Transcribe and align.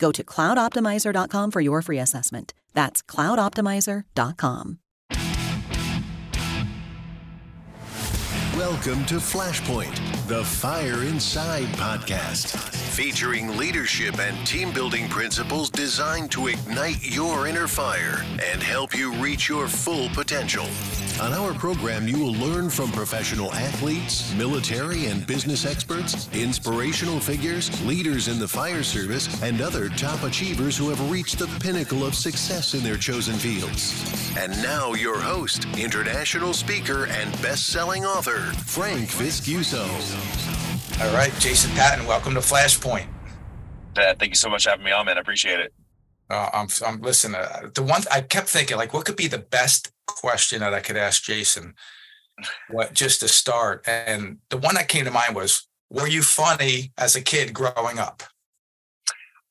Go 0.00 0.10
to 0.10 0.24
cloudoptimizer.com 0.24 1.50
for 1.52 1.60
your 1.60 1.82
free 1.82 2.00
assessment. 2.00 2.52
That's 2.72 3.02
cloudoptimizer.com. 3.02 4.78
Welcome 8.56 9.04
to 9.06 9.14
Flashpoint, 9.16 9.94
the 10.30 10.44
Fire 10.44 11.02
Inside 11.02 11.66
podcast, 11.74 12.56
featuring 12.94 13.56
leadership 13.56 14.20
and 14.20 14.46
team 14.46 14.72
building 14.72 15.08
principles 15.08 15.70
designed 15.70 16.30
to 16.30 16.46
ignite 16.46 17.02
your 17.02 17.48
inner 17.48 17.66
fire 17.66 18.24
and 18.52 18.62
help 18.62 18.96
you 18.96 19.12
reach 19.14 19.48
your 19.48 19.66
full 19.66 20.08
potential. 20.10 20.66
On 21.20 21.32
our 21.32 21.52
program, 21.52 22.06
you 22.06 22.16
will 22.16 22.34
learn 22.34 22.70
from 22.70 22.92
professional 22.92 23.52
athletes, 23.52 24.32
military 24.36 25.06
and 25.06 25.26
business 25.26 25.66
experts, 25.66 26.28
inspirational 26.32 27.18
figures, 27.18 27.68
leaders 27.84 28.28
in 28.28 28.38
the 28.38 28.46
fire 28.46 28.84
service, 28.84 29.42
and 29.42 29.60
other 29.60 29.88
top 29.88 30.22
achievers 30.22 30.78
who 30.78 30.90
have 30.90 31.10
reached 31.10 31.40
the 31.40 31.48
pinnacle 31.60 32.06
of 32.06 32.14
success 32.14 32.74
in 32.74 32.84
their 32.84 32.96
chosen 32.96 33.34
fields. 33.34 34.32
And 34.38 34.52
now, 34.62 34.94
your 34.94 35.20
host, 35.20 35.66
international 35.76 36.54
speaker 36.54 37.06
and 37.06 37.30
best 37.42 37.66
selling 37.66 38.06
author, 38.06 38.52
Frank 38.64 39.08
Viscuso. 39.10 40.19
All 41.00 41.14
right, 41.14 41.32
Jason 41.38 41.70
Patton, 41.72 42.06
welcome 42.06 42.34
to 42.34 42.40
Flashpoint. 42.40 43.06
Uh, 43.96 44.14
thank 44.18 44.30
you 44.30 44.34
so 44.34 44.48
much 44.48 44.64
for 44.64 44.70
having 44.70 44.84
me 44.84 44.92
on, 44.92 45.06
man. 45.06 45.16
I 45.16 45.20
appreciate 45.20 45.60
it. 45.60 45.72
Uh, 46.28 46.48
I'm, 46.52 46.68
I'm 46.86 47.00
listen. 47.00 47.34
Uh, 47.34 47.70
the 47.74 47.82
one 47.82 48.02
I 48.10 48.20
kept 48.20 48.48
thinking, 48.48 48.76
like, 48.76 48.94
what 48.94 49.04
could 49.04 49.16
be 49.16 49.26
the 49.26 49.38
best 49.38 49.90
question 50.06 50.60
that 50.60 50.74
I 50.74 50.80
could 50.80 50.96
ask 50.96 51.22
Jason? 51.22 51.74
What 52.70 52.94
just 52.94 53.20
to 53.20 53.28
start, 53.28 53.86
and 53.86 54.38
the 54.48 54.56
one 54.56 54.74
that 54.74 54.88
came 54.88 55.04
to 55.04 55.10
mind 55.10 55.34
was, 55.34 55.66
were 55.90 56.08
you 56.08 56.22
funny 56.22 56.92
as 56.96 57.14
a 57.14 57.20
kid 57.20 57.52
growing 57.52 57.98
up? 57.98 58.22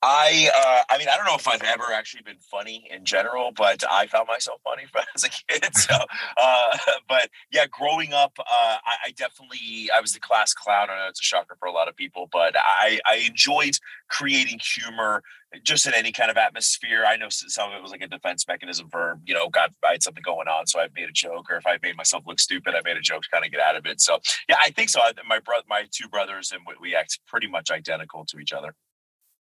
I, 0.02 0.50
uh, 0.56 0.94
I 0.94 0.98
mean, 0.98 1.10
I 1.10 1.18
don't 1.18 1.26
know 1.26 1.36
if 1.36 1.48
I've 1.48 1.62
ever 1.62 1.92
actually 1.94 2.22
been 2.22 2.40
funny 2.40 2.88
in 2.90 3.04
general, 3.04 3.52
but 3.52 3.84
I 3.90 4.08
found 4.08 4.28
myself 4.30 4.62
funny 4.64 4.84
as 5.16 5.26
a 5.26 5.30
kid. 5.30 5.76
So, 5.76 5.94
uh, 6.42 6.78
but 7.10 7.30
yeah, 7.52 7.66
growing 7.70 8.14
up, 8.14 8.34
uh, 8.40 8.44
I, 8.86 9.08
I, 9.08 9.12
definitely, 9.12 9.90
I 9.94 10.00
was 10.00 10.14
the 10.14 10.22
class 10.22 10.54
clown. 10.54 10.90
I 10.90 11.00
know 11.00 11.08
it's 11.10 11.20
a 11.20 11.24
shocker 11.24 11.58
for 11.60 11.68
a 11.68 11.74
lot 11.74 11.90
of 11.90 11.98
people, 11.98 12.30
but 12.32 12.56
I, 12.58 13.00
I 13.10 13.16
enjoyed 13.28 13.78
creating 14.10 14.60
humor 14.76 15.22
just 15.64 15.86
in 15.86 15.94
any 15.94 16.14
kind 16.14 16.32
of 16.32 16.38
atmosphere. 16.38 17.04
I 17.06 17.18
know 17.18 17.28
some 17.30 17.70
of 17.70 17.76
it 17.76 17.82
was 17.82 17.92
like 17.92 18.02
a 18.02 18.08
defense 18.08 18.48
mechanism 18.48 18.88
for, 18.90 19.20
you 19.26 19.34
know, 19.34 19.50
God, 19.50 19.74
I 19.86 19.94
had 19.94 20.04
something 20.04 20.24
going 20.24 20.48
on. 20.48 20.68
So 20.68 20.80
I 20.80 20.88
made 20.96 21.10
a 21.10 21.14
joke, 21.14 21.52
or 21.52 21.58
if 21.58 21.68
I 21.68 21.78
made 21.84 21.98
myself 21.98 22.24
look 22.26 22.40
stupid, 22.40 22.74
I 22.74 22.82
made 22.86 22.96
a 22.96 23.02
joke 23.02 23.24
to 23.24 23.30
kind 23.30 23.44
of 23.44 23.52
get 23.52 23.60
out 23.60 23.76
of 23.76 23.86
it. 23.86 24.00
So 24.00 24.20
yeah, 24.48 24.58
I 24.64 24.70
think 24.70 24.90
so. 24.90 25.02
My 25.28 25.40
brother, 25.40 25.66
my 25.68 25.86
two 25.92 26.08
brothers, 26.08 26.54
and 26.54 26.62
we 26.80 26.96
act 26.96 27.20
pretty 27.28 27.48
much 27.48 27.70
identical 27.70 28.26
to 28.26 28.40
each 28.40 28.54
other. 28.54 28.76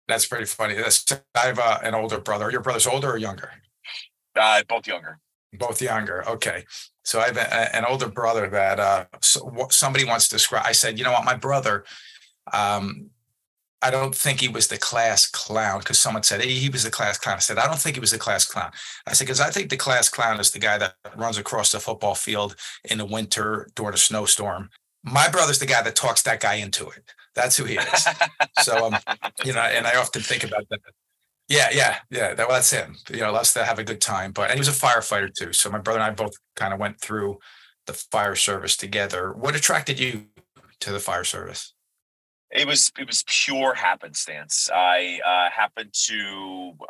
That's 0.08 0.26
pretty 0.26 0.46
funny. 0.46 0.76
That's, 0.76 1.06
I 1.36 1.48
have 1.48 1.60
uh, 1.60 1.80
an 1.84 1.94
older 1.94 2.20
brother. 2.20 2.50
Your 2.50 2.62
brother's 2.62 2.88
older 2.88 3.12
or 3.12 3.18
younger? 3.18 3.52
Uh, 4.36 4.62
both 4.68 4.88
younger. 4.88 5.20
Both 5.54 5.82
younger. 5.82 6.28
Okay. 6.30 6.66
So 7.04 7.20
I 7.20 7.28
have 7.28 7.38
a, 7.38 7.76
an 7.76 7.86
older 7.86 8.08
brother 8.08 8.48
that 8.50 8.80
uh, 8.80 9.06
so, 9.22 9.68
somebody 9.70 10.06
wants 10.06 10.28
to 10.30 10.36
describe. 10.36 10.64
I 10.66 10.72
said, 10.72 10.98
you 10.98 11.04
know 11.04 11.12
what, 11.12 11.26
my 11.26 11.36
brother, 11.36 11.84
um, 12.54 13.10
I 13.82 13.92
don't 13.92 14.16
think 14.16 14.42
he 14.42 14.48
was 14.48 14.68
the 14.68 14.78
class 14.78 15.28
clown 15.28 15.80
because 15.80 16.00
someone 16.00 16.24
said 16.24 16.42
hey, 16.42 16.50
he 16.50 16.70
was 16.70 16.84
the 16.84 16.90
class 16.90 17.18
clown. 17.18 17.36
I 17.36 17.40
said, 17.40 17.58
I 17.58 17.68
don't 17.68 17.80
think 17.80 17.96
he 17.96 18.00
was 18.00 18.12
the 18.12 18.18
class 18.18 18.46
clown. 18.46 18.72
I 19.06 19.14
said, 19.14 19.26
because 19.26 19.40
I 19.40 19.52
think 19.52 19.70
the 19.70 19.78
class 19.78 20.10
clown 20.10 20.40
is 20.40 20.52
the 20.52 20.60
guy 20.60 20.78
that 20.78 20.96
runs 21.16 21.38
across 21.38 21.72
the 21.72 21.80
football 21.80 22.16
field 22.16 22.56
in 22.86 22.98
the 22.98 23.06
winter 23.06 23.68
during 23.76 23.94
a 23.94 23.98
snowstorm. 23.98 24.70
My 25.04 25.30
brother's 25.30 25.60
the 25.60 25.68
guy 25.68 25.84
that 25.84 25.96
talks 25.96 26.24
that 26.24 26.40
guy 26.40 26.56
into 26.56 26.90
it. 26.90 27.14
That's 27.38 27.56
who 27.56 27.66
he 27.66 27.78
is. 27.78 28.08
so, 28.62 28.88
um, 28.88 28.98
you 29.46 29.54
know, 29.54 29.62
and 29.62 29.86
I 29.86 29.96
often 29.96 30.22
think 30.22 30.44
about 30.44 30.68
that. 30.70 30.80
Yeah, 31.48 31.70
yeah, 31.72 31.98
yeah. 32.10 32.34
That, 32.34 32.48
well, 32.48 32.58
that's 32.58 32.72
him. 32.72 32.98
You 33.10 33.20
know, 33.20 33.32
let's 33.32 33.54
have 33.54 33.80
a 33.80 33.84
good 33.84 34.02
time. 34.02 34.32
But 34.32 34.50
and 34.50 34.56
he 34.56 34.60
was 34.60 34.68
a 34.68 34.72
firefighter 34.72 35.34
too. 35.34 35.54
So 35.54 35.70
my 35.70 35.80
brother 35.80 36.00
and 36.00 36.06
I 36.06 36.14
both 36.14 36.34
kind 36.56 36.74
of 36.74 36.80
went 36.80 37.00
through 37.00 37.38
the 37.86 37.94
fire 37.94 38.36
service 38.36 38.76
together. 38.76 39.32
What 39.32 39.56
attracted 39.56 40.00
you 40.00 40.26
to 40.82 40.92
the 40.92 41.00
fire 41.00 41.24
service? 41.24 41.74
It 42.52 42.66
was 42.66 42.92
it 43.00 43.08
was 43.08 43.24
pure 43.28 43.76
happenstance. 43.76 44.70
I 44.74 45.20
uh, 45.26 45.50
happened 45.56 45.94
to 46.08 46.74
uh, 46.82 46.86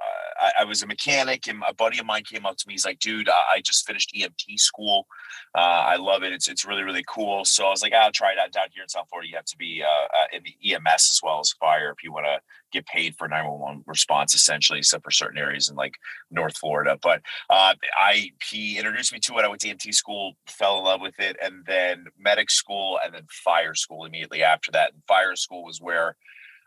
I, 0.48 0.62
I, 0.62 0.64
was 0.66 0.82
a 0.82 0.88
mechanic, 0.88 1.48
and 1.48 1.62
a 1.68 1.74
buddy 1.74 2.00
of 2.00 2.06
mine 2.06 2.24
came 2.24 2.46
up 2.46 2.58
to 2.58 2.68
me. 2.68 2.74
He's 2.74 2.86
like, 2.86 3.00
"Dude, 3.00 3.30
I 3.30 3.62
just 3.62 3.86
finished 3.86 4.14
EMT 4.16 4.60
school. 4.60 5.08
Uh, 5.56 5.62
I 5.62 5.96
love 5.98 6.24
it. 6.24 6.34
It's 6.34 6.48
it's 6.48 6.66
really 6.66 6.84
really 6.84 7.04
cool." 7.08 7.46
So 7.46 7.66
I 7.66 7.70
was 7.70 7.82
like, 7.82 7.94
"I'll 7.94 8.12
try 8.12 8.32
it 8.32 8.40
out 8.40 8.52
down 8.52 8.68
here 8.74 8.84
in 8.84 8.90
South 8.90 9.08
Florida. 9.10 9.30
You 9.30 9.36
have 9.36 9.46
to 9.46 9.58
be 9.58 9.84
uh, 9.84 9.88
uh, 9.88 10.28
in 10.34 10.44
the 10.44 10.74
EMS 10.74 11.10
as 11.12 11.20
well 11.24 11.40
as 11.40 11.52
fire 11.60 11.94
if 11.96 12.04
you 12.04 12.12
want 12.12 12.26
to 12.26 12.40
get 12.72 12.86
paid 12.86 13.16
for 13.16 13.28
911 13.28 13.84
response 13.88 14.34
essentially 14.34 14.80
except 14.80 15.04
for 15.04 15.12
certain 15.12 15.38
areas 15.38 15.70
in 15.70 15.76
like 15.76 15.96
north 16.32 16.58
florida 16.58 16.98
but 17.02 17.22
uh, 17.50 17.74
i 17.98 18.30
he 18.50 18.78
introduced 18.78 19.14
me 19.14 19.20
to 19.20 19.34
it 19.38 19.46
i 19.46 19.48
went 19.48 19.62
to 19.62 19.74
emt 19.74 19.94
school 19.94 20.34
fell 20.48 20.80
in 20.80 20.86
love 20.86 21.02
with 21.02 21.18
it 21.20 21.38
and 21.42 21.64
then 21.66 22.06
medic 22.20 22.52
school 22.52 23.00
and 23.04 23.14
then 23.14 23.24
fire 23.30 23.74
school 23.74 24.06
immediately 24.06 24.44
after 24.44 24.72
that 24.72 24.94
and 24.94 25.02
fire 25.08 25.36
school 25.36 25.64
was 25.64 25.80
where 25.80 26.16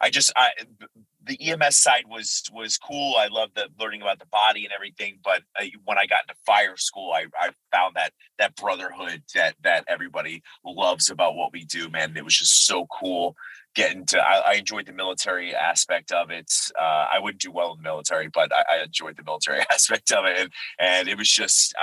i 0.00 0.10
just 0.10 0.32
i 0.36 0.48
the 1.26 1.50
EMS 1.50 1.76
side 1.76 2.04
was 2.08 2.42
was 2.52 2.78
cool. 2.78 3.16
I 3.16 3.28
loved 3.28 3.54
the 3.54 3.68
learning 3.78 4.02
about 4.02 4.18
the 4.18 4.26
body 4.26 4.64
and 4.64 4.72
everything. 4.72 5.18
But 5.22 5.42
I, 5.56 5.70
when 5.84 5.98
I 5.98 6.06
got 6.06 6.22
into 6.28 6.40
fire 6.46 6.76
school, 6.76 7.12
I, 7.12 7.26
I 7.38 7.50
found 7.70 7.94
that 7.96 8.12
that 8.38 8.56
brotherhood 8.56 9.22
that 9.34 9.54
that 9.62 9.84
everybody 9.88 10.42
loves 10.64 11.10
about 11.10 11.36
what 11.36 11.52
we 11.52 11.64
do. 11.64 11.88
Man, 11.88 12.16
it 12.16 12.24
was 12.24 12.36
just 12.36 12.66
so 12.66 12.86
cool 12.86 13.36
getting 13.74 14.06
to. 14.06 14.18
I, 14.18 14.52
I 14.52 14.54
enjoyed 14.54 14.86
the 14.86 14.92
military 14.92 15.54
aspect 15.54 16.10
of 16.10 16.30
it. 16.30 16.52
Uh, 16.78 17.06
I 17.12 17.18
wouldn't 17.20 17.42
do 17.42 17.52
well 17.52 17.72
in 17.72 17.78
the 17.78 17.88
military, 17.88 18.28
but 18.28 18.50
I, 18.52 18.78
I, 18.78 18.82
enjoyed 18.84 19.16
the 19.16 19.24
military 19.24 19.60
aspect 19.70 20.10
of 20.12 20.24
it, 20.24 20.38
and, 20.40 20.50
and 20.78 21.08
it 21.08 21.18
was 21.18 21.30
just 21.30 21.74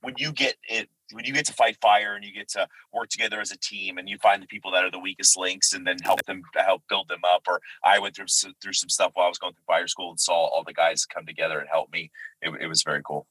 when 0.00 0.14
you 0.18 0.32
get 0.32 0.56
it 0.68 0.88
when 1.12 1.24
you 1.24 1.32
get 1.32 1.46
to 1.46 1.52
fight 1.52 1.76
fire 1.80 2.14
and 2.14 2.24
you 2.24 2.32
get 2.32 2.48
to 2.48 2.66
work 2.92 3.08
together 3.08 3.40
as 3.40 3.50
a 3.50 3.58
team 3.58 3.98
and 3.98 4.08
you 4.08 4.16
find 4.18 4.42
the 4.42 4.46
people 4.46 4.70
that 4.70 4.84
are 4.84 4.90
the 4.90 4.98
weakest 4.98 5.36
links 5.36 5.72
and 5.72 5.86
then 5.86 5.96
help 6.02 6.22
them 6.24 6.42
to 6.54 6.62
help 6.62 6.82
build 6.88 7.08
them 7.08 7.20
up 7.26 7.42
or 7.46 7.60
i 7.84 7.98
went 7.98 8.16
through 8.16 8.26
through 8.62 8.72
some 8.72 8.88
stuff 8.88 9.10
while 9.14 9.26
i 9.26 9.28
was 9.28 9.38
going 9.38 9.52
through 9.52 9.64
fire 9.66 9.86
school 9.86 10.10
and 10.10 10.20
saw 10.20 10.34
all 10.34 10.64
the 10.64 10.72
guys 10.72 11.04
come 11.06 11.26
together 11.26 11.58
and 11.58 11.68
help 11.70 11.92
me. 11.92 12.10
It, 12.42 12.50
it 12.60 12.66
was 12.66 12.82
very 12.82 13.02
cool. 13.02 13.26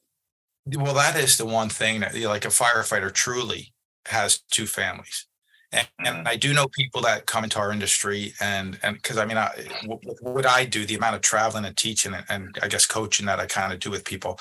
Well 0.66 0.94
that 0.94 1.16
is 1.16 1.38
the 1.38 1.46
one 1.46 1.70
thing 1.70 2.00
that 2.02 2.14
you 2.16 2.24
know, 2.24 2.30
like 2.30 2.46
a 2.46 2.50
firefighter 2.50 3.12
truly 3.12 3.74
has 4.08 4.42
two 4.52 4.66
families. 4.66 5.28
And, 5.72 5.88
and, 5.98 6.08
mm-hmm. 6.18 6.28
I 6.28 6.36
do 6.36 6.54
know 6.54 6.68
people 6.68 7.02
that 7.02 7.26
come 7.26 7.44
into 7.44 7.58
our 7.58 7.72
industry 7.72 8.34
and 8.40 8.78
and 8.84 8.96
because 8.96 9.18
I 9.18 9.26
mean 9.26 9.38
I, 9.38 9.50
what, 9.86 10.00
what, 10.22 10.46
I 10.46 10.66
do 10.66 10.86
the 10.86 10.96
amount 10.96 11.16
of 11.16 11.22
traveling 11.22 11.66
and 11.66 11.76
teaching 11.76 12.14
and, 12.14 12.26
and 12.30 12.58
I 12.62 12.68
guess 12.68 12.86
coaching 12.86 13.26
that 13.26 13.40
I 13.40 13.48
kind 13.48 13.74
of 13.74 13.80
do 13.80 13.90
with 13.90 14.06
people 14.06 14.40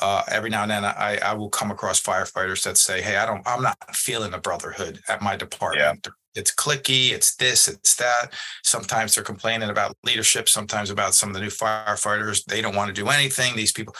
uh, 0.00 0.22
every 0.28 0.50
now 0.50 0.62
and 0.62 0.70
then 0.70 0.84
I, 0.84 1.18
I 1.22 1.34
will 1.34 1.50
come 1.50 1.70
across 1.70 2.00
firefighters 2.00 2.64
that 2.64 2.78
say, 2.78 3.02
Hey, 3.02 3.16
I 3.16 3.26
don't, 3.26 3.46
I'm 3.46 3.62
not 3.62 3.76
feeling 3.94 4.30
the 4.30 4.38
brotherhood 4.38 5.00
at 5.08 5.22
my 5.22 5.36
department. 5.36 6.00
Yeah. 6.06 6.12
It's 6.34 6.54
clicky, 6.54 7.10
it's 7.10 7.36
this, 7.36 7.68
it's 7.68 7.94
that. 7.96 8.32
Sometimes 8.62 9.14
they're 9.14 9.24
complaining 9.24 9.68
about 9.68 9.96
leadership, 10.02 10.48
sometimes 10.48 10.88
about 10.88 11.14
some 11.14 11.28
of 11.28 11.34
the 11.34 11.40
new 11.40 11.50
firefighters. 11.50 12.44
They 12.46 12.62
don't 12.62 12.74
want 12.74 12.88
to 12.88 12.94
do 12.94 13.08
anything. 13.08 13.54
These 13.54 13.72
people, 13.72 13.94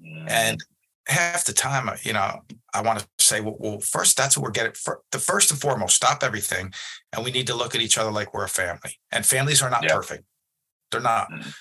mm. 0.00 0.30
and 0.30 0.62
half 1.08 1.44
the 1.44 1.52
time, 1.52 1.88
uh, 1.88 1.96
you 2.04 2.12
know, 2.12 2.38
I 2.72 2.82
want 2.82 3.00
to 3.00 3.08
say, 3.18 3.40
well, 3.40 3.56
well 3.58 3.80
first, 3.80 4.16
that's 4.16 4.36
what 4.36 4.44
we're 4.44 4.52
getting. 4.52 4.74
For, 4.74 5.00
the 5.10 5.18
first 5.18 5.50
and 5.50 5.60
foremost, 5.60 5.96
stop 5.96 6.22
everything, 6.22 6.72
and 7.12 7.24
we 7.24 7.32
need 7.32 7.48
to 7.48 7.56
look 7.56 7.74
at 7.74 7.80
each 7.80 7.98
other 7.98 8.12
like 8.12 8.32
we're 8.32 8.44
a 8.44 8.48
family. 8.48 9.00
And 9.10 9.26
families 9.26 9.60
are 9.60 9.70
not 9.70 9.82
yeah. 9.82 9.92
perfect; 9.92 10.22
they're 10.92 11.00
not. 11.00 11.32
Mm 11.32 11.52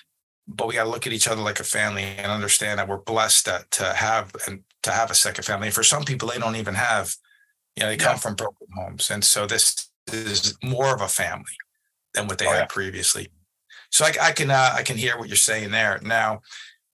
but 0.48 0.68
we 0.68 0.74
got 0.74 0.84
to 0.84 0.90
look 0.90 1.08
at 1.08 1.14
each 1.14 1.28
other 1.28 1.42
like 1.42 1.60
a 1.60 1.64
family 1.64 2.04
and 2.04 2.32
understand 2.32 2.80
that 2.80 2.88
we're 2.88 2.98
blessed 2.98 3.46
to, 3.46 3.66
to 3.72 3.84
have 3.94 4.32
and 4.48 4.64
to 4.84 4.92
have 4.92 5.12
a 5.12 5.16
second 5.16 5.44
family. 5.44 5.68
And 5.68 5.76
for 5.76 5.84
some 5.84 6.04
people, 6.04 6.30
they 6.30 6.40
don't 6.40 6.56
even 6.56 6.74
have, 6.76 7.16
you 7.76 7.84
know, 7.84 7.90
they 7.90 7.98
come 7.98 8.16
Yeah. 8.16 8.20
from 8.20 8.36
broken 8.36 8.68
homes, 8.76 9.12
and 9.12 9.24
so 9.24 9.46
this 9.46 9.90
is 10.12 10.58
more 10.64 10.94
of 10.94 11.02
a 11.02 11.08
family 11.08 11.56
than 12.14 12.28
what 12.28 12.38
they 12.38 12.48
Oh, 12.48 12.52
had 12.52 12.60
yeah. 12.60 12.66
previously. 12.66 13.30
So 13.92 14.06
I, 14.06 14.14
I 14.22 14.32
can 14.32 14.50
uh, 14.52 14.72
I 14.74 14.84
can 14.84 14.98
hear 14.98 15.18
what 15.18 15.28
you're 15.30 15.38
saying 15.38 15.72
there. 15.72 16.00
Now 16.02 16.42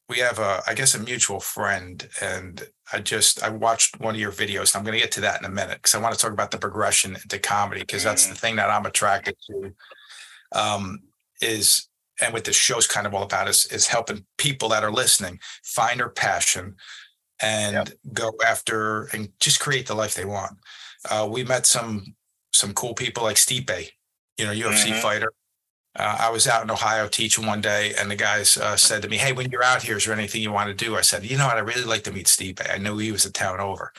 we 0.10 0.20
have 0.20 0.40
a 0.40 0.62
I 0.68 0.74
guess 0.74 0.96
a 0.96 1.00
mutual 1.00 1.40
friend, 1.40 2.08
and 2.22 2.68
I 2.92 3.00
just 3.00 3.44
I 3.44 3.50
watched 3.50 4.00
one 4.00 4.16
of 4.16 4.22
your 4.22 4.32
videos. 4.32 4.74
And 4.74 4.80
I'm 4.80 4.84
going 4.84 4.94
to 4.98 5.04
get 5.04 5.12
to 5.14 5.22
that 5.22 5.40
in 5.40 5.46
a 5.46 5.50
minute 5.50 5.78
because 5.78 5.96
I 5.96 6.00
want 6.00 6.14
to 6.16 6.20
talk 6.20 6.32
about 6.32 6.52
the 6.52 6.58
progression 6.58 7.16
into 7.16 7.40
comedy 7.40 7.82
because 7.82 8.04
that's 8.04 8.28
the 8.28 8.36
thing 8.36 8.56
that 8.58 8.70
I'm 8.70 8.86
attracted 8.86 9.36
to. 9.48 9.74
Um, 10.54 11.00
is 11.42 11.88
and 12.22 12.34
what 12.34 12.44
this 12.46 12.56
show's 12.56 12.88
kind 12.88 13.06
of 13.08 13.14
all 13.14 13.24
about 13.24 13.48
is 13.48 13.66
is 13.68 13.88
helping 13.88 14.26
people 14.38 14.70
that 14.70 14.84
are 14.84 14.92
listening 14.92 15.40
find 15.64 16.00
their 16.00 16.10
passion 16.10 16.76
and 17.42 17.94
go 18.14 18.32
after 18.46 19.06
and 19.14 19.30
just 19.40 19.60
create 19.60 19.88
the 19.88 19.96
life 19.96 20.16
they 20.16 20.26
want. 20.26 20.58
Uh, 21.10 21.28
we 21.30 21.44
met 21.44 21.66
some 21.66 22.16
some 22.54 22.74
cool 22.74 22.94
people 22.96 23.24
like 23.24 23.36
Stipe, 23.38 23.90
you 24.38 24.46
know, 24.46 24.52
UFC 24.52 24.92
Mhm. 24.92 25.02
fighter. 25.02 25.32
Uh, 25.96 26.18
I 26.20 26.30
was 26.30 26.48
out 26.48 26.64
in 26.64 26.72
Ohio 26.72 27.08
teaching 27.08 27.46
one 27.46 27.62
day, 27.62 27.94
and 27.96 28.10
the 28.12 28.16
guys 28.16 28.58
uh, 28.58 28.78
said 28.78 29.02
to 29.02 29.10
me, 29.10 29.18
"Hey, 29.18 29.34
when 29.34 29.50
you're 29.52 29.64
out 29.64 29.84
here, 29.84 29.98
is 29.98 30.06
there 30.06 30.14
anything 30.14 30.42
you 30.44 30.52
want 30.52 30.70
to 30.70 30.86
do?" 30.86 30.96
I 30.98 31.02
said, 31.02 31.26
"You 31.26 31.38
know 31.38 31.48
what? 31.48 31.58
I 31.58 31.62
really 31.62 31.84
like 31.86 32.04
to 32.06 32.12
meet 32.12 32.28
Stipe. 32.28 32.62
I 32.72 32.78
knew 32.78 32.98
he 32.98 33.12
was 33.12 33.26
a 33.26 33.32
town 33.32 33.60
over." 33.60 33.94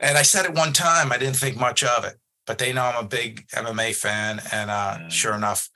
And 0.00 0.18
I 0.18 0.22
said 0.22 0.44
it 0.46 0.54
one 0.54 0.72
time. 0.72 1.12
I 1.12 1.18
didn't 1.18 1.36
think 1.36 1.56
much 1.56 1.84
of 1.84 2.04
it, 2.04 2.18
but 2.46 2.58
they 2.58 2.72
know 2.72 2.84
I'm 2.86 3.04
a 3.04 3.08
big 3.08 3.46
MMA 3.54 3.92
fan, 3.94 4.42
and 4.52 4.70
uh, 4.70 4.98
Mm. 5.00 5.10
sure 5.10 5.34
enough, 5.34 5.68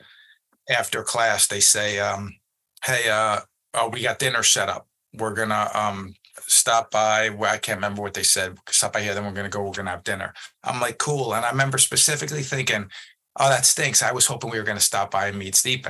after 0.70 1.02
class, 1.02 1.46
they 1.46 1.60
say, 1.60 1.98
um, 1.98 2.36
"Hey, 2.84 3.08
uh, 3.08 3.40
oh, 3.74 3.88
we 3.88 4.02
got 4.02 4.18
dinner 4.18 4.42
set 4.42 4.68
up. 4.68 4.86
We're 5.14 5.34
gonna 5.34 5.70
um, 5.74 6.14
stop 6.46 6.90
by. 6.90 7.30
Well, 7.30 7.52
I 7.52 7.58
can't 7.58 7.78
remember 7.78 8.02
what 8.02 8.14
they 8.14 8.22
said. 8.22 8.58
Stop 8.68 8.94
by 8.94 9.02
here, 9.02 9.14
then 9.14 9.24
we're 9.24 9.32
gonna 9.32 9.48
go. 9.48 9.62
We're 9.62 9.72
gonna 9.72 9.90
have 9.90 10.04
dinner." 10.04 10.34
I'm 10.64 10.80
like, 10.80 10.98
"Cool." 10.98 11.34
And 11.34 11.44
I 11.44 11.50
remember 11.50 11.78
specifically 11.78 12.42
thinking, 12.42 12.90
"Oh, 13.38 13.48
that 13.48 13.66
stinks. 13.66 14.02
I 14.02 14.12
was 14.12 14.26
hoping 14.26 14.50
we 14.50 14.58
were 14.58 14.64
gonna 14.64 14.80
stop 14.80 15.10
by 15.10 15.28
and 15.28 15.38
meet 15.38 15.54
Stipe." 15.54 15.84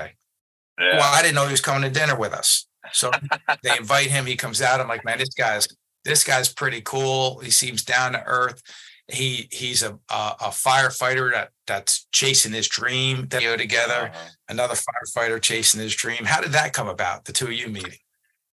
Yeah. 0.78 0.98
Well, 0.98 1.14
I 1.14 1.22
didn't 1.22 1.34
know 1.36 1.46
he 1.46 1.52
was 1.52 1.60
coming 1.60 1.82
to 1.82 1.98
dinner 1.98 2.16
with 2.16 2.32
us. 2.32 2.66
So 2.92 3.10
they 3.62 3.76
invite 3.76 4.08
him. 4.08 4.26
He 4.26 4.36
comes 4.36 4.62
out. 4.62 4.80
I'm 4.80 4.88
like, 4.88 5.04
man, 5.04 5.18
this 5.18 5.30
guy's 5.30 5.68
this 6.04 6.22
guy's 6.22 6.52
pretty 6.52 6.82
cool. 6.82 7.40
He 7.40 7.50
seems 7.50 7.82
down 7.84 8.12
to 8.12 8.22
earth. 8.26 8.62
He 9.08 9.48
he's 9.52 9.82
a 9.82 9.98
a, 10.10 10.34
a 10.40 10.48
firefighter 10.48 11.32
that 11.32 11.50
that's 11.66 12.06
chasing 12.12 12.52
his 12.52 12.68
dream. 12.68 13.28
They 13.28 13.40
go 13.40 13.56
together. 13.56 14.10
Uh-huh. 14.12 14.28
Another 14.48 14.74
firefighter 14.74 15.40
chasing 15.40 15.80
his 15.80 15.94
dream. 15.94 16.24
How 16.24 16.40
did 16.40 16.52
that 16.52 16.72
come 16.72 16.88
about? 16.88 17.24
The 17.24 17.32
two 17.32 17.46
of 17.46 17.52
you 17.52 17.68
meeting. 17.68 17.98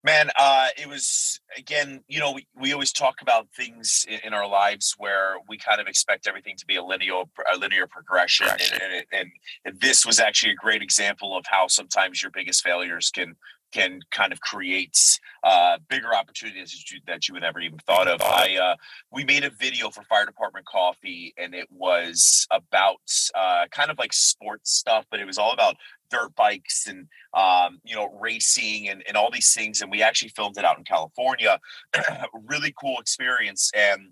Man, 0.04 0.30
uh, 0.36 0.68
it 0.76 0.88
was 0.88 1.38
again, 1.56 2.02
you 2.08 2.18
know, 2.18 2.32
we, 2.32 2.46
we 2.56 2.72
always 2.72 2.92
talk 2.92 3.22
about 3.22 3.46
things 3.56 4.04
in, 4.08 4.18
in 4.24 4.34
our 4.34 4.48
lives 4.48 4.96
where 4.98 5.36
we 5.48 5.56
kind 5.56 5.80
of 5.80 5.86
expect 5.86 6.26
everything 6.26 6.56
to 6.58 6.66
be 6.66 6.74
a 6.74 6.82
linear 6.82 7.22
a 7.54 7.56
linear 7.56 7.86
progression, 7.86 8.48
and, 8.48 9.04
and, 9.12 9.30
and 9.64 9.80
this 9.80 10.04
was 10.04 10.18
actually 10.18 10.52
a 10.52 10.56
great 10.56 10.82
example 10.82 11.36
of 11.36 11.44
how 11.46 11.68
sometimes 11.68 12.20
your 12.20 12.32
biggest 12.32 12.64
failures 12.64 13.10
can 13.14 13.36
can 13.72 14.00
kind 14.10 14.32
of 14.32 14.40
create 14.40 15.18
uh, 15.42 15.78
bigger 15.88 16.14
opportunities 16.14 16.70
that 16.70 16.90
you, 16.90 17.00
that 17.06 17.28
you 17.28 17.34
would 17.34 17.42
never 17.42 17.60
even 17.60 17.78
thought 17.80 18.08
of. 18.08 18.20
I 18.22 18.56
uh, 18.56 18.76
we 19.10 19.24
made 19.24 19.44
a 19.44 19.50
video 19.50 19.90
for 19.90 20.02
Fire 20.04 20.26
Department 20.26 20.66
Coffee, 20.66 21.34
and 21.36 21.54
it 21.54 21.66
was 21.70 22.46
about 22.50 23.00
uh, 23.34 23.66
kind 23.70 23.90
of 23.90 23.98
like 23.98 24.12
sports 24.12 24.70
stuff, 24.70 25.04
but 25.10 25.20
it 25.20 25.26
was 25.26 25.38
all 25.38 25.52
about 25.52 25.76
dirt 26.10 26.34
bikes 26.36 26.86
and 26.86 27.08
um, 27.34 27.80
you 27.84 27.96
know, 27.96 28.08
racing 28.20 28.88
and, 28.88 29.02
and 29.08 29.16
all 29.16 29.30
these 29.30 29.52
things. 29.54 29.80
And 29.80 29.90
we 29.90 30.02
actually 30.02 30.28
filmed 30.28 30.58
it 30.58 30.64
out 30.64 30.78
in 30.78 30.84
California. 30.84 31.58
really 32.46 32.74
cool 32.78 32.98
experience. 33.00 33.70
And 33.74 34.10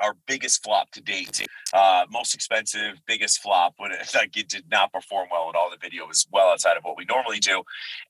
our 0.00 0.16
biggest 0.26 0.62
flop 0.62 0.90
to 0.92 1.00
date, 1.00 1.46
uh, 1.72 2.04
most 2.10 2.34
expensive, 2.34 3.00
biggest 3.06 3.40
flop 3.40 3.74
when 3.76 3.92
it, 3.92 4.10
like 4.14 4.36
it 4.36 4.48
did 4.48 4.64
not 4.70 4.92
perform 4.92 5.28
well 5.30 5.48
at 5.48 5.56
all. 5.56 5.70
The 5.70 5.76
video 5.80 6.06
was 6.06 6.26
well 6.32 6.48
outside 6.48 6.76
of 6.76 6.84
what 6.84 6.96
we 6.96 7.04
normally 7.04 7.38
do. 7.38 7.62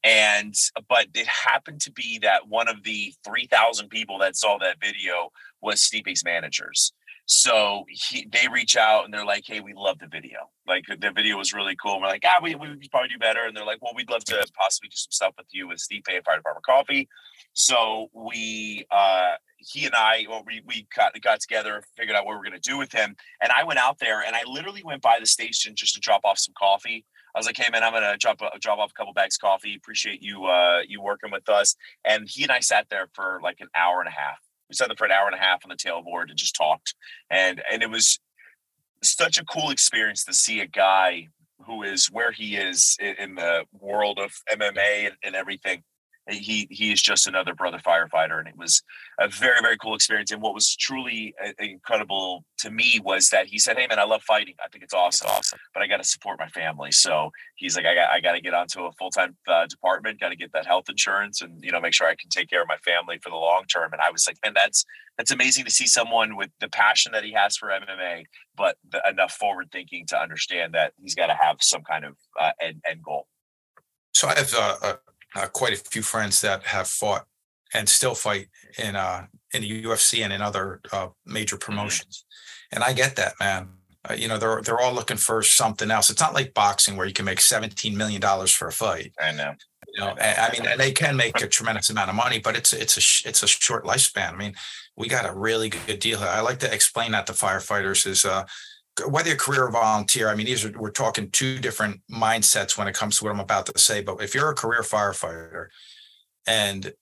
And, 0.04 0.54
but 0.88 1.06
it 1.14 1.26
happened 1.26 1.80
to 1.82 1.92
be 1.92 2.18
that 2.22 2.48
one 2.48 2.68
of 2.68 2.82
the 2.82 3.14
3,000 3.24 3.88
people 3.88 4.18
that 4.18 4.36
saw 4.36 4.58
that 4.58 4.80
video 4.80 5.30
was 5.60 5.82
Stipe's 5.82 6.24
managers. 6.24 6.92
So 7.26 7.84
he, 7.88 8.26
they 8.32 8.48
reach 8.52 8.76
out 8.76 9.04
and 9.04 9.14
they're 9.14 9.24
like, 9.24 9.44
"Hey, 9.46 9.60
we 9.60 9.74
love 9.74 9.98
the 9.98 10.08
video. 10.08 10.50
Like 10.66 10.84
the 10.86 11.12
video 11.12 11.36
was 11.36 11.52
really 11.52 11.76
cool." 11.80 11.94
And 11.94 12.02
we're 12.02 12.08
like, 12.08 12.24
"Ah, 12.26 12.40
we 12.42 12.54
we 12.54 12.68
could 12.68 12.90
probably 12.90 13.08
do 13.08 13.18
better." 13.18 13.44
And 13.44 13.56
they're 13.56 13.64
like, 13.64 13.80
"Well, 13.80 13.92
we'd 13.94 14.10
love 14.10 14.24
to 14.24 14.46
possibly 14.58 14.88
do 14.88 14.96
some 14.96 15.12
stuff 15.12 15.34
with 15.38 15.46
you 15.52 15.68
with 15.68 15.78
Stipe 15.78 16.04
Fire 16.06 16.36
Department 16.36 16.66
Coffee." 16.66 17.08
So 17.52 18.08
we, 18.12 18.86
uh, 18.90 19.32
he 19.58 19.86
and 19.86 19.94
I, 19.94 20.26
well, 20.28 20.42
we 20.46 20.62
we 20.66 20.86
got 20.96 21.18
got 21.22 21.40
together, 21.40 21.82
figured 21.96 22.16
out 22.16 22.26
what 22.26 22.32
we 22.32 22.38
we're 22.38 22.44
gonna 22.44 22.58
do 22.58 22.76
with 22.76 22.92
him, 22.92 23.14
and 23.40 23.52
I 23.52 23.62
went 23.64 23.78
out 23.78 23.98
there 23.98 24.22
and 24.22 24.34
I 24.34 24.42
literally 24.46 24.82
went 24.84 25.02
by 25.02 25.18
the 25.20 25.26
station 25.26 25.74
just 25.76 25.94
to 25.94 26.00
drop 26.00 26.22
off 26.24 26.38
some 26.38 26.54
coffee. 26.58 27.04
I 27.34 27.38
was 27.38 27.46
like, 27.46 27.56
"Hey, 27.56 27.70
man, 27.70 27.84
I'm 27.84 27.92
gonna 27.92 28.16
drop 28.18 28.40
a, 28.42 28.58
drop 28.58 28.78
off 28.78 28.90
a 28.90 28.94
couple 28.94 29.12
bags 29.12 29.36
of 29.36 29.46
coffee. 29.46 29.74
Appreciate 29.76 30.22
you 30.22 30.46
uh, 30.46 30.80
you 30.88 31.00
working 31.00 31.30
with 31.30 31.48
us." 31.48 31.76
And 32.04 32.28
he 32.28 32.42
and 32.42 32.52
I 32.52 32.60
sat 32.60 32.88
there 32.90 33.08
for 33.14 33.40
like 33.42 33.60
an 33.60 33.68
hour 33.76 34.00
and 34.00 34.08
a 34.08 34.12
half. 34.12 34.38
We 34.72 34.76
sat 34.76 34.88
there 34.88 34.96
for 34.96 35.04
an 35.04 35.12
hour 35.12 35.26
and 35.26 35.34
a 35.34 35.38
half 35.38 35.66
on 35.66 35.68
the 35.68 35.76
tailboard 35.76 36.30
and 36.30 36.38
just 36.38 36.54
talked, 36.54 36.94
and 37.28 37.62
and 37.70 37.82
it 37.82 37.90
was 37.90 38.18
such 39.02 39.36
a 39.36 39.44
cool 39.44 39.68
experience 39.68 40.24
to 40.24 40.32
see 40.32 40.60
a 40.60 40.66
guy 40.66 41.28
who 41.66 41.82
is 41.82 42.06
where 42.06 42.32
he 42.32 42.56
is 42.56 42.96
in, 42.98 43.14
in 43.18 43.34
the 43.34 43.64
world 43.78 44.18
of 44.18 44.32
MMA 44.50 45.08
and, 45.08 45.16
and 45.22 45.34
everything. 45.36 45.82
He 46.30 46.68
he 46.70 46.92
is 46.92 47.02
just 47.02 47.26
another 47.26 47.52
brother 47.54 47.78
firefighter, 47.78 48.38
and 48.38 48.46
it 48.46 48.56
was 48.56 48.82
a 49.18 49.28
very 49.28 49.60
very 49.60 49.76
cool 49.76 49.94
experience. 49.94 50.30
And 50.30 50.40
what 50.40 50.54
was 50.54 50.76
truly 50.76 51.34
uh, 51.44 51.50
incredible 51.58 52.44
to 52.58 52.70
me 52.70 53.00
was 53.04 53.30
that 53.30 53.46
he 53.46 53.58
said, 53.58 53.76
"Hey 53.76 53.88
man, 53.88 53.98
I 53.98 54.04
love 54.04 54.22
fighting. 54.22 54.54
I 54.64 54.68
think 54.68 54.84
it's 54.84 54.94
awesome, 54.94 55.28
awesome, 55.28 55.58
but 55.74 55.82
I 55.82 55.88
got 55.88 55.96
to 55.96 56.04
support 56.04 56.38
my 56.38 56.46
family." 56.48 56.92
So 56.92 57.30
he's 57.56 57.76
like, 57.76 57.86
"I 57.86 57.94
got 57.94 58.10
I 58.10 58.20
got 58.20 58.32
to 58.32 58.40
get 58.40 58.54
onto 58.54 58.84
a 58.84 58.92
full 58.92 59.10
time 59.10 59.36
uh, 59.48 59.66
department. 59.66 60.20
Got 60.20 60.28
to 60.28 60.36
get 60.36 60.52
that 60.52 60.64
health 60.64 60.88
insurance, 60.88 61.42
and 61.42 61.62
you 61.62 61.72
know 61.72 61.80
make 61.80 61.92
sure 61.92 62.06
I 62.06 62.14
can 62.14 62.30
take 62.30 62.48
care 62.48 62.62
of 62.62 62.68
my 62.68 62.76
family 62.78 63.18
for 63.20 63.30
the 63.30 63.36
long 63.36 63.64
term." 63.64 63.92
And 63.92 64.00
I 64.00 64.10
was 64.12 64.24
like, 64.26 64.36
"Man, 64.44 64.54
that's 64.54 64.84
that's 65.18 65.32
amazing 65.32 65.64
to 65.64 65.72
see 65.72 65.88
someone 65.88 66.36
with 66.36 66.50
the 66.60 66.68
passion 66.68 67.10
that 67.12 67.24
he 67.24 67.32
has 67.32 67.56
for 67.56 67.68
MMA, 67.68 68.26
but 68.56 68.76
the, 68.88 69.02
enough 69.08 69.32
forward 69.32 69.70
thinking 69.72 70.06
to 70.06 70.20
understand 70.20 70.72
that 70.74 70.92
he's 71.00 71.16
got 71.16 71.26
to 71.26 71.34
have 71.34 71.56
some 71.60 71.82
kind 71.82 72.04
of 72.04 72.16
uh, 72.40 72.52
end 72.60 72.80
end 72.88 73.02
goal." 73.02 73.26
So 74.14 74.28
I 74.28 74.34
have 74.36 74.54
uh, 74.54 74.96
uh, 75.34 75.46
quite 75.46 75.72
a 75.72 75.76
few 75.76 76.02
friends 76.02 76.40
that 76.40 76.64
have 76.64 76.88
fought 76.88 77.24
and 77.74 77.88
still 77.88 78.14
fight 78.14 78.48
in 78.78 78.96
uh, 78.96 79.26
in 79.54 79.62
the 79.62 79.84
UFC 79.84 80.22
and 80.22 80.32
in 80.32 80.42
other 80.42 80.80
uh, 80.92 81.08
major 81.26 81.56
promotions, 81.56 82.24
and 82.70 82.82
I 82.84 82.92
get 82.92 83.16
that, 83.16 83.34
man. 83.40 83.68
Uh, 84.08 84.14
you 84.14 84.28
know, 84.28 84.36
they're 84.36 84.60
they're 84.62 84.80
all 84.80 84.92
looking 84.92 85.16
for 85.16 85.42
something 85.42 85.90
else. 85.90 86.10
It's 86.10 86.20
not 86.20 86.34
like 86.34 86.54
boxing 86.54 86.96
where 86.96 87.06
you 87.06 87.12
can 87.12 87.24
make 87.24 87.40
seventeen 87.40 87.96
million 87.96 88.20
dollars 88.20 88.52
for 88.52 88.68
a 88.68 88.72
fight. 88.72 89.12
I 89.20 89.32
know. 89.32 89.54
You 89.94 90.00
know, 90.00 90.14
I 90.18 90.50
mean, 90.52 90.78
they 90.78 90.90
can 90.92 91.16
make 91.16 91.42
a 91.42 91.46
tremendous 91.46 91.90
amount 91.90 92.08
of 92.08 92.16
money, 92.16 92.38
but 92.38 92.56
it's 92.56 92.72
it's 92.72 92.96
a 92.96 93.28
it's 93.28 93.42
a 93.42 93.46
short 93.46 93.84
lifespan. 93.84 94.32
I 94.32 94.36
mean, 94.36 94.54
we 94.96 95.08
got 95.08 95.28
a 95.28 95.32
really 95.32 95.68
good 95.68 95.98
deal 95.98 96.18
here. 96.18 96.28
I 96.28 96.40
like 96.40 96.58
to 96.60 96.72
explain 96.72 97.12
that 97.12 97.26
to 97.26 97.32
firefighters 97.32 98.06
is 98.06 98.24
uh, 98.24 98.44
whether 99.06 99.28
you're 99.28 99.36
a 99.36 99.38
career 99.38 99.64
or 99.64 99.70
volunteer. 99.70 100.28
I 100.28 100.34
mean, 100.34 100.46
these 100.46 100.64
are 100.64 100.72
we're 100.72 100.90
talking 100.90 101.30
two 101.30 101.58
different 101.58 102.00
mindsets 102.10 102.76
when 102.76 102.88
it 102.88 102.94
comes 102.94 103.18
to 103.18 103.24
what 103.24 103.32
I'm 103.32 103.40
about 103.40 103.66
to 103.66 103.78
say. 103.78 104.02
But 104.02 104.22
if 104.22 104.34
you're 104.34 104.50
a 104.50 104.54
career 104.54 104.82
firefighter, 104.82 105.68
and 106.46 106.92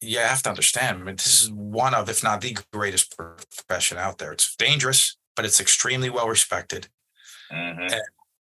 you 0.00 0.18
have 0.18 0.42
to 0.42 0.50
understand, 0.50 0.98
I 1.00 1.02
mean, 1.02 1.16
this 1.16 1.42
is 1.42 1.50
one 1.50 1.94
of, 1.94 2.08
if 2.08 2.22
not 2.22 2.40
the 2.40 2.56
greatest 2.72 3.16
profession 3.16 3.96
out 3.98 4.18
there. 4.18 4.32
It's 4.32 4.54
dangerous, 4.56 5.16
but 5.34 5.44
it's 5.44 5.60
extremely 5.60 6.10
well 6.10 6.28
respected 6.28 6.88
Mhm. 7.50 8.00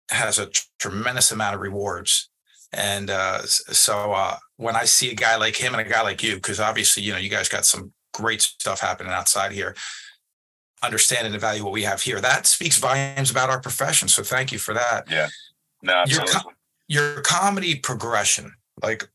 has 0.09 0.39
a 0.39 0.47
tr- 0.47 0.63
tremendous 0.79 1.31
amount 1.31 1.55
of 1.55 1.61
rewards. 1.61 2.29
And 2.73 3.09
uh, 3.09 3.43
so 3.45 4.13
uh, 4.13 4.37
when 4.57 4.75
I 4.75 4.85
see 4.85 5.11
a 5.11 5.15
guy 5.15 5.35
like 5.37 5.55
him 5.55 5.73
and 5.73 5.81
a 5.85 5.89
guy 5.89 6.01
like 6.01 6.23
you, 6.23 6.35
because 6.35 6.59
obviously, 6.59 7.03
you 7.03 7.11
know, 7.13 7.19
you 7.19 7.29
guys 7.29 7.47
got 7.47 7.65
some 7.65 7.93
great 8.13 8.41
stuff 8.41 8.79
happening 8.79 9.13
outside 9.13 9.51
here, 9.51 9.75
understand 10.83 11.25
and 11.25 11.35
evaluate 11.35 11.63
what 11.63 11.73
we 11.73 11.83
have 11.83 12.01
here, 12.01 12.19
that 12.21 12.45
speaks 12.45 12.77
volumes 12.77 13.31
about 13.31 13.49
our 13.49 13.59
profession. 13.59 14.07
So 14.07 14.23
thank 14.23 14.51
you 14.51 14.59
for 14.59 14.73
that. 14.73 15.09
Yeah. 15.09 15.29
No, 15.81 16.03
Your, 16.05 16.21
absolutely. 16.21 16.53
your 16.87 17.21
comedy 17.21 17.75
progression, 17.75 18.53
like 18.81 19.09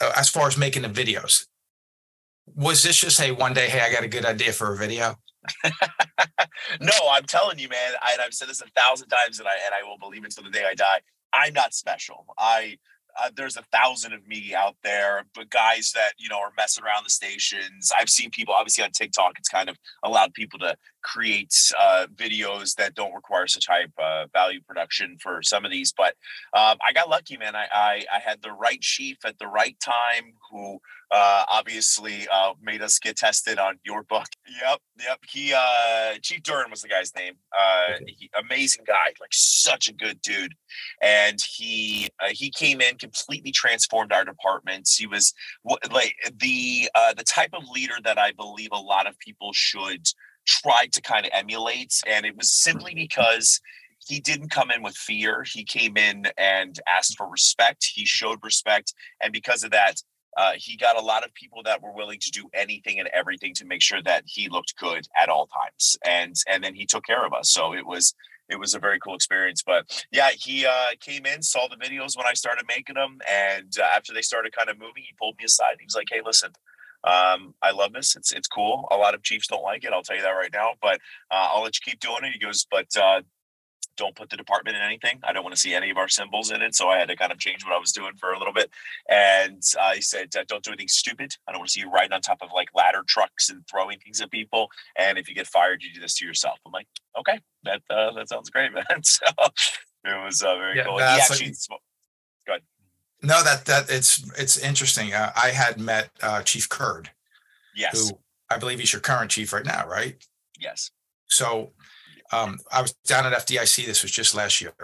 uh, 0.00 0.12
as 0.16 0.28
far 0.28 0.48
as 0.48 0.56
making 0.56 0.82
the 0.82 0.88
videos, 0.88 1.46
was 2.54 2.82
this 2.82 2.96
just, 2.96 3.20
hey, 3.20 3.30
one 3.30 3.54
day, 3.54 3.68
hey, 3.68 3.80
I 3.80 3.92
got 3.92 4.04
a 4.04 4.08
good 4.08 4.24
idea 4.24 4.52
for 4.52 4.72
a 4.72 4.76
video? 4.76 5.16
no, 6.80 6.92
I'm 7.10 7.24
telling 7.24 7.58
you, 7.58 7.68
man. 7.68 7.92
I, 8.02 8.14
and 8.14 8.22
I've 8.22 8.34
said 8.34 8.48
this 8.48 8.60
a 8.60 8.80
thousand 8.80 9.08
times, 9.08 9.38
and 9.38 9.48
I 9.48 9.52
and 9.64 9.74
I 9.74 9.88
will 9.88 9.98
believe 9.98 10.24
it 10.24 10.32
till 10.32 10.44
the 10.44 10.50
day 10.50 10.64
I 10.68 10.74
die. 10.74 11.00
I'm 11.32 11.52
not 11.52 11.74
special. 11.74 12.26
I 12.38 12.78
uh, 13.20 13.30
there's 13.34 13.56
a 13.56 13.62
thousand 13.72 14.12
of 14.12 14.26
me 14.26 14.54
out 14.54 14.76
there, 14.82 15.24
but 15.34 15.50
guys 15.50 15.92
that 15.92 16.12
you 16.18 16.28
know 16.28 16.38
are 16.38 16.52
messing 16.56 16.84
around 16.84 17.04
the 17.04 17.10
stations. 17.10 17.90
I've 17.98 18.08
seen 18.08 18.30
people 18.30 18.54
obviously 18.54 18.84
on 18.84 18.90
TikTok. 18.90 19.32
It's 19.38 19.48
kind 19.48 19.68
of 19.68 19.76
allowed 20.02 20.34
people 20.34 20.58
to 20.60 20.76
create 21.02 21.54
uh, 21.78 22.06
videos 22.14 22.74
that 22.76 22.94
don't 22.94 23.14
require 23.14 23.46
such 23.46 23.66
high 23.66 23.86
uh, 24.02 24.26
value 24.32 24.60
production 24.66 25.16
for 25.20 25.42
some 25.42 25.64
of 25.64 25.70
these. 25.70 25.92
But 25.92 26.14
um, 26.54 26.78
I 26.86 26.92
got 26.92 27.08
lucky, 27.08 27.36
man. 27.36 27.56
I, 27.56 27.66
I, 27.72 28.04
I 28.14 28.18
had 28.18 28.42
the 28.42 28.52
right 28.52 28.80
chief 28.80 29.18
at 29.24 29.38
the 29.38 29.46
right 29.46 29.76
time 29.80 30.32
who 30.50 30.80
uh, 31.10 31.44
obviously 31.50 32.26
uh, 32.32 32.52
made 32.62 32.82
us 32.82 32.98
get 32.98 33.16
tested 33.16 33.58
on 33.58 33.78
your 33.84 34.02
book. 34.02 34.26
Yep, 34.60 34.80
yep. 35.00 35.18
He 35.30 35.52
uh, 35.54 36.14
Chief 36.22 36.42
Duren 36.42 36.70
was 36.70 36.80
the 36.80 36.88
guy's 36.88 37.14
name. 37.14 37.34
Uh, 37.56 37.98
he, 38.06 38.30
amazing 38.42 38.84
guy, 38.86 39.12
like 39.20 39.30
such 39.30 39.88
a 39.88 39.92
good 39.92 40.20
dude. 40.22 40.54
And 41.02 41.38
he 41.40 42.08
uh, 42.18 42.30
he 42.30 42.50
came 42.50 42.80
in 42.80 42.96
completely 42.96 43.52
transformed 43.52 44.10
our 44.10 44.24
departments. 44.24 44.96
He 44.96 45.06
was 45.06 45.34
like 45.92 46.14
the 46.40 46.90
uh, 46.94 47.12
the 47.12 47.24
type 47.24 47.50
of 47.52 47.68
leader 47.68 47.96
that 48.04 48.18
I 48.18 48.32
believe 48.32 48.70
a 48.72 48.80
lot 48.80 49.06
of 49.06 49.18
people 49.18 49.52
should 49.52 50.08
try 50.48 50.86
to 50.92 51.00
kind 51.02 51.26
of 51.26 51.32
emulate, 51.34 51.94
and 52.06 52.26
it 52.26 52.36
was 52.36 52.50
simply 52.52 52.94
because 52.94 53.60
he 54.06 54.18
didn't 54.20 54.50
come 54.50 54.70
in 54.70 54.82
with 54.82 54.96
fear. 54.96 55.44
He 55.44 55.64
came 55.64 55.96
in 55.96 56.26
and 56.38 56.80
asked 56.88 57.16
for 57.16 57.28
respect. 57.28 57.86
He 57.94 58.06
showed 58.06 58.38
respect, 58.42 58.94
and 59.22 59.32
because 59.32 59.62
of 59.62 59.70
that, 59.72 60.02
uh, 60.38 60.52
he 60.56 60.76
got 60.76 60.96
a 60.96 61.00
lot 61.00 61.24
of 61.24 61.34
people 61.34 61.62
that 61.64 61.82
were 61.82 61.92
willing 61.92 62.18
to 62.20 62.30
do 62.30 62.48
anything 62.54 63.00
and 63.00 63.08
everything 63.12 63.52
to 63.54 63.64
make 63.64 63.82
sure 63.82 64.00
that 64.02 64.22
he 64.26 64.48
looked 64.48 64.76
good 64.76 65.06
at 65.20 65.28
all 65.28 65.48
times 65.48 65.98
and 66.06 66.36
and 66.48 66.62
then 66.62 66.74
he 66.74 66.86
took 66.86 67.04
care 67.04 67.26
of 67.26 67.32
us 67.32 67.50
so 67.50 67.74
it 67.74 67.84
was 67.84 68.14
it 68.48 68.58
was 68.58 68.74
a 68.74 68.78
very 68.78 68.98
cool 69.00 69.14
experience 69.14 69.62
but 69.66 70.04
yeah 70.12 70.30
he 70.30 70.64
uh, 70.64 70.90
came 71.00 71.26
in 71.26 71.42
saw 71.42 71.66
the 71.68 71.76
videos 71.76 72.16
when 72.16 72.26
i 72.26 72.34
started 72.34 72.64
making 72.68 72.94
them 72.94 73.18
and 73.28 73.74
uh, 73.80 73.86
after 73.96 74.14
they 74.14 74.22
started 74.22 74.54
kind 74.56 74.70
of 74.70 74.78
moving 74.78 75.02
he 75.02 75.14
pulled 75.18 75.36
me 75.38 75.44
aside 75.44 75.76
he 75.78 75.84
was 75.84 75.96
like 75.96 76.08
hey 76.10 76.20
listen 76.24 76.52
um, 77.04 77.54
I 77.62 77.70
love 77.70 77.92
this. 77.92 78.16
It's 78.16 78.32
it's 78.32 78.48
cool. 78.48 78.86
A 78.90 78.96
lot 78.96 79.14
of 79.14 79.22
Chiefs 79.22 79.46
don't 79.46 79.62
like 79.62 79.84
it. 79.84 79.92
I'll 79.92 80.02
tell 80.02 80.16
you 80.16 80.22
that 80.22 80.30
right 80.30 80.52
now. 80.52 80.72
But 80.80 81.00
uh, 81.30 81.48
I'll 81.52 81.62
let 81.62 81.76
you 81.76 81.90
keep 81.90 82.00
doing 82.00 82.24
it. 82.24 82.32
He 82.32 82.38
goes, 82.38 82.66
but 82.70 82.86
uh, 82.96 83.22
don't 83.98 84.14
put 84.14 84.30
the 84.30 84.36
department 84.36 84.76
in 84.76 84.82
anything. 84.82 85.18
I 85.24 85.32
don't 85.32 85.42
want 85.42 85.54
to 85.54 85.60
see 85.60 85.74
any 85.74 85.90
of 85.90 85.98
our 85.98 86.08
symbols 86.08 86.50
in 86.50 86.62
it. 86.62 86.74
So 86.74 86.88
I 86.88 86.98
had 86.98 87.08
to 87.08 87.16
kind 87.16 87.32
of 87.32 87.38
change 87.38 87.64
what 87.64 87.74
I 87.74 87.78
was 87.78 87.92
doing 87.92 88.12
for 88.18 88.32
a 88.32 88.38
little 88.38 88.54
bit. 88.54 88.70
And 89.10 89.60
I 89.78 89.98
said, 89.98 90.28
uh, 90.38 90.44
don't 90.46 90.62
do 90.62 90.70
anything 90.70 90.88
stupid. 90.88 91.34
I 91.46 91.52
don't 91.52 91.60
want 91.60 91.68
to 91.68 91.72
see 91.72 91.80
you 91.80 91.90
riding 91.90 92.12
on 92.12 92.20
top 92.22 92.38
of 92.40 92.48
like 92.54 92.68
ladder 92.74 93.02
trucks 93.06 93.50
and 93.50 93.62
throwing 93.70 93.98
things 93.98 94.20
at 94.20 94.30
people. 94.30 94.68
And 94.96 95.18
if 95.18 95.28
you 95.28 95.34
get 95.34 95.48
fired, 95.48 95.82
you 95.82 95.92
do 95.92 96.00
this 96.00 96.14
to 96.14 96.24
yourself. 96.24 96.58
I'm 96.64 96.72
like, 96.72 96.86
okay, 97.18 97.40
that 97.64 97.82
uh, 97.90 98.12
that 98.12 98.28
sounds 98.28 98.50
great, 98.50 98.72
man. 98.74 99.02
so 99.02 99.26
it 100.04 100.24
was 100.24 100.42
uh, 100.42 100.56
very 100.56 100.78
yeah, 100.78 100.84
cool. 100.84 100.98
He 100.98 101.04
actually, 101.04 101.46
like, 101.46 101.56
go 101.68 101.74
ahead. 101.74 101.80
No, 103.22 103.42
that 103.42 103.64
that 103.64 103.90
it's 103.90 104.30
it's 104.38 104.58
interesting. 104.58 105.12
Uh, 105.12 105.32
I 105.36 105.48
had 105.48 105.80
met 105.80 106.10
uh, 106.22 106.42
Chief 106.42 106.68
Kurd. 106.68 107.10
Yes. 107.74 108.10
Who 108.10 108.18
I 108.50 108.58
believe 108.58 108.78
he's 108.78 108.92
your 108.92 109.00
current 109.00 109.30
chief 109.30 109.52
right 109.52 109.64
now, 109.64 109.86
right? 109.86 110.16
Yes. 110.58 110.90
So 111.26 111.72
um, 112.32 112.58
I 112.72 112.82
was 112.82 112.92
down 113.06 113.26
at 113.26 113.32
FDIC. 113.32 113.86
This 113.86 114.02
was 114.02 114.12
just 114.12 114.34
last 114.34 114.60
year, 114.60 114.74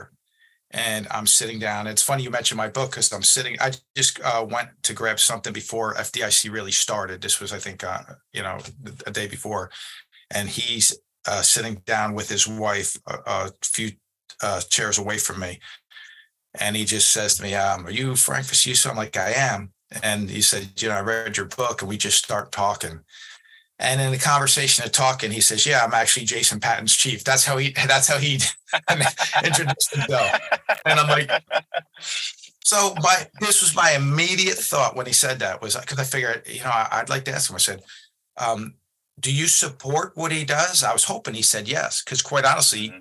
and 0.70 1.06
I'm 1.10 1.26
sitting 1.26 1.58
down. 1.58 1.86
It's 1.86 2.02
funny 2.02 2.22
you 2.24 2.30
mentioned 2.30 2.58
my 2.58 2.68
book 2.68 2.90
because 2.90 3.12
I'm 3.12 3.22
sitting. 3.22 3.56
I 3.60 3.72
just 3.96 4.20
uh, 4.22 4.44
went 4.48 4.70
to 4.82 4.92
grab 4.94 5.20
something 5.20 5.52
before 5.52 5.94
FDIC 5.94 6.52
really 6.52 6.72
started. 6.72 7.20
This 7.20 7.40
was, 7.40 7.52
I 7.52 7.58
think, 7.58 7.84
uh, 7.84 8.02
you 8.32 8.42
know, 8.42 8.58
a 9.06 9.10
day 9.10 9.28
before, 9.28 9.70
and 10.30 10.48
he's 10.48 10.96
uh, 11.26 11.42
sitting 11.42 11.82
down 11.86 12.14
with 12.14 12.28
his 12.28 12.46
wife 12.46 12.96
a, 13.06 13.18
a 13.26 13.50
few 13.62 13.92
uh, 14.42 14.60
chairs 14.68 14.98
away 14.98 15.18
from 15.18 15.40
me, 15.40 15.60
and 16.60 16.76
he 16.76 16.84
just 16.84 17.10
says 17.10 17.36
to 17.36 17.42
me, 17.42 17.54
um, 17.54 17.86
"Are 17.86 17.90
you 17.90 18.16
Frank 18.16 18.46
Viscuso?" 18.46 18.90
I'm 18.90 18.96
like, 18.96 19.16
"I 19.16 19.32
am." 19.32 19.72
And 20.02 20.30
he 20.30 20.42
said, 20.42 20.80
"You 20.80 20.88
know, 20.88 20.96
I 20.96 21.00
read 21.00 21.36
your 21.36 21.46
book," 21.46 21.82
and 21.82 21.88
we 21.88 21.96
just 21.96 22.22
start 22.24 22.52
talking. 22.52 23.00
And 23.78 24.00
in 24.00 24.12
the 24.12 24.18
conversation 24.18 24.84
of 24.84 24.92
talking, 24.92 25.32
he 25.32 25.40
says, 25.40 25.66
"Yeah, 25.66 25.84
I'm 25.84 25.94
actually 25.94 26.26
Jason 26.26 26.60
Patton's 26.60 26.94
chief." 26.94 27.24
That's 27.24 27.44
how 27.44 27.56
he. 27.56 27.74
That's 27.86 28.08
how 28.08 28.18
he 28.18 28.40
introduced 29.44 29.94
himself. 29.94 30.30
And 30.84 31.00
I'm 31.00 31.08
like, 31.08 31.30
so 32.64 32.94
my 33.02 33.26
this 33.40 33.60
was 33.60 33.74
my 33.74 33.92
immediate 33.92 34.56
thought 34.56 34.96
when 34.96 35.06
he 35.06 35.12
said 35.12 35.40
that 35.40 35.60
was 35.60 35.76
because 35.76 35.98
I 35.98 36.04
figured, 36.04 36.42
you 36.46 36.60
know, 36.60 36.70
I, 36.72 37.00
would 37.00 37.10
like 37.10 37.24
to 37.24 37.32
ask 37.32 37.50
him. 37.50 37.56
I 37.56 37.58
said, 37.58 37.82
um, 38.36 38.74
"Do 39.18 39.32
you 39.32 39.48
support 39.48 40.12
what 40.16 40.32
he 40.32 40.44
does?" 40.44 40.84
I 40.84 40.92
was 40.92 41.04
hoping 41.04 41.34
he 41.34 41.42
said 41.42 41.68
yes, 41.68 42.02
because 42.02 42.22
quite 42.22 42.44
honestly, 42.44 42.88
mm-hmm. 42.90 43.00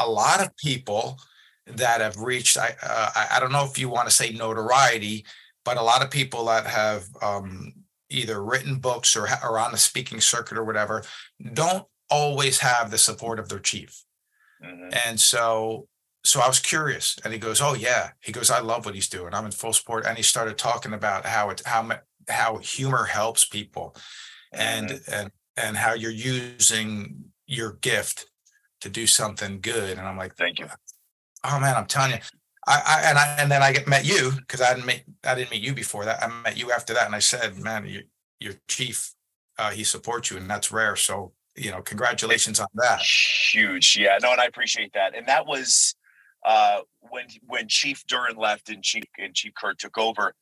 a 0.00 0.08
lot 0.08 0.40
of 0.42 0.56
people 0.56 1.18
that 1.66 2.00
have 2.00 2.18
reached, 2.18 2.58
I, 2.58 2.74
uh, 2.82 3.26
I, 3.30 3.40
don't 3.40 3.52
know 3.52 3.64
if 3.64 3.78
you 3.78 3.88
want 3.88 4.08
to 4.08 4.14
say 4.14 4.30
notoriety, 4.30 5.24
but 5.64 5.78
a 5.78 5.82
lot 5.82 6.04
of 6.04 6.10
people 6.10 6.44
that 6.46 6.66
have 6.66 7.06
um, 7.22 7.72
either 8.10 8.42
written 8.42 8.76
books 8.76 9.16
or, 9.16 9.26
are 9.28 9.58
on 9.58 9.72
the 9.72 9.78
speaking 9.78 10.20
circuit 10.20 10.58
or 10.58 10.64
whatever 10.64 11.02
don't 11.54 11.86
always 12.10 12.58
have 12.60 12.90
the 12.90 12.98
support 12.98 13.38
of 13.38 13.48
their 13.48 13.58
chief. 13.58 14.04
Mm-hmm. 14.62 14.90
And 15.06 15.18
so 15.18 15.88
so 16.24 16.40
I 16.40 16.48
was 16.48 16.58
curious 16.58 17.18
and 17.22 17.32
he 17.32 17.38
goes, 17.38 17.60
"Oh 17.60 17.74
yeah." 17.74 18.10
He 18.20 18.32
goes, 18.32 18.50
"I 18.50 18.60
love 18.60 18.86
what 18.86 18.94
he's 18.94 19.08
doing. 19.08 19.34
I'm 19.34 19.44
in 19.44 19.52
full 19.52 19.72
support." 19.72 20.06
And 20.06 20.16
he 20.16 20.22
started 20.22 20.56
talking 20.56 20.94
about 20.94 21.26
how 21.26 21.50
it 21.50 21.62
how 21.66 21.88
how 22.28 22.56
humor 22.58 23.04
helps 23.04 23.44
people 23.44 23.94
and 24.52 24.90
mm-hmm. 24.90 25.12
and 25.12 25.30
and 25.56 25.76
how 25.76 25.92
you're 25.92 26.10
using 26.10 27.26
your 27.46 27.74
gift 27.74 28.26
to 28.80 28.88
do 28.88 29.06
something 29.06 29.60
good. 29.60 29.98
And 29.98 30.06
I'm 30.06 30.16
like, 30.16 30.34
"Thank 30.34 30.60
you." 30.60 30.68
Oh 31.44 31.60
man, 31.60 31.76
I'm 31.76 31.86
telling 31.86 32.12
you, 32.12 32.18
I, 32.66 32.82
I, 32.86 33.10
and 33.10 33.18
I 33.18 33.36
and 33.38 33.50
then 33.50 33.62
I 33.62 33.72
get 33.72 33.86
met 33.86 34.04
you 34.04 34.32
because 34.36 34.60
I 34.60 34.72
didn't 34.74 34.86
meet 34.86 35.04
I 35.24 35.34
didn't 35.34 35.50
meet 35.50 35.62
you 35.62 35.74
before 35.74 36.04
that. 36.04 36.22
I 36.22 36.28
met 36.42 36.56
you 36.56 36.72
after 36.72 36.94
that, 36.94 37.06
and 37.06 37.14
I 37.14 37.18
said, 37.18 37.58
"Man, 37.58 37.86
you, 37.86 38.02
your 38.40 38.54
chief, 38.68 39.14
uh, 39.58 39.70
he 39.70 39.84
supports 39.84 40.30
you, 40.30 40.36
and 40.36 40.48
that's 40.48 40.72
rare." 40.72 40.96
So 40.96 41.32
you 41.56 41.70
know, 41.70 41.82
congratulations 41.82 42.58
on 42.58 42.68
that. 42.74 43.00
Huge, 43.00 43.96
yeah. 43.98 44.18
No, 44.22 44.32
and 44.32 44.40
I 44.40 44.46
appreciate 44.46 44.92
that. 44.94 45.14
And 45.14 45.26
that 45.28 45.46
was 45.46 45.94
uh, 46.44 46.80
when 47.00 47.26
when 47.46 47.68
Chief 47.68 48.06
Duran 48.06 48.36
left 48.36 48.68
and 48.68 48.82
Chief 48.82 49.04
and 49.18 49.34
Chief 49.34 49.54
Kurd 49.54 49.78
took 49.78 49.98
over. 49.98 50.34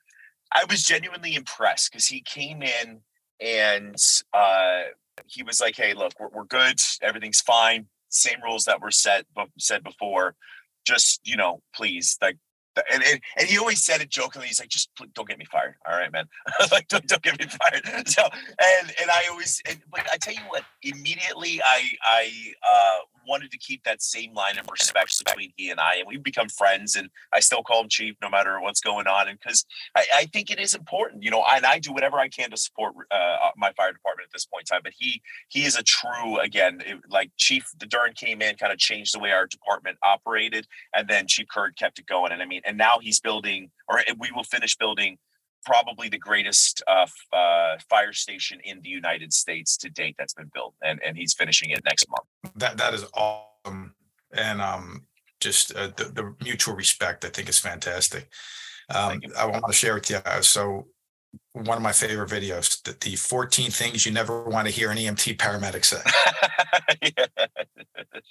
I 0.54 0.64
was 0.68 0.84
genuinely 0.84 1.34
impressed 1.34 1.90
because 1.90 2.06
he 2.06 2.20
came 2.20 2.62
in 2.62 3.00
and 3.40 3.96
uh, 4.34 4.82
he 5.26 5.42
was 5.42 5.60
like, 5.60 5.76
"Hey, 5.76 5.94
look, 5.94 6.12
we're, 6.20 6.28
we're 6.28 6.44
good. 6.44 6.78
Everything's 7.00 7.40
fine. 7.40 7.86
Same 8.10 8.42
rules 8.42 8.64
that 8.64 8.80
were 8.80 8.90
set 8.90 9.26
said 9.58 9.82
before." 9.82 10.36
Just 10.84 11.20
you 11.24 11.36
know 11.36 11.62
please 11.74 12.16
like 12.20 12.36
and, 12.90 13.02
and, 13.02 13.20
and 13.38 13.48
he 13.48 13.58
always 13.58 13.84
said 13.84 14.00
it 14.00 14.10
jokingly. 14.10 14.48
He's 14.48 14.60
like, 14.60 14.68
just 14.68 14.90
don't 15.14 15.28
get 15.28 15.38
me 15.38 15.44
fired. 15.44 15.74
All 15.86 15.94
right, 15.94 16.10
man. 16.10 16.26
like, 16.72 16.88
don't, 16.88 17.06
don't 17.06 17.22
get 17.22 17.38
me 17.38 17.46
fired. 17.46 18.06
So, 18.08 18.22
and, 18.22 18.92
and 19.00 19.10
I 19.10 19.24
always, 19.30 19.60
and, 19.68 19.80
but 19.90 20.06
I 20.12 20.16
tell 20.16 20.34
you 20.34 20.40
what, 20.48 20.64
immediately 20.82 21.60
I, 21.62 21.90
I, 22.02 22.30
uh, 22.62 22.98
wanted 23.26 23.50
to 23.50 23.58
keep 23.58 23.84
that 23.84 24.02
same 24.02 24.34
line 24.34 24.58
of 24.58 24.68
respect 24.70 25.22
between 25.24 25.52
he 25.56 25.70
and 25.70 25.80
I, 25.80 25.96
and 25.96 26.06
we've 26.06 26.22
become 26.22 26.48
friends. 26.48 26.96
And 26.96 27.08
I 27.32 27.40
still 27.40 27.62
call 27.62 27.82
him 27.82 27.88
chief 27.88 28.16
no 28.22 28.28
matter 28.28 28.60
what's 28.60 28.80
going 28.80 29.06
on. 29.06 29.28
And 29.28 29.38
because 29.38 29.64
I, 29.94 30.04
I, 30.14 30.24
think 30.26 30.50
it 30.50 30.58
is 30.58 30.74
important, 30.74 31.22
you 31.22 31.30
know, 31.30 31.44
and 31.50 31.64
I 31.64 31.78
do 31.78 31.92
whatever 31.92 32.18
I 32.18 32.28
can 32.28 32.50
to 32.50 32.56
support 32.56 32.94
uh, 33.10 33.50
my 33.56 33.72
fire 33.72 33.92
department 33.92 34.28
at 34.28 34.32
this 34.32 34.46
point 34.46 34.68
in 34.70 34.74
time. 34.74 34.82
But 34.84 34.92
he 34.96 35.22
he 35.48 35.64
is 35.64 35.76
a 35.76 35.82
true 35.82 36.38
again, 36.38 36.82
it, 36.84 36.98
like 37.08 37.30
Chief 37.36 37.66
the 37.78 37.86
Duren 37.86 38.14
came 38.14 38.42
in, 38.42 38.56
kind 38.56 38.72
of 38.72 38.78
changed 38.78 39.14
the 39.14 39.18
way 39.18 39.32
our 39.32 39.46
department 39.46 39.98
operated, 40.02 40.66
and 40.94 41.08
then 41.08 41.26
Chief 41.26 41.46
Kurd 41.48 41.76
kept 41.76 41.98
it 41.98 42.06
going. 42.06 42.32
And 42.32 42.42
I 42.42 42.46
mean, 42.46 42.62
and 42.64 42.78
now 42.78 42.98
he's 43.00 43.20
building, 43.20 43.70
or 43.88 44.00
we 44.18 44.30
will 44.32 44.44
finish 44.44 44.76
building 44.76 45.18
probably 45.64 46.08
the 46.08 46.18
greatest 46.18 46.82
uh, 46.86 47.06
uh, 47.32 47.76
fire 47.88 48.12
station 48.12 48.60
in 48.64 48.80
the 48.80 48.88
United 48.88 49.32
States 49.32 49.76
to 49.78 49.90
date 49.90 50.16
that's 50.18 50.34
been 50.34 50.50
built, 50.52 50.74
and 50.82 51.00
and 51.04 51.16
he's 51.16 51.34
finishing 51.34 51.70
it 51.70 51.84
next 51.84 52.06
month. 52.08 52.54
That 52.56 52.76
that 52.78 52.94
is 52.94 53.04
awesome, 53.14 53.94
and 54.32 54.60
um, 54.60 55.06
just 55.40 55.74
uh, 55.74 55.88
the, 55.96 56.04
the 56.04 56.34
mutual 56.42 56.74
respect 56.74 57.24
I 57.24 57.28
think 57.28 57.48
is 57.48 57.58
fantastic. 57.58 58.28
Um, 58.94 59.20
I 59.38 59.46
want 59.46 59.64
to 59.66 59.72
share 59.72 59.94
with 59.94 60.10
you. 60.10 60.16
Uh, 60.16 60.40
so 60.42 60.86
one 61.52 61.76
of 61.76 61.82
my 61.82 61.92
favorite 61.92 62.30
videos, 62.30 62.82
the, 62.82 62.96
the 63.00 63.16
14 63.16 63.70
things 63.70 64.04
you 64.04 64.12
never 64.12 64.44
want 64.44 64.66
to 64.66 64.72
hear 64.72 64.90
an 64.90 64.98
EMT 64.98 65.36
paramedic 65.36 65.84
say. 65.84 66.02
yeah. 67.16 67.26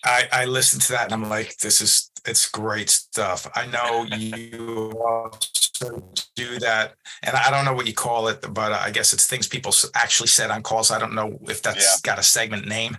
I, 0.05 0.27
I 0.31 0.45
listened 0.45 0.81
to 0.83 0.91
that 0.93 1.05
and 1.05 1.13
I'm 1.13 1.29
like, 1.29 1.57
this 1.57 1.81
is, 1.81 2.11
it's 2.25 2.49
great 2.49 2.89
stuff. 2.89 3.49
I 3.55 3.65
know 3.67 4.03
you 4.15 4.91
do 6.35 6.59
that. 6.59 6.95
And 7.23 7.35
I 7.35 7.49
don't 7.51 7.65
know 7.65 7.73
what 7.73 7.87
you 7.87 7.93
call 7.93 8.27
it, 8.27 8.45
but 8.53 8.71
I 8.71 8.91
guess 8.91 9.13
it's 9.13 9.27
things 9.27 9.47
people 9.47 9.73
actually 9.95 10.27
said 10.27 10.51
on 10.51 10.63
calls. 10.63 10.91
I 10.91 10.99
don't 10.99 11.13
know 11.13 11.37
if 11.43 11.61
that's 11.61 11.83
yeah. 11.83 12.11
got 12.11 12.19
a 12.19 12.23
segment 12.23 12.67
name, 12.67 12.97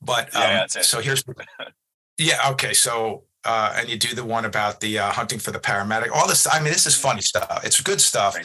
but 0.00 0.34
um, 0.34 0.42
yeah, 0.42 0.66
so 0.66 1.00
here's, 1.00 1.24
yeah. 2.18 2.50
Okay. 2.50 2.72
So, 2.72 3.24
uh, 3.44 3.74
and 3.76 3.88
you 3.88 3.98
do 3.98 4.14
the 4.14 4.24
one 4.24 4.44
about 4.44 4.80
the 4.80 4.98
uh, 4.98 5.10
hunting 5.10 5.38
for 5.38 5.50
the 5.50 5.58
paramedic, 5.58 6.10
all 6.12 6.28
this. 6.28 6.46
I 6.50 6.60
mean, 6.60 6.72
this 6.72 6.86
is 6.86 6.96
funny 6.96 7.22
stuff. 7.22 7.62
It's 7.64 7.80
good 7.80 8.00
stuff. 8.00 8.36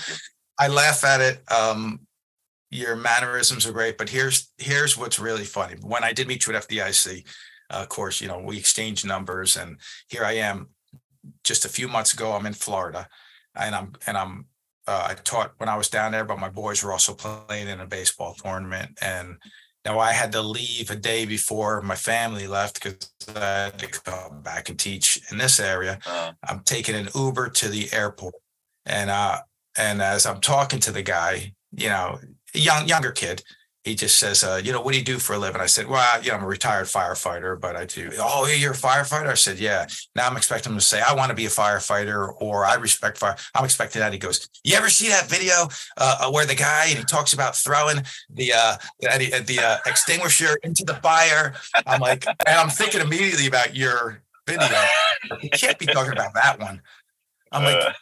I 0.57 0.67
laugh 0.67 1.03
at 1.03 1.21
it. 1.21 1.51
Um, 1.51 2.01
your 2.71 2.95
mannerisms 2.95 3.67
are 3.67 3.71
great, 3.71 3.97
but 3.97 4.09
here's, 4.09 4.51
here's 4.57 4.97
what's 4.97 5.19
really 5.19 5.43
funny. 5.43 5.75
When 5.81 6.03
I 6.03 6.13
did 6.13 6.27
meet 6.27 6.45
you 6.45 6.55
at 6.55 6.67
FDIC, 6.67 7.25
uh, 7.69 7.77
of 7.77 7.89
course, 7.89 8.21
you 8.21 8.27
know, 8.27 8.39
we 8.39 8.57
exchanged 8.57 9.05
numbers 9.05 9.55
and 9.57 9.77
here 10.07 10.23
I 10.23 10.33
am 10.33 10.69
just 11.43 11.65
a 11.65 11.69
few 11.69 11.87
months 11.87 12.13
ago, 12.13 12.33
I'm 12.33 12.45
in 12.45 12.53
Florida 12.53 13.07
and 13.55 13.75
I'm 13.75 13.93
and 14.07 14.17
I'm 14.17 14.45
uh, 14.87 15.07
I 15.09 15.13
taught 15.15 15.53
when 15.57 15.69
I 15.69 15.77
was 15.77 15.89
down 15.89 16.11
there, 16.11 16.25
but 16.25 16.39
my 16.39 16.49
boys 16.49 16.83
were 16.83 16.91
also 16.91 17.13
playing 17.13 17.67
in 17.67 17.79
a 17.79 17.87
baseball 17.87 18.35
tournament, 18.35 18.97
and 19.01 19.37
now 19.83 19.99
I 19.99 20.13
had 20.13 20.31
to 20.33 20.41
leave 20.41 20.89
a 20.89 20.95
day 20.95 21.25
before 21.25 21.81
my 21.81 21.95
family 21.95 22.47
left 22.47 22.75
because 22.75 23.11
I 23.35 23.39
had 23.39 23.79
to 23.79 23.87
come 23.87 24.41
back 24.41 24.69
and 24.69 24.79
teach 24.79 25.21
in 25.31 25.37
this 25.37 25.59
area. 25.59 25.99
Uh, 26.05 26.31
I'm 26.43 26.61
taking 26.61 26.95
an 26.95 27.09
Uber 27.15 27.49
to 27.49 27.69
the 27.69 27.91
airport, 27.93 28.35
and 28.85 29.09
uh, 29.09 29.39
and 29.77 30.01
as 30.01 30.25
I'm 30.25 30.41
talking 30.41 30.79
to 30.81 30.91
the 30.91 31.03
guy, 31.03 31.53
you 31.71 31.89
know, 31.89 32.19
young 32.53 32.87
younger 32.87 33.11
kid, 33.11 33.43
he 33.85 33.93
just 33.93 34.17
says, 34.17 34.43
uh, 34.43 34.59
you 34.61 34.71
know, 34.71 34.81
what 34.81 34.93
do 34.93 34.97
you 34.97 35.05
do 35.05 35.19
for 35.19 35.33
a 35.33 35.37
living? 35.37 35.61
I 35.61 35.67
said, 35.67 35.87
well, 35.87 36.21
you 36.23 36.29
know, 36.29 36.37
I'm 36.37 36.43
a 36.43 36.47
retired 36.47 36.87
firefighter, 36.87 37.57
but 37.59 37.75
I 37.75 37.85
do. 37.85 38.09
Oh, 38.19 38.47
you're 38.47 38.71
a 38.71 38.75
firefighter? 38.75 39.27
I 39.27 39.35
said, 39.35 39.59
yeah. 39.59 39.85
Now 40.15 40.27
I'm 40.27 40.35
expecting 40.35 40.71
him 40.71 40.79
to 40.79 40.83
say, 40.83 41.01
I 41.01 41.13
want 41.13 41.29
to 41.29 41.35
be 41.35 41.45
a 41.45 41.49
firefighter 41.49 42.33
or 42.41 42.65
I 42.65 42.73
respect 42.75 43.19
fire. 43.19 43.35
I'm 43.53 43.63
expecting 43.63 43.99
that. 43.99 44.11
He 44.11 44.17
goes, 44.17 44.49
you 44.63 44.75
ever 44.75 44.89
see 44.89 45.07
that 45.09 45.29
video 45.29 45.69
uh, 45.97 46.31
where 46.31 46.47
the 46.47 46.55
guy, 46.55 46.87
and 46.89 46.97
he 46.97 47.05
talks 47.05 47.33
about 47.33 47.55
throwing 47.55 47.97
the, 48.33 48.53
uh, 48.53 48.77
the, 49.01 49.43
the 49.45 49.59
uh, 49.59 49.77
extinguisher 49.85 50.57
into 50.63 50.83
the 50.83 50.95
fire. 50.95 51.53
I'm 51.85 52.01
like, 52.01 52.25
and 52.25 52.57
I'm 52.57 52.69
thinking 52.69 53.01
immediately 53.01 53.45
about 53.45 53.75
your 53.75 54.23
video. 54.47 54.67
He 55.39 55.49
can't 55.49 55.77
be 55.77 55.85
talking 55.85 56.13
about 56.13 56.33
that 56.33 56.59
one. 56.59 56.81
I'm 57.51 57.63
like, 57.63 57.83
uh. 57.83 57.93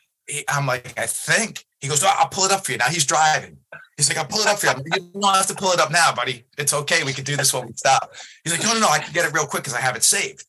I'm 0.48 0.66
like, 0.66 0.98
I 0.98 1.08
think 1.08 1.66
he 1.84 1.90
goes, 1.90 2.02
I'll 2.02 2.30
pull 2.30 2.46
it 2.46 2.52
up 2.54 2.66
for 2.66 2.72
you. 2.72 2.78
Now 2.78 2.88
he's 2.88 3.06
driving. 3.06 3.58
He's 3.98 4.08
like, 4.08 4.18
I'll 4.18 4.26
pull 4.26 4.40
it 4.40 4.48
up 4.48 4.58
for 4.58 4.68
you. 4.68 4.84
you 4.86 5.20
don't 5.20 5.36
have 5.36 5.48
to 5.48 5.54
pull 5.54 5.72
it 5.72 5.82
up 5.82 5.92
now, 5.92 6.16
buddy. 6.16 6.46
It's 6.58 6.74
okay. 6.74 7.04
We 7.04 7.12
can 7.12 7.26
do 7.26 7.36
this 7.36 7.54
when 7.54 7.68
we 7.68 7.74
stop. 7.74 8.14
He's 8.46 8.54
like, 8.54 8.64
no, 8.64 8.74
no, 8.74 8.80
no. 8.80 8.88
I 8.88 9.00
can 9.00 9.14
get 9.14 9.26
it 9.26 9.34
real 9.34 9.46
quick 9.46 9.64
because 9.64 9.74
I 9.74 9.82
have 9.82 9.98
it 9.98 10.04
saved. 10.04 10.46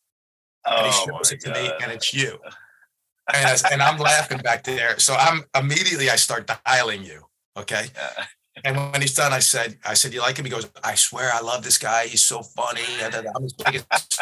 Oh, 0.65 0.77
and 0.77 0.87
he 0.87 0.93
oh 0.95 1.07
shows 1.07 1.33
it 1.33 1.41
to 1.41 1.51
God. 1.51 1.57
me, 1.61 1.73
and 1.83 1.91
it's 1.91 2.15
you. 2.15 2.39
And, 3.35 3.63
and 3.73 3.83
I'm 3.83 3.99
laughing 3.99 4.39
back 4.39 4.63
there. 4.63 4.97
So 5.01 5.15
I'm 5.15 5.43
immediately 5.59 6.09
I 6.09 6.15
start 6.15 6.49
dialing 6.65 7.03
you. 7.03 7.27
Okay. 7.57 7.87
Yeah. 7.97 8.25
And 8.63 8.77
when 8.77 9.01
he's 9.01 9.15
done, 9.15 9.33
I 9.33 9.41
said, 9.41 9.77
I 9.85 9.95
said, 9.95 10.15
you 10.15 10.21
like 10.21 10.39
him? 10.39 10.45
He 10.45 10.53
goes, 10.53 10.71
I 10.85 10.95
swear 10.95 11.33
I 11.35 11.41
love 11.41 11.65
this 11.65 11.79
guy. 11.79 12.07
He's 12.07 12.23
so 12.23 12.43
funny. 12.43 12.83
I'm 13.03 13.43
his 13.43 13.55
biggest 13.55 13.87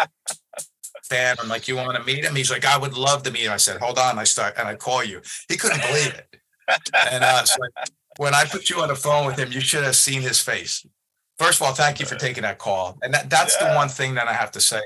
fan. 1.05 1.37
I'm 1.43 1.49
like, 1.49 1.69
you 1.69 1.77
want 1.77 1.99
to 1.99 2.05
meet 2.05 2.25
him? 2.25 2.35
He's 2.35 2.51
like, 2.51 2.65
I 2.65 2.79
would 2.79 2.97
love 2.97 3.23
to 3.25 3.31
meet 3.31 3.43
him. 3.43 3.53
I 3.53 3.59
said, 3.59 3.83
hold 3.83 3.99
on. 3.99 4.19
I 4.19 4.25
start 4.25 4.55
and 4.57 4.67
I 4.67 4.77
call 4.77 5.05
you. 5.05 5.21
He 5.51 5.59
couldn't 5.59 5.83
believe 5.83 6.15
it. 6.15 6.42
And 7.11 7.25
uh, 7.25 7.45
so 7.45 7.61
when 8.19 8.35
I 8.35 8.45
put 8.45 8.71
you 8.71 8.81
on 8.81 8.89
the 8.89 8.95
phone 8.95 9.27
with 9.27 9.39
him, 9.39 9.53
you 9.53 9.61
should 9.61 9.85
have 9.85 9.97
seen 9.97 10.23
his 10.23 10.41
face. 10.41 10.87
First 11.39 11.61
of 11.61 11.67
all, 11.67 11.75
thank 11.75 11.99
you 12.01 12.07
for 12.07 12.15
taking 12.15 12.43
that 12.43 12.59
call. 12.59 12.99
And 13.03 13.13
that, 13.15 13.31
that's 13.31 13.57
yeah. 13.61 13.71
the 13.71 13.77
one 13.77 13.89
thing 13.89 14.15
that 14.15 14.29
I 14.29 14.33
have 14.33 14.53
to 14.53 14.61
say. 14.61 14.81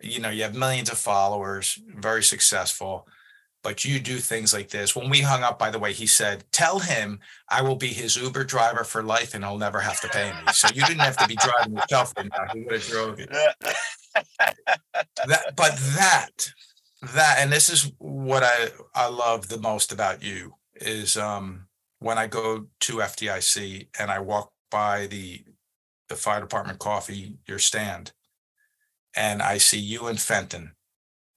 You 0.00 0.20
know, 0.20 0.30
you 0.30 0.42
have 0.42 0.54
millions 0.54 0.90
of 0.90 0.98
followers, 0.98 1.78
very 1.96 2.22
successful, 2.22 3.06
but 3.62 3.84
you 3.84 3.98
do 3.98 4.18
things 4.18 4.52
like 4.52 4.68
this. 4.68 4.94
When 4.94 5.08
we 5.08 5.22
hung 5.22 5.42
up, 5.42 5.58
by 5.58 5.70
the 5.70 5.78
way, 5.78 5.92
he 5.92 6.06
said, 6.06 6.44
Tell 6.52 6.78
him 6.78 7.18
I 7.48 7.62
will 7.62 7.76
be 7.76 7.88
his 7.88 8.16
Uber 8.16 8.44
driver 8.44 8.84
for 8.84 9.02
life 9.02 9.34
and 9.34 9.44
he'll 9.44 9.58
never 9.58 9.80
have 9.80 10.00
to 10.02 10.08
pay 10.08 10.30
me. 10.30 10.52
So 10.52 10.68
you 10.74 10.84
didn't 10.84 11.00
have 11.00 11.16
to 11.16 11.26
be 11.26 11.36
driving 11.36 11.74
yourself. 11.74 12.12
He 12.52 12.60
would 12.60 12.72
have 12.72 12.86
drove 12.86 13.18
you. 13.18 13.26
that, 15.26 15.56
but 15.56 15.76
that, 15.96 16.52
that, 17.14 17.38
and 17.40 17.52
this 17.52 17.70
is 17.70 17.92
what 17.98 18.42
I, 18.42 18.68
I 18.94 19.08
love 19.08 19.48
the 19.48 19.60
most 19.60 19.92
about 19.92 20.22
you 20.22 20.54
is 20.76 21.16
um 21.16 21.66
when 22.00 22.18
I 22.18 22.26
go 22.26 22.66
to 22.80 22.96
FDIC 22.96 23.88
and 23.98 24.10
I 24.10 24.18
walk 24.18 24.52
by 24.70 25.06
the 25.06 25.44
the 26.08 26.16
fire 26.16 26.40
department 26.40 26.78
coffee, 26.78 27.38
your 27.46 27.58
stand, 27.58 28.12
and 29.16 29.40
I 29.40 29.58
see 29.58 29.78
you 29.78 30.06
and 30.06 30.20
Fenton 30.20 30.72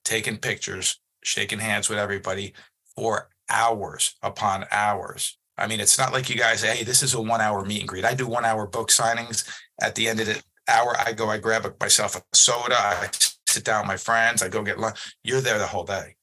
taking 0.03 0.37
pictures, 0.37 0.99
shaking 1.23 1.59
hands 1.59 1.89
with 1.89 1.99
everybody 1.99 2.53
for 2.95 3.29
hours 3.49 4.15
upon 4.21 4.65
hours. 4.71 5.37
I 5.57 5.67
mean, 5.67 5.79
it's 5.79 5.97
not 5.97 6.13
like 6.13 6.29
you 6.29 6.35
guys, 6.35 6.63
hey, 6.63 6.83
this 6.83 7.01
is 7.01 7.13
a 7.13 7.21
one 7.21 7.41
hour 7.41 7.65
meet 7.65 7.79
and 7.79 7.89
greet. 7.89 8.05
I 8.05 8.13
do 8.13 8.27
one 8.27 8.45
hour 8.45 8.67
book 8.67 8.89
signings. 8.89 9.47
At 9.81 9.95
the 9.95 10.07
end 10.07 10.19
of 10.19 10.27
the 10.27 10.41
hour, 10.67 10.95
I 10.97 11.13
go, 11.13 11.29
I 11.29 11.37
grab 11.37 11.73
myself 11.79 12.15
a 12.15 12.21
soda, 12.33 12.75
I 12.77 13.09
sit 13.47 13.63
down 13.63 13.81
with 13.81 13.87
my 13.87 13.97
friends, 13.97 14.41
I 14.41 14.49
go 14.49 14.63
get 14.63 14.79
lunch. 14.79 15.15
You're 15.23 15.41
there 15.41 15.57
the 15.57 15.67
whole 15.67 15.83
day. 15.83 16.15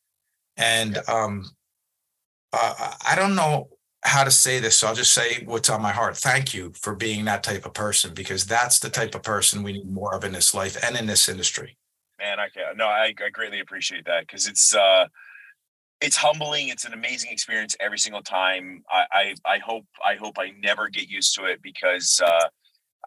And 0.57 0.99
um, 1.09 1.45
uh, 2.53 2.95
I 3.07 3.15
don't 3.17 3.35
know 3.35 3.69
how 4.03 4.23
to 4.23 4.31
say 4.31 4.61
this. 4.61 4.77
So 4.77 4.87
I'll 4.87 4.95
just 4.95 5.15
say 5.15 5.43
what's 5.45 5.71
on 5.71 5.83
my 5.83 5.91
heart. 5.91 6.17
Thank 6.17 6.55
you 6.55 6.73
for 6.81 6.95
being 6.95 7.25
that 7.25 7.43
type 7.43 7.65
of 7.67 7.73
person 7.73 8.13
because 8.15 8.45
that's 8.45 8.79
the 8.79 8.91
type 8.91 9.15
of 9.15 9.23
person 9.23 9.63
we 9.63 9.73
need 9.73 9.91
more 9.91 10.15
of 10.15 10.25
in 10.25 10.33
this 10.33 10.55
life 10.55 10.77
and 10.85 10.97
in 10.97 11.07
this 11.07 11.29
industry. 11.29 11.77
Man, 12.19 12.39
I 12.39 12.49
can't. 12.49 12.77
no, 12.77 12.87
I, 12.87 13.15
I 13.25 13.31
greatly 13.31 13.61
appreciate 13.61 14.05
that 14.05 14.27
because 14.27 14.47
it's 14.47 14.75
uh 14.75 15.07
it's 16.01 16.17
humbling. 16.17 16.69
It's 16.69 16.85
an 16.85 16.93
amazing 16.93 17.33
experience 17.33 17.75
every 17.81 17.99
single 17.99 18.23
time. 18.23 18.83
I, 18.91 19.05
I 19.13 19.35
I 19.55 19.59
hope 19.59 19.85
I 20.05 20.15
hope 20.15 20.39
I 20.39 20.53
never 20.63 20.89
get 20.89 21.09
used 21.09 21.35
to 21.37 21.47
it 21.47 21.61
because 21.63 22.21
uh 22.25 22.49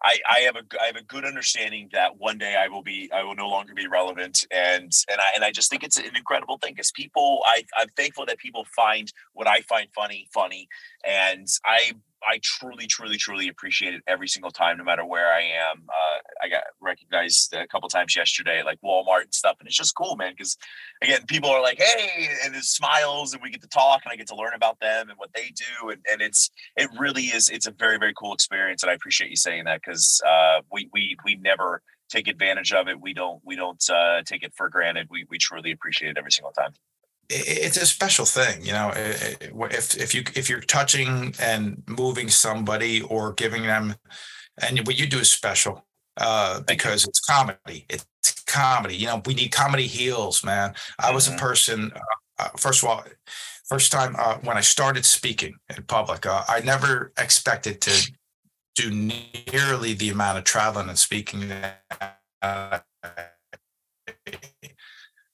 I, 0.04 0.20
I 0.30 0.40
have 0.42 0.56
a 0.56 0.64
I 0.82 0.86
have 0.88 0.96
a 0.96 1.04
good 1.04 1.26
understanding 1.26 1.90
that 1.94 2.18
one 2.18 2.38
day 2.38 2.56
I 2.56 2.68
will 2.68 2.84
be 2.84 3.10
I 3.14 3.24
will 3.24 3.36
no 3.36 3.48
longer 3.48 3.74
be 3.74 3.88
relevant 3.88 4.46
and 4.52 4.92
and 5.10 5.20
I 5.20 5.28
and 5.36 5.44
I 5.44 5.52
just 5.52 5.70
think 5.70 5.84
it's 5.84 5.98
an 5.98 6.16
incredible 6.16 6.58
thing 6.58 6.74
because 6.74 6.92
people 6.92 7.42
I 7.46 7.64
I'm 7.78 7.90
thankful 7.96 8.26
that 8.28 8.38
people 8.38 8.66
find 8.76 9.12
what 9.34 9.48
I 9.48 9.62
find 9.62 9.88
funny 9.96 10.28
funny 10.34 10.68
and 11.06 11.48
I 11.66 11.94
I 12.24 12.40
truly, 12.44 12.88
truly, 12.88 13.18
truly 13.18 13.48
appreciate 13.48 13.94
it 13.94 14.02
every 14.08 14.28
single 14.28 14.52
time, 14.52 14.78
no 14.78 14.84
matter 14.84 15.06
where 15.06 15.32
I 15.32 15.42
am. 15.42 15.86
Uh, 15.88 16.20
I 16.44 16.50
got 16.50 16.64
recognized 16.82 17.54
a 17.54 17.68
couple 17.68 17.90
times 17.90 18.16
yesterday, 18.16 18.64
like 18.64 18.80
Walmart 18.82 19.24
and 19.24 19.34
stuff, 19.34 19.58
and 19.60 19.68
it's 19.68 19.78
just 19.78 19.96
cool, 19.96 20.16
man. 20.16 20.34
Because 20.36 20.58
again, 21.02 21.26
people 21.28 21.50
are 21.50 21.62
like, 21.62 21.78
"Hey," 21.80 22.30
and 22.44 22.56
it 22.56 22.64
smiles, 22.64 23.34
and 23.34 23.42
we 23.42 23.52
get 23.52 23.62
to 23.62 23.68
talk, 23.68 24.02
and 24.04 24.12
I 24.12 24.16
get 24.16 24.28
to 24.28 24.36
learn 24.36 24.54
about 24.56 24.80
them 24.80 25.10
and 25.10 25.18
what 25.18 25.32
they 25.34 25.54
do, 25.56 25.90
and, 25.90 26.02
and 26.12 26.22
it's 26.22 26.50
it 26.76 26.90
really 26.98 27.24
is. 27.24 27.50
It's 27.50 27.68
a 27.68 27.72
very, 27.72 27.98
very 27.98 28.14
cool 28.14 28.34
experience, 28.34 28.84
and 28.84 28.90
I 28.92 28.96
appreciate 28.96 29.30
you 29.30 29.38
saying 29.38 29.66
that 29.66 29.82
because 29.86 30.22
uh, 30.28 30.62
we 30.72 30.90
we 30.94 31.16
we 31.24 31.36
never 31.36 31.82
take 32.10 32.28
advantage 32.28 32.74
of 32.74 32.88
it. 32.88 33.00
We 33.00 33.14
don't 33.14 33.42
we 33.46 33.56
don't 33.56 33.84
uh, 33.90 34.24
take 34.26 34.44
it 34.44 34.54
for 34.56 34.70
granted. 34.70 35.08
We 35.10 35.26
we 35.30 35.38
truly 35.38 35.72
appreciate 35.72 36.12
it 36.12 36.18
every 36.18 36.32
single 36.32 36.52
time 36.52 36.74
it's 37.30 37.78
a 37.78 37.86
special 37.86 38.26
thing 38.26 38.64
you 38.66 38.72
know 38.72 38.92
if 38.96 39.96
if 39.96 40.16
you 40.16 40.24
if 40.36 40.50
you're 40.50 40.62
touching 40.62 41.34
and 41.40 41.84
moving 41.88 42.30
somebody 42.30 43.02
or 43.02 43.34
giving 43.34 43.64
them 43.64 43.96
and 44.62 44.86
what 44.88 44.98
you 44.98 45.06
do 45.06 45.20
is 45.20 45.30
special 45.30 45.86
uh, 46.18 46.62
because 46.62 47.06
it's 47.06 47.20
comedy 47.20 47.86
it's 47.90 48.06
comedy 48.46 48.96
you 48.96 49.06
know 49.06 49.22
we 49.26 49.34
need 49.34 49.50
comedy 49.50 49.88
heals 49.88 50.44
man 50.44 50.74
i 51.00 51.12
was 51.12 51.28
a 51.28 51.32
mm-hmm. 51.32 51.40
person 51.40 51.92
uh, 51.96 52.44
uh, 52.44 52.50
first 52.56 52.82
of 52.82 52.90
all 52.90 53.04
first 53.66 53.92
time 53.92 54.16
uh, 54.18 54.38
when 54.44 54.56
i 54.58 54.62
started 54.62 55.04
speaking 55.04 55.56
in 55.76 55.84
public 55.84 56.26
uh, 56.26 56.44
i 56.48 56.62
never 56.62 57.12
expected 57.18 57.82
to 57.82 58.12
do 58.76 58.90
nearly 59.52 59.94
the 59.94 60.10
amount 60.10 60.38
of 60.38 60.44
traveling 60.46 60.88
and 60.88 61.00
speaking 61.00 61.50
that 61.50 62.86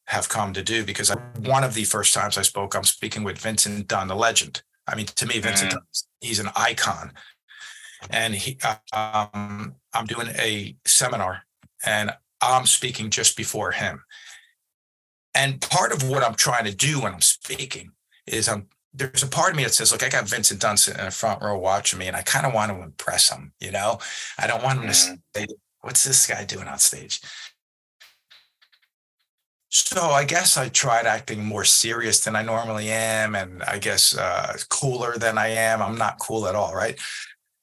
have 0.07 0.29
come 0.29 0.53
to 0.53 0.63
do 0.63 0.83
because 0.83 1.11
I, 1.11 1.15
one 1.45 1.63
of 1.63 1.73
the 1.73 1.83
first 1.83 2.13
times 2.13 2.37
I 2.37 2.41
spoke, 2.41 2.75
I'm 2.75 2.83
speaking 2.83 3.23
with 3.23 3.37
Vincent 3.37 3.87
Dunn, 3.87 4.07
the 4.07 4.15
legend. 4.15 4.61
I 4.87 4.95
mean, 4.95 5.05
to 5.05 5.25
me, 5.25 5.39
Vincent, 5.39 5.71
mm. 5.71 5.75
Dunn, 5.75 5.83
he's 6.21 6.39
an 6.39 6.49
icon. 6.55 7.13
And 8.09 8.35
he, 8.35 8.57
um, 8.91 9.75
I'm 9.93 10.05
doing 10.05 10.27
a 10.35 10.75
seminar 10.85 11.43
and 11.85 12.11
I'm 12.41 12.65
speaking 12.65 13.09
just 13.09 13.37
before 13.37 13.71
him. 13.71 14.03
And 15.33 15.61
part 15.61 15.93
of 15.93 16.07
what 16.07 16.21
I'm 16.21 16.35
trying 16.35 16.65
to 16.65 16.75
do 16.75 17.01
when 17.01 17.13
I'm 17.13 17.21
speaking 17.21 17.91
is 18.27 18.49
I'm 18.49 18.67
there's 18.93 19.23
a 19.23 19.27
part 19.27 19.51
of 19.51 19.57
me 19.57 19.63
that 19.63 19.73
says, 19.73 19.91
look, 19.91 20.03
I 20.03 20.09
got 20.09 20.29
Vincent 20.29 20.61
Dunn 20.61 20.77
sitting 20.77 20.99
in 20.99 21.05
the 21.05 21.11
front 21.11 21.41
row 21.41 21.57
watching 21.57 21.97
me, 21.97 22.07
and 22.07 22.15
I 22.15 22.21
kind 22.21 22.45
of 22.45 22.53
want 22.53 22.71
to 22.71 22.81
impress 22.81 23.31
him, 23.31 23.51
you 23.59 23.71
know? 23.71 23.99
I 24.37 24.45
don't 24.45 24.63
want 24.63 24.79
him 24.79 24.85
to 24.85 24.93
mm. 24.93 25.19
say, 25.35 25.47
what's 25.81 26.03
this 26.03 26.27
guy 26.27 26.45
doing 26.45 26.67
on 26.67 26.77
stage? 26.77 27.19
So 29.75 30.11
I 30.11 30.23
guess 30.23 30.55
I 30.55 30.69
tried 30.69 31.07
acting 31.07 31.43
more 31.43 31.63
serious 31.63 32.19
than 32.19 32.35
I 32.35 32.43
normally 32.43 32.91
am, 32.91 33.33
and 33.33 33.63
I 33.63 33.79
guess 33.79 34.15
uh, 34.15 34.55
cooler 34.69 35.17
than 35.17 35.39
I 35.39 35.47
am. 35.47 35.81
I'm 35.81 35.97
not 35.97 36.19
cool 36.19 36.45
at 36.45 36.53
all, 36.53 36.75
right? 36.75 36.95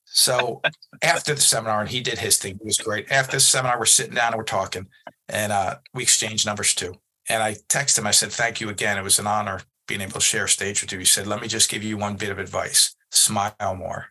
So 0.07 0.61
after 1.03 1.37
the 1.37 1.40
seminar, 1.40 1.83
and 1.83 1.88
he 1.88 2.01
did 2.01 2.18
his 2.18 2.37
thing, 2.37 2.57
it 2.57 2.64
was 2.64 2.79
great. 2.79 3.12
After 3.12 3.37
the 3.37 3.40
seminar, 3.40 3.79
we're 3.79 3.87
sitting 3.87 4.16
down 4.16 4.33
and 4.33 4.38
we're 4.38 4.42
talking, 4.42 4.88
and 5.29 5.53
uh, 5.53 5.77
we 5.94 6.03
exchanged 6.03 6.46
numbers 6.46 6.75
too. 6.75 6.94
And 7.29 7.44
I 7.44 7.55
texted 7.68 8.01
him. 8.01 8.09
I 8.09 8.11
said, 8.11 8.33
"Thank 8.33 8.61
you 8.61 8.70
again. 8.70 8.99
It 8.99 9.05
was 9.05 9.20
an 9.20 9.29
honor 9.29 9.61
being 9.87 10.01
able 10.01 10.14
to 10.14 10.20
share 10.20 10.49
stage 10.49 10.83
with 10.83 10.90
you." 10.90 10.99
He 10.99 11.05
said, 11.05 11.29
"Let 11.29 11.40
me 11.40 11.46
just 11.46 11.70
give 11.70 11.85
you 11.85 11.96
one 11.96 12.16
bit 12.16 12.31
of 12.31 12.40
advice: 12.40 12.96
smile 13.12 13.77
more." 13.77 14.07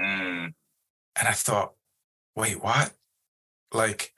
Mm. 0.00 0.54
And 1.16 1.28
I 1.28 1.32
thought, 1.32 1.74
wait, 2.34 2.62
what? 2.62 2.94
Like, 3.74 4.14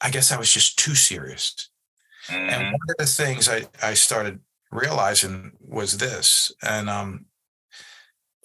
I 0.00 0.10
guess 0.10 0.32
I 0.32 0.38
was 0.38 0.50
just 0.50 0.78
too 0.78 0.94
serious. 0.94 1.69
Mm-hmm. 2.30 2.50
And 2.50 2.62
one 2.72 2.88
of 2.90 2.96
the 2.98 3.06
things 3.06 3.48
I, 3.48 3.62
I 3.82 3.94
started 3.94 4.40
realizing 4.70 5.52
was 5.60 5.98
this, 5.98 6.52
and 6.62 6.88
um, 6.88 7.26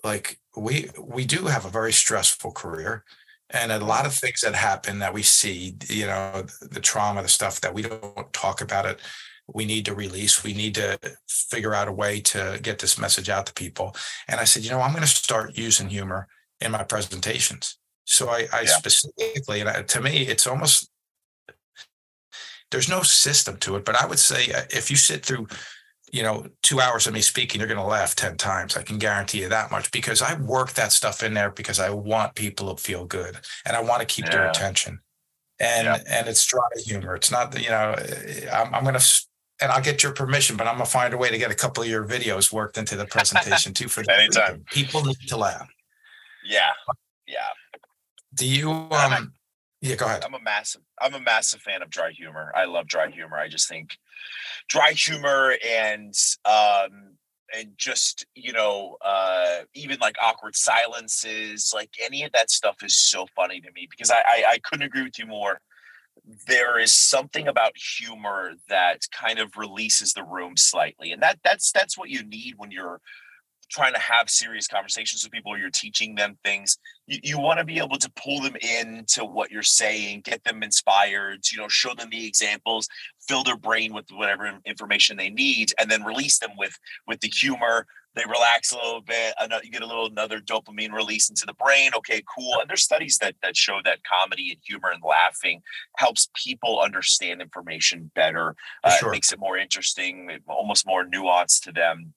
like 0.04 0.40
we 0.58 0.90
we 1.00 1.26
do 1.26 1.46
have 1.46 1.66
a 1.66 1.70
very 1.70 1.94
stressful 1.94 2.52
career, 2.52 3.04
and 3.50 3.72
a 3.72 3.80
lot 3.80 4.06
of 4.06 4.14
things 4.14 4.42
that 4.42 4.56
happen 4.56 5.00
that 5.00 5.14
we 5.14 5.22
see, 5.24 5.76
you 5.88 6.08
know, 6.08 6.44
the, 6.62 6.68
the 6.72 6.80
trauma, 6.80 7.22
the 7.22 7.28
stuff 7.28 7.62
that 7.62 7.74
we 7.74 7.84
don't 7.84 8.34
talk 8.34 8.62
about 8.62 8.86
it. 8.86 9.00
we 9.48 9.66
need 9.66 9.86
to 9.86 9.94
release. 9.94 10.44
We 10.44 10.54
need 10.54 10.76
to 10.76 10.98
figure 11.28 11.74
out 11.74 11.88
a 11.88 11.92
way 11.92 12.20
to 12.22 12.60
get 12.62 12.80
this 12.80 12.98
message 12.98 13.30
out 13.30 13.46
to 13.48 13.54
people. 13.54 13.96
And 14.28 14.40
I 14.40 14.46
said, 14.46 14.64
you 14.64 14.72
know, 14.72 14.82
I'm 14.82 14.92
going 14.92 15.04
to 15.04 15.08
start 15.08 15.58
using 15.58 15.90
humor 15.90 16.28
in 16.62 16.72
my 16.72 16.84
presentations. 16.84 17.78
So 18.06 18.30
I, 18.30 18.48
I 18.52 18.62
yeah. 18.62 18.68
specifically, 18.68 19.62
and 19.62 19.70
I, 19.70 19.82
to 19.84 20.02
me, 20.02 20.24
it's 20.28 20.48
almost 20.48 20.90
there's 22.72 22.90
no 22.90 23.02
system 23.02 23.58
to 23.58 23.76
it. 23.76 23.86
But 23.86 24.02
I 24.02 24.06
would 24.06 24.20
say 24.20 24.52
uh, 24.52 24.64
if 24.70 24.90
you 24.90 24.98
sit 24.98 25.26
through, 25.26 25.48
you 26.12 26.24
know, 26.24 26.48
two 26.62 26.80
hours 26.80 27.08
of 27.08 27.14
me 27.14 27.22
speaking, 27.22 27.60
you're 27.60 27.68
going 27.68 27.80
to 27.80 27.86
laugh 27.86 28.16
ten 28.16 28.38
times. 28.38 28.78
I 28.78 28.84
can 28.84 28.98
guarantee 28.98 29.42
you 29.42 29.50
that 29.50 29.72
much 29.72 29.92
because 29.92 30.22
I 30.22 30.40
work 30.40 30.74
that 30.74 30.92
stuff 30.92 31.24
in 31.24 31.34
there 31.34 31.52
because 31.52 31.80
I 31.80 31.90
want 31.90 32.36
people 32.36 32.74
to 32.74 32.82
feel 32.82 33.06
good 33.06 33.38
and 33.66 33.76
I 33.76 33.82
want 33.82 34.02
to 34.02 34.06
keep 34.06 34.26
yeah. 34.26 34.32
their 34.32 34.50
attention. 34.50 35.00
And 35.60 35.86
yeah. 35.86 36.00
and 36.10 36.28
it's 36.28 36.46
dry 36.46 36.62
humor. 36.86 37.16
It's 37.16 37.32
not 37.32 37.60
you 37.62 37.70
know 37.70 37.96
I'm, 38.52 38.74
I'm 38.74 38.84
going 38.84 38.96
to 38.96 39.26
and 39.62 39.72
I'll 39.72 39.82
get 39.82 40.04
your 40.04 40.12
permission, 40.12 40.58
but 40.58 40.68
I'm 40.68 40.76
gonna 40.76 40.86
find 40.86 41.14
a 41.14 41.18
way 41.18 41.30
to 41.30 41.38
get 41.38 41.52
a 41.52 41.56
couple 41.56 41.84
of 41.84 41.90
your 41.90 42.06
videos 42.06 42.52
worked 42.52 42.78
into 42.78 42.96
the 42.96 43.06
presentation 43.06 43.74
too. 43.74 43.88
For 43.88 44.04
anytime, 44.10 44.66
people 44.72 45.04
need 45.04 45.16
to 45.28 45.38
laugh. 45.38 45.68
Yeah, 46.46 46.72
yeah. 47.28 47.38
Do 48.34 48.46
you? 48.46 48.72
Um, 48.72 49.34
yeah, 49.86 49.96
go 49.96 50.06
ahead. 50.06 50.24
I'm 50.26 50.34
a 50.34 50.42
massive. 50.42 50.82
I'm 51.00 51.14
a 51.14 51.20
massive 51.20 51.62
fan 51.62 51.82
of 51.82 51.90
dry 51.90 52.12
humor. 52.12 52.52
I 52.56 52.66
love 52.66 52.88
dry 52.88 53.12
humor. 53.12 53.38
I 53.38 53.48
just 53.48 53.70
think 53.70 53.98
dry 54.68 54.92
humor 54.92 55.56
and 55.68 56.14
um 56.46 57.18
and 57.56 57.70
just 57.78 58.26
you 58.34 58.52
know 58.52 58.98
uh 59.06 59.60
even 59.76 60.00
like 60.00 60.16
awkward 60.22 60.56
silences 60.56 61.72
like 61.76 61.92
any 62.04 62.24
of 62.24 62.32
that 62.32 62.50
stuff 62.50 62.78
is 62.84 62.98
so 62.98 63.28
funny 63.36 63.62
to 63.62 63.72
me 63.76 63.88
because 63.90 64.10
I, 64.10 64.18
I, 64.18 64.44
I 64.54 64.60
couldn't 64.64 64.88
agree 64.88 65.04
with 65.04 65.20
you 65.20 65.28
more 65.28 65.62
there 66.48 66.80
is 66.80 66.92
something 66.92 67.48
about 67.48 67.74
humor 67.78 68.54
that 68.68 69.02
kind 69.12 69.38
of 69.38 69.56
releases 69.56 70.14
the 70.14 70.24
room 70.24 70.58
slightly 70.58 71.12
and 71.12 71.22
that 71.22 71.38
that's 71.44 71.72
that's 71.72 71.96
what 71.96 72.10
you 72.10 72.24
need 72.24 72.56
when 72.58 72.72
you're 72.72 73.00
trying 73.76 73.94
to 73.94 74.00
have 74.00 74.30
serious 74.30 74.68
conversations 74.68 75.24
with 75.24 75.32
people 75.32 75.52
or 75.52 75.58
you're 75.58 75.70
teaching 75.70 76.16
them 76.16 76.38
things 76.44 76.78
you, 77.08 77.20
you 77.24 77.40
want 77.40 77.60
to 77.60 77.66
be 77.66 77.78
able 77.78 77.98
to 77.98 78.12
pull 78.16 78.42
them 78.42 78.56
into 78.56 79.26
what 79.26 79.52
you're 79.52 79.62
saying 79.62 80.22
get 80.24 80.44
them 80.44 80.64
inspired 80.64 81.40
you 81.52 81.58
know 81.58 81.68
show 81.68 81.94
them 81.94 82.10
the 82.10 82.26
examples 82.26 82.88
fill 83.28 83.44
their 83.44 83.58
brain 83.58 83.94
with 83.94 84.06
whatever 84.12 84.60
information 84.66 85.18
they 85.18 85.30
need 85.30 85.72
and 85.80 85.90
then 85.90 86.04
release 86.04 86.40
them 86.40 86.52
with 86.58 86.78
with 87.08 87.20
the 87.22 87.28
humor. 87.28 87.86
They 88.16 88.24
relax 88.26 88.72
a 88.72 88.78
little 88.78 89.02
bit 89.02 89.34
you 89.64 89.72
get 89.72 89.82
a 89.82 89.88
little 89.88 90.06
another 90.06 90.40
dopamine 90.40 90.94
release 90.94 91.30
into 91.30 91.46
the 91.46 91.54
brain 91.54 91.92
okay 91.98 92.24
cool. 92.34 92.60
And 92.60 92.70
there's 92.70 92.84
studies 92.84 93.18
that 93.18 93.36
that 93.44 93.58
show 93.58 93.80
that 93.84 94.00
comedy 94.04 94.52
and 94.52 94.60
humor 94.64 94.90
and 94.94 95.04
laughing 95.04 95.62
helps 95.98 96.30
people 96.34 96.80
understand 96.80 97.42
information 97.42 98.12
better 98.16 98.56
uh, 98.84 98.92
sure. 98.92 99.10
it 99.10 99.12
makes 99.12 99.34
it 99.34 99.40
more 99.40 99.58
interesting 99.58 100.30
almost 100.48 100.88
more 100.88 101.04
nuanced 101.06 101.64
to 101.64 101.72
them 101.72 102.14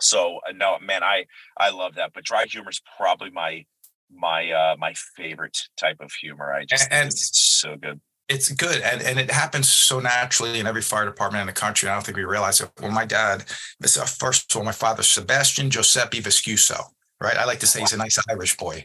so 0.00 0.40
uh, 0.48 0.52
no 0.52 0.78
man 0.80 1.02
i 1.02 1.24
i 1.58 1.70
love 1.70 1.94
that 1.94 2.12
but 2.14 2.24
dry 2.24 2.44
humor 2.44 2.70
is 2.70 2.80
probably 2.96 3.30
my 3.30 3.64
my 4.10 4.50
uh 4.50 4.76
my 4.78 4.94
favorite 5.16 5.58
type 5.76 5.96
of 6.00 6.12
humor 6.12 6.52
i 6.52 6.64
just 6.64 6.88
and, 6.90 7.08
it's 7.08 7.38
so 7.38 7.76
good. 7.76 8.00
it's 8.28 8.50
good 8.52 8.80
and, 8.82 9.02
and 9.02 9.18
it 9.18 9.30
happens 9.30 9.68
so 9.68 10.00
naturally 10.00 10.60
in 10.60 10.66
every 10.66 10.82
fire 10.82 11.06
department 11.06 11.40
in 11.40 11.46
the 11.46 11.52
country 11.52 11.88
i 11.88 11.94
don't 11.94 12.04
think 12.04 12.16
we 12.16 12.24
realize 12.24 12.60
it. 12.60 12.70
Well 12.80 12.90
my 12.90 13.06
dad 13.06 13.44
this 13.80 13.96
uh, 13.96 14.04
first 14.04 14.52
of 14.52 14.58
all 14.58 14.64
my 14.64 14.72
father 14.72 15.02
sebastian 15.02 15.70
giuseppe 15.70 16.20
viscuso 16.20 16.84
right? 17.22 17.36
I 17.36 17.44
like 17.44 17.60
to 17.60 17.66
say 17.66 17.80
he's 17.80 17.92
a 17.92 17.96
nice 17.96 18.18
irish 18.28 18.56
boy. 18.56 18.84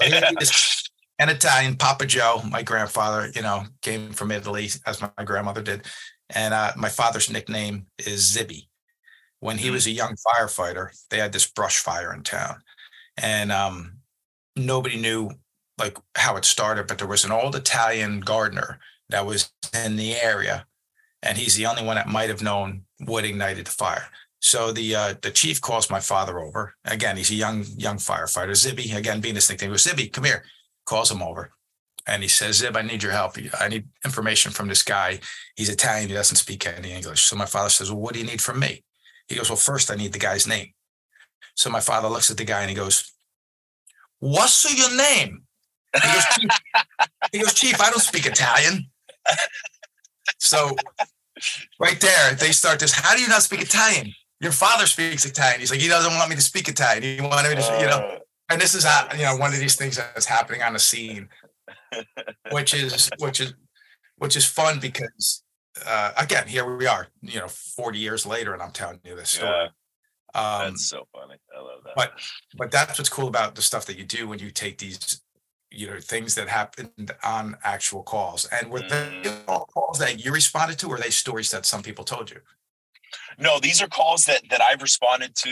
An 1.20 1.28
italian 1.28 1.76
papa 1.76 2.06
joe 2.06 2.42
my 2.50 2.62
grandfather 2.62 3.30
you 3.36 3.40
know 3.40 3.62
came 3.82 4.12
from 4.12 4.32
italy 4.32 4.68
as 4.84 5.00
my 5.00 5.24
grandmother 5.24 5.62
did 5.62 5.86
and 6.30 6.52
uh, 6.52 6.72
my 6.76 6.88
father's 6.88 7.30
nickname 7.30 7.86
is 7.98 8.36
zibby 8.36 8.66
when 9.44 9.58
he 9.58 9.68
mm. 9.68 9.72
was 9.72 9.86
a 9.86 9.90
young 9.90 10.14
firefighter 10.26 10.88
they 11.10 11.18
had 11.18 11.32
this 11.32 11.46
brush 11.46 11.78
fire 11.78 12.12
in 12.12 12.22
town 12.22 12.56
and 13.16 13.52
um, 13.52 13.98
nobody 14.56 15.00
knew 15.00 15.30
like 15.78 15.96
how 16.16 16.36
it 16.36 16.44
started, 16.44 16.86
but 16.86 16.98
there 16.98 17.08
was 17.08 17.24
an 17.24 17.32
old 17.32 17.56
Italian 17.56 18.20
gardener 18.20 18.78
that 19.08 19.26
was 19.26 19.50
in 19.84 19.96
the 19.96 20.14
area, 20.14 20.66
and 21.22 21.36
he's 21.36 21.56
the 21.56 21.66
only 21.66 21.84
one 21.84 21.96
that 21.96 22.08
might 22.08 22.28
have 22.28 22.42
known 22.42 22.82
what 23.04 23.24
ignited 23.24 23.66
the 23.66 23.70
fire. 23.70 24.08
So 24.40 24.72
the 24.72 24.94
uh, 24.94 25.14
the 25.22 25.30
chief 25.30 25.60
calls 25.60 25.90
my 25.90 26.00
father 26.00 26.38
over. 26.38 26.74
Again, 26.84 27.16
he's 27.16 27.30
a 27.30 27.34
young 27.34 27.64
young 27.76 27.96
firefighter. 27.96 28.50
Zibby, 28.50 28.94
again, 28.94 29.20
being 29.20 29.34
his 29.34 29.48
nickname, 29.48 29.70
goes, 29.70 29.86
Zibby, 29.86 30.12
come 30.12 30.24
here. 30.24 30.44
Calls 30.84 31.10
him 31.10 31.22
over. 31.22 31.50
And 32.06 32.22
he 32.22 32.28
says, 32.28 32.58
Zib, 32.58 32.76
I 32.76 32.82
need 32.82 33.02
your 33.02 33.12
help. 33.12 33.36
I 33.58 33.68
need 33.68 33.88
information 34.04 34.52
from 34.52 34.68
this 34.68 34.82
guy. 34.82 35.20
He's 35.56 35.70
Italian. 35.70 36.08
He 36.08 36.14
doesn't 36.14 36.36
speak 36.36 36.66
any 36.66 36.92
English. 36.92 37.22
So 37.22 37.36
my 37.36 37.46
father 37.46 37.70
says, 37.70 37.90
Well, 37.90 38.00
what 38.00 38.12
do 38.12 38.20
you 38.20 38.26
need 38.26 38.42
from 38.42 38.60
me? 38.60 38.84
He 39.28 39.36
goes, 39.36 39.48
Well, 39.48 39.56
first, 39.56 39.90
I 39.90 39.94
need 39.94 40.12
the 40.12 40.18
guy's 40.18 40.46
name. 40.46 40.72
So 41.54 41.70
my 41.70 41.80
father 41.80 42.08
looks 42.08 42.30
at 42.30 42.36
the 42.36 42.44
guy 42.44 42.60
and 42.60 42.70
he 42.70 42.76
goes, 42.76 43.12
What's 44.18 44.64
your 44.76 44.94
name? 44.96 45.42
He 45.94 46.00
goes, 46.00 46.24
Chief, 46.32 46.50
he 47.32 47.38
goes, 47.38 47.54
Chief, 47.54 47.80
I 47.80 47.90
don't 47.90 48.00
speak 48.00 48.26
Italian. 48.26 48.86
So 50.38 50.76
right 51.80 52.00
there, 52.00 52.34
they 52.34 52.52
start 52.52 52.80
this. 52.80 52.92
How 52.92 53.14
do 53.14 53.22
you 53.22 53.28
not 53.28 53.42
speak 53.42 53.62
Italian? 53.62 54.12
Your 54.40 54.52
father 54.52 54.86
speaks 54.86 55.24
Italian. 55.24 55.60
He's 55.60 55.70
like, 55.70 55.80
he 55.80 55.88
doesn't 55.88 56.12
want 56.14 56.28
me 56.28 56.36
to 56.36 56.42
speak 56.42 56.68
Italian. 56.68 57.02
He 57.02 57.20
wanted 57.20 57.56
me 57.56 57.62
to, 57.62 57.78
you 57.80 57.86
know. 57.86 57.98
Uh. 57.98 58.18
And 58.50 58.60
this 58.60 58.74
is 58.74 58.86
you 59.16 59.22
know 59.22 59.36
one 59.36 59.54
of 59.54 59.58
these 59.58 59.76
things 59.76 59.96
that's 59.96 60.26
happening 60.26 60.62
on 60.62 60.74
the 60.74 60.78
scene, 60.78 61.28
which 62.52 62.74
is 62.74 63.10
which 63.18 63.40
is 63.40 63.54
which 64.18 64.36
is 64.36 64.44
fun 64.44 64.80
because 64.80 65.42
uh, 65.86 66.12
again, 66.16 66.46
here 66.46 66.76
we 66.76 66.86
are, 66.86 67.08
you 67.22 67.40
know, 67.40 67.48
40 67.48 67.98
years 67.98 68.26
later, 68.26 68.52
and 68.52 68.62
I'm 68.62 68.70
telling 68.70 69.00
you 69.04 69.16
this 69.16 69.30
story. 69.30 69.50
Yeah. 69.50 69.66
Um, 70.34 70.70
that's 70.70 70.86
so 70.88 71.06
funny. 71.12 71.36
I 71.56 71.60
love 71.60 71.84
that. 71.84 71.94
But 71.94 72.12
but 72.56 72.70
that's 72.70 72.98
what's 72.98 73.08
cool 73.08 73.28
about 73.28 73.54
the 73.54 73.62
stuff 73.62 73.86
that 73.86 73.96
you 73.96 74.04
do 74.04 74.26
when 74.26 74.40
you 74.40 74.50
take 74.50 74.78
these 74.78 75.20
you 75.70 75.86
know 75.86 75.98
things 76.00 76.34
that 76.34 76.48
happened 76.48 77.12
on 77.22 77.56
actual 77.64 78.02
calls 78.02 78.46
and 78.46 78.70
were 78.70 78.80
mm. 78.80 79.22
they 79.22 79.32
all 79.48 79.66
calls 79.66 79.98
that 79.98 80.24
you 80.24 80.32
responded 80.32 80.78
to 80.78 80.88
or 80.88 80.98
they 80.98 81.10
stories 81.10 81.50
that 81.50 81.66
some 81.66 81.82
people 81.82 82.04
told 82.04 82.30
you 82.30 82.40
no 83.38 83.58
these 83.60 83.82
are 83.82 83.88
calls 83.88 84.24
that 84.24 84.42
that 84.50 84.60
i've 84.70 84.82
responded 84.82 85.34
to 85.34 85.50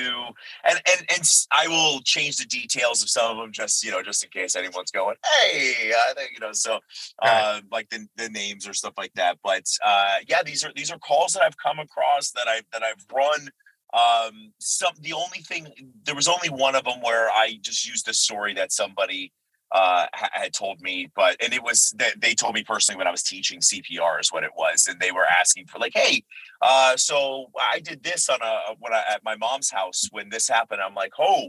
and 0.64 0.80
and 0.86 1.06
and 1.10 1.22
i 1.52 1.66
will 1.68 2.00
change 2.02 2.36
the 2.36 2.46
details 2.46 3.02
of 3.02 3.08
some 3.08 3.30
of 3.30 3.36
them 3.36 3.52
just 3.52 3.84
you 3.84 3.90
know 3.90 4.02
just 4.02 4.24
in 4.24 4.30
case 4.30 4.56
anyone's 4.56 4.90
going 4.90 5.16
hey 5.40 5.92
I 5.92 6.14
think, 6.14 6.32
you 6.32 6.40
know 6.40 6.52
so 6.52 6.78
uh, 7.20 7.60
like 7.70 7.88
the, 7.90 8.06
the 8.16 8.28
names 8.28 8.66
or 8.68 8.74
stuff 8.74 8.94
like 8.96 9.12
that 9.14 9.38
but 9.42 9.64
uh 9.84 10.16
yeah 10.28 10.42
these 10.42 10.64
are 10.64 10.72
these 10.74 10.90
are 10.90 10.98
calls 10.98 11.32
that 11.32 11.42
i've 11.42 11.56
come 11.56 11.78
across 11.78 12.30
that 12.32 12.46
i 12.46 12.60
that 12.72 12.82
i've 12.82 13.04
run 13.14 13.48
um 13.94 14.52
some 14.58 14.92
the 15.00 15.12
only 15.12 15.38
thing 15.38 15.68
there 16.04 16.14
was 16.14 16.28
only 16.28 16.48
one 16.48 16.74
of 16.74 16.84
them 16.84 17.00
where 17.02 17.28
i 17.30 17.58
just 17.60 17.86
used 17.86 18.08
a 18.08 18.14
story 18.14 18.54
that 18.54 18.72
somebody 18.72 19.32
uh, 19.72 20.06
had 20.12 20.52
told 20.52 20.80
me, 20.80 21.10
but 21.14 21.36
and 21.42 21.52
it 21.52 21.62
was 21.62 21.94
that 21.98 22.20
they 22.20 22.34
told 22.34 22.54
me 22.54 22.62
personally 22.62 22.98
when 22.98 23.06
I 23.06 23.10
was 23.10 23.22
teaching 23.22 23.60
CPR 23.60 24.20
is 24.20 24.30
what 24.30 24.44
it 24.44 24.50
was, 24.56 24.86
and 24.86 25.00
they 25.00 25.12
were 25.12 25.26
asking 25.40 25.66
for 25.66 25.78
like, 25.78 25.92
hey, 25.94 26.24
uh, 26.60 26.96
so 26.96 27.46
I 27.58 27.80
did 27.80 28.02
this 28.02 28.28
on 28.28 28.38
a 28.42 28.74
when 28.78 28.92
I 28.92 29.02
at 29.10 29.24
my 29.24 29.36
mom's 29.36 29.70
house 29.70 30.08
when 30.10 30.28
this 30.28 30.48
happened. 30.48 30.80
I'm 30.80 30.94
like, 30.94 31.12
oh, 31.18 31.48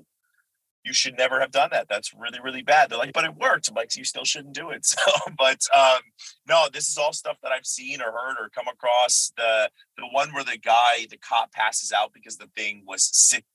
you 0.83 0.93
should 0.93 1.17
never 1.17 1.39
have 1.39 1.51
done 1.51 1.69
that. 1.71 1.87
That's 1.89 2.13
really, 2.13 2.39
really 2.43 2.61
bad. 2.61 2.89
They're 2.89 2.97
like, 2.97 3.13
but 3.13 3.23
it 3.23 3.35
worked. 3.35 3.69
I'm 3.69 3.75
like, 3.75 3.95
you 3.95 4.03
still 4.03 4.25
shouldn't 4.25 4.55
do 4.55 4.69
it. 4.69 4.85
So, 4.93 5.11
but 5.37 5.59
um, 5.75 5.99
no, 6.47 6.67
this 6.71 6.87
is 6.87 6.97
all 6.97 7.13
stuff 7.13 7.37
that 7.41 7.51
I've 7.51 7.65
seen 7.65 7.99
or 7.99 8.11
heard 8.11 8.35
or 8.39 8.49
come 8.53 8.67
across. 8.67 9.31
The 9.37 9.69
the 9.97 10.07
one 10.11 10.33
where 10.33 10.43
the 10.43 10.57
guy, 10.57 11.07
the 11.09 11.17
cop 11.17 11.51
passes 11.51 11.91
out 11.91 12.13
because 12.13 12.37
the 12.37 12.49
thing 12.55 12.83
was 12.85 13.03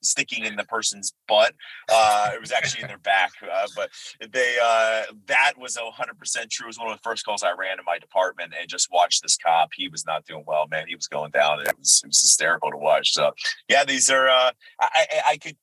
sticking 0.01 0.43
in 0.43 0.55
the 0.55 0.63
person's 0.65 1.13
butt. 1.27 1.53
Uh, 1.87 2.31
it 2.33 2.41
was 2.41 2.51
actually 2.51 2.83
in 2.83 2.87
their 2.87 2.97
back. 2.97 3.31
Uh, 3.41 3.67
but 3.75 3.89
they 4.31 4.57
uh, 4.61 5.03
that 5.27 5.53
was 5.57 5.77
hundred 5.77 6.17
percent 6.17 6.49
true. 6.51 6.65
It 6.65 6.67
was 6.67 6.79
one 6.79 6.89
of 6.89 6.97
the 6.97 7.03
first 7.03 7.25
calls 7.25 7.41
I 7.41 7.51
ran 7.51 7.79
in 7.79 7.85
my 7.85 7.99
department 7.99 8.53
and 8.59 8.69
just 8.69 8.89
watched 8.91 9.23
this 9.23 9.37
cop. 9.37 9.69
He 9.73 9.87
was 9.87 10.05
not 10.05 10.25
doing 10.25 10.43
well, 10.45 10.67
man. 10.67 10.87
He 10.87 10.95
was 10.95 11.07
going 11.07 11.31
down. 11.31 11.61
It 11.61 11.77
was 11.77 12.01
it 12.03 12.07
was 12.07 12.21
hysterical 12.21 12.71
to 12.71 12.77
watch. 12.77 13.13
So 13.13 13.31
yeah, 13.69 13.85
these 13.85 14.09
are 14.09 14.27
uh, 14.27 14.51
I, 14.79 14.89
I, 14.91 15.21
I 15.27 15.37
could 15.37 15.57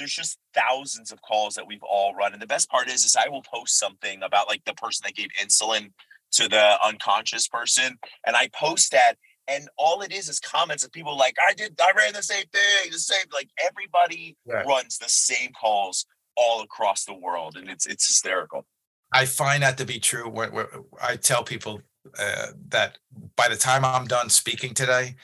there's 0.00 0.14
just 0.14 0.38
thousands 0.54 1.12
of 1.12 1.22
calls 1.22 1.54
that 1.54 1.66
we've 1.66 1.82
all 1.82 2.14
run. 2.14 2.32
And 2.32 2.42
the 2.42 2.46
best 2.46 2.68
part 2.70 2.88
is, 2.88 3.04
is 3.04 3.14
I 3.14 3.28
will 3.28 3.42
post 3.42 3.78
something 3.78 4.22
about 4.22 4.48
like 4.48 4.64
the 4.64 4.74
person 4.74 5.04
that 5.04 5.14
gave 5.14 5.28
insulin 5.40 5.92
to 6.32 6.48
the 6.48 6.78
unconscious 6.84 7.46
person, 7.46 7.98
and 8.26 8.36
I 8.36 8.48
post 8.54 8.92
that, 8.92 9.14
and 9.48 9.68
all 9.76 10.00
it 10.00 10.12
is 10.12 10.28
is 10.28 10.38
comments 10.38 10.84
of 10.84 10.92
people 10.92 11.16
like, 11.16 11.34
I 11.46 11.54
did, 11.54 11.78
I 11.80 11.90
ran 11.96 12.12
the 12.12 12.22
same 12.22 12.44
thing, 12.52 12.90
the 12.90 12.98
same. 12.98 13.26
Like 13.32 13.50
everybody 13.64 14.36
yeah. 14.46 14.62
runs 14.62 14.98
the 14.98 15.08
same 15.08 15.50
calls 15.60 16.06
all 16.36 16.62
across 16.62 17.04
the 17.04 17.14
world, 17.14 17.56
and 17.56 17.68
it's 17.68 17.86
it's 17.86 18.06
hysterical. 18.06 18.64
I 19.12 19.26
find 19.26 19.62
that 19.64 19.76
to 19.78 19.84
be 19.84 19.98
true. 19.98 20.28
When, 20.28 20.52
when 20.52 20.66
I 21.02 21.16
tell 21.16 21.42
people 21.42 21.82
uh, 22.18 22.46
that 22.68 22.98
by 23.36 23.48
the 23.48 23.56
time 23.56 23.84
I'm 23.84 24.06
done 24.06 24.30
speaking 24.30 24.72
today, 24.72 25.16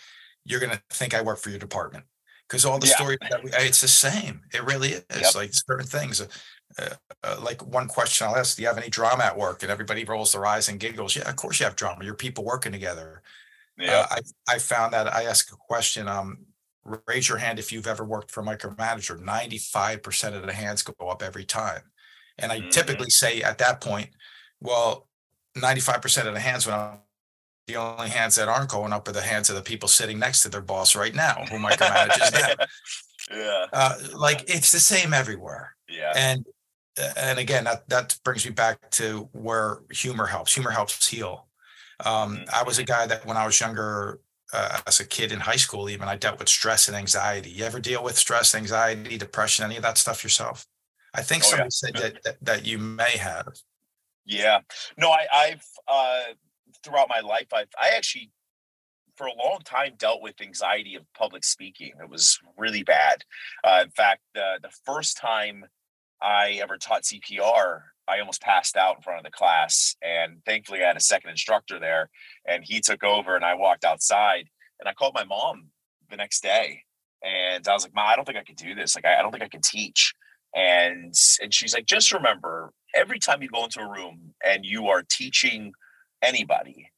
you're 0.44 0.60
going 0.60 0.72
to 0.72 0.82
think 0.90 1.14
I 1.14 1.22
work 1.22 1.38
for 1.38 1.50
your 1.50 1.60
department 1.60 2.04
because 2.48 2.64
all 2.64 2.78
the 2.78 2.86
yeah. 2.86 2.94
stories 2.94 3.18
that 3.30 3.42
we, 3.42 3.50
it's 3.52 3.80
the 3.80 3.88
same. 3.88 4.42
It 4.52 4.64
really 4.64 4.90
is 4.90 5.04
yep. 5.14 5.34
like 5.34 5.50
certain 5.52 5.86
things. 5.86 6.20
Uh, 6.20 6.88
uh, 7.22 7.36
like 7.42 7.64
one 7.66 7.88
question 7.88 8.26
I'll 8.26 8.36
ask: 8.36 8.56
Do 8.56 8.62
you 8.62 8.68
have 8.68 8.78
any 8.78 8.88
drama 8.88 9.24
at 9.24 9.36
work? 9.36 9.62
And 9.62 9.70
everybody 9.70 10.04
rolls 10.04 10.32
their 10.32 10.46
eyes 10.46 10.68
and 10.68 10.80
giggles. 10.80 11.16
Yeah, 11.16 11.28
of 11.28 11.36
course 11.36 11.60
you 11.60 11.64
have 11.64 11.76
drama. 11.76 12.04
You're 12.04 12.14
people 12.14 12.44
working 12.44 12.72
together. 12.72 13.22
Yeah. 13.78 14.06
Uh, 14.10 14.16
I, 14.48 14.54
I 14.54 14.58
found 14.58 14.92
that 14.92 15.12
I 15.12 15.24
ask 15.24 15.52
a 15.52 15.56
question. 15.56 16.08
Um, 16.08 16.38
raise 17.06 17.28
your 17.28 17.38
hand 17.38 17.58
if 17.58 17.72
you've 17.72 17.86
ever 17.86 18.04
worked 18.04 18.30
for 18.30 18.42
a 18.42 18.44
micromanager. 18.44 19.18
95% 19.20 20.34
of 20.34 20.46
the 20.46 20.52
hands 20.52 20.82
go 20.82 21.08
up 21.08 21.22
every 21.22 21.44
time. 21.44 21.82
And 22.38 22.52
I 22.52 22.60
Mhm. 22.60 22.70
typically 22.70 23.10
say 23.10 23.42
at 23.42 23.58
that 23.58 23.80
point, 23.80 24.10
well, 24.60 25.08
95% 25.56 26.28
of 26.28 26.34
the 26.34 26.40
hands 26.40 26.66
went 26.66 26.78
up. 26.78 27.05
The 27.66 27.76
only 27.76 28.08
hands 28.08 28.36
that 28.36 28.48
aren't 28.48 28.70
going 28.70 28.92
up 28.92 29.08
are 29.08 29.12
the 29.12 29.20
hands 29.22 29.50
of 29.50 29.56
the 29.56 29.62
people 29.62 29.88
sitting 29.88 30.18
next 30.18 30.42
to 30.42 30.48
their 30.48 30.60
boss 30.60 30.94
right 30.94 31.14
now 31.14 31.44
who 31.50 31.58
micromanages 31.58 32.30
them. 32.30 32.66
yeah. 33.32 33.66
Uh, 33.72 33.94
like 34.14 34.44
it's 34.48 34.70
the 34.70 34.78
same 34.80 35.12
everywhere 35.12 35.74
Yeah. 35.88 36.12
and 36.14 36.44
and 37.16 37.38
again 37.38 37.64
that 37.64 37.88
that 37.88 38.16
brings 38.24 38.44
me 38.46 38.52
back 38.52 38.90
to 38.92 39.28
where 39.32 39.80
humor 39.90 40.26
helps 40.26 40.54
humor 40.54 40.70
helps 40.70 41.06
heal 41.08 41.48
um, 42.04 42.36
Mhm. 42.38 42.48
i 42.54 42.62
was 42.62 42.78
a 42.78 42.84
guy 42.84 43.04
that 43.06 43.26
when 43.26 43.36
i 43.36 43.44
was 43.44 43.58
younger 43.60 44.20
uh, 44.54 44.78
as 44.86 45.00
a 45.00 45.04
kid 45.04 45.32
in 45.32 45.40
high 45.40 45.56
school 45.56 45.90
even 45.90 46.08
i 46.08 46.16
dealt 46.16 46.38
with 46.38 46.48
stress 46.48 46.86
and 46.88 46.96
anxiety 46.96 47.50
you 47.50 47.64
ever 47.64 47.80
deal 47.80 48.02
with 48.02 48.16
stress 48.16 48.54
anxiety 48.54 49.18
depression 49.18 49.64
any 49.64 49.76
of 49.76 49.82
that 49.82 49.98
stuff 49.98 50.22
yourself 50.22 50.64
i 51.12 51.20
think 51.20 51.42
Oh, 51.44 51.48
yeah. 51.48 51.50
somebody 51.50 51.70
said 51.70 51.94
that, 51.96 52.22
that 52.22 52.36
that 52.42 52.64
you 52.66 52.78
may 52.78 53.16
have 53.18 53.48
Yeah. 54.24 54.60
No, 54.96 55.10
I, 55.10 55.26
I've 55.34 55.64
uh, 55.86 56.22
throughout 56.82 57.08
my 57.08 57.20
life, 57.20 57.48
I've 57.52 57.68
I 57.80 57.90
actually 57.96 58.30
for 59.16 59.26
a 59.26 59.34
long 59.34 59.60
time 59.64 59.94
dealt 59.98 60.22
with 60.22 60.40
anxiety 60.40 60.94
of 60.94 61.02
public 61.14 61.44
speaking. 61.44 61.92
It 62.00 62.10
was 62.10 62.38
really 62.56 62.82
bad. 62.82 63.24
Uh, 63.64 63.80
in 63.84 63.90
fact, 63.90 64.20
the 64.34 64.58
the 64.62 64.70
first 64.84 65.16
time 65.16 65.64
I 66.22 66.58
ever 66.62 66.76
taught 66.78 67.04
CPR, 67.04 67.80
I 68.08 68.20
almost 68.20 68.42
passed 68.42 68.76
out 68.76 68.96
in 68.96 69.02
front 69.02 69.18
of 69.18 69.24
the 69.24 69.36
class, 69.36 69.96
and 70.02 70.42
thankfully 70.44 70.82
I 70.82 70.88
had 70.88 70.96
a 70.96 71.00
second 71.00 71.30
instructor 71.30 71.78
there, 71.78 72.10
and 72.46 72.64
he 72.64 72.80
took 72.80 73.02
over, 73.04 73.36
and 73.36 73.44
I 73.44 73.54
walked 73.54 73.84
outside, 73.84 74.48
and 74.80 74.88
I 74.88 74.92
called 74.94 75.14
my 75.14 75.24
mom 75.24 75.70
the 76.10 76.16
next 76.16 76.42
day, 76.42 76.82
and 77.24 77.66
I 77.66 77.72
was 77.72 77.84
like, 77.84 77.94
"Mom, 77.94 78.08
I 78.08 78.16
don't 78.16 78.24
think 78.24 78.38
I 78.38 78.44
can 78.44 78.54
do 78.56 78.74
this. 78.74 78.94
Like, 78.94 79.06
I, 79.06 79.18
I 79.18 79.22
don't 79.22 79.32
think 79.32 79.44
I 79.44 79.48
can 79.48 79.62
teach." 79.62 80.14
And 80.54 81.14
and 81.42 81.52
she's 81.52 81.74
like, 81.74 81.86
"Just 81.86 82.12
remember, 82.12 82.72
every 82.94 83.18
time 83.18 83.42
you 83.42 83.48
go 83.48 83.64
into 83.64 83.80
a 83.80 83.90
room 83.90 84.34
and 84.44 84.64
you 84.64 84.88
are 84.88 85.02
teaching 85.08 85.72
anybody, 86.22 86.90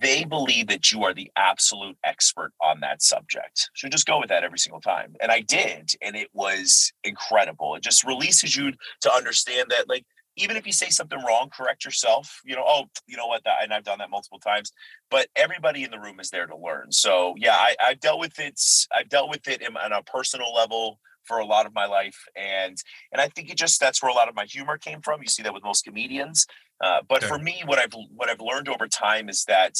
they 0.00 0.24
believe 0.24 0.68
that 0.68 0.92
you 0.92 1.02
are 1.02 1.14
the 1.14 1.30
absolute 1.36 1.96
expert 2.04 2.52
on 2.62 2.80
that 2.80 3.02
subject. 3.02 3.70
So 3.74 3.88
just 3.88 4.06
go 4.06 4.20
with 4.20 4.28
that 4.28 4.44
every 4.44 4.58
single 4.58 4.80
time. 4.80 5.16
And 5.20 5.32
I 5.32 5.40
did. 5.40 5.90
And 6.00 6.14
it 6.14 6.28
was 6.32 6.92
incredible. 7.02 7.74
It 7.74 7.82
just 7.82 8.04
releases 8.04 8.54
you 8.54 8.72
to 9.00 9.12
understand 9.12 9.66
that, 9.70 9.88
like, 9.88 10.04
even 10.36 10.56
if 10.56 10.66
you 10.66 10.72
say 10.72 10.90
something 10.90 11.18
wrong, 11.24 11.48
correct 11.56 11.84
yourself. 11.84 12.40
You 12.44 12.56
know, 12.56 12.64
oh, 12.66 12.84
you 13.06 13.16
know 13.16 13.26
what? 13.26 13.44
That, 13.44 13.62
and 13.62 13.72
I've 13.72 13.84
done 13.84 13.98
that 13.98 14.10
multiple 14.10 14.40
times. 14.40 14.72
But 15.10 15.28
everybody 15.36 15.84
in 15.84 15.90
the 15.90 16.00
room 16.00 16.20
is 16.20 16.30
there 16.30 16.46
to 16.46 16.56
learn. 16.56 16.90
So 16.90 17.34
yeah, 17.36 17.54
I, 17.54 17.76
I've 17.84 18.00
dealt 18.00 18.20
with 18.20 18.38
it. 18.38 18.60
I've 18.96 19.08
dealt 19.08 19.30
with 19.30 19.46
it 19.48 19.62
in, 19.62 19.76
on 19.76 19.92
a 19.92 20.02
personal 20.02 20.52
level 20.52 20.98
for 21.24 21.38
a 21.38 21.46
lot 21.46 21.66
of 21.66 21.74
my 21.74 21.86
life, 21.86 22.18
and 22.36 22.76
and 23.10 23.20
I 23.20 23.28
think 23.28 23.50
it 23.50 23.56
just 23.56 23.80
that's 23.80 24.02
where 24.02 24.10
a 24.10 24.14
lot 24.14 24.28
of 24.28 24.34
my 24.34 24.44
humor 24.44 24.76
came 24.76 25.00
from. 25.00 25.22
You 25.22 25.28
see 25.28 25.42
that 25.42 25.54
with 25.54 25.64
most 25.64 25.84
comedians. 25.84 26.46
Uh, 26.84 27.00
but 27.08 27.18
Okay. 27.18 27.28
for 27.28 27.38
me, 27.38 27.62
what 27.64 27.78
I've 27.78 27.94
what 28.14 28.28
I've 28.28 28.42
learned 28.42 28.68
over 28.68 28.86
time 28.86 29.30
is 29.30 29.44
that 29.46 29.74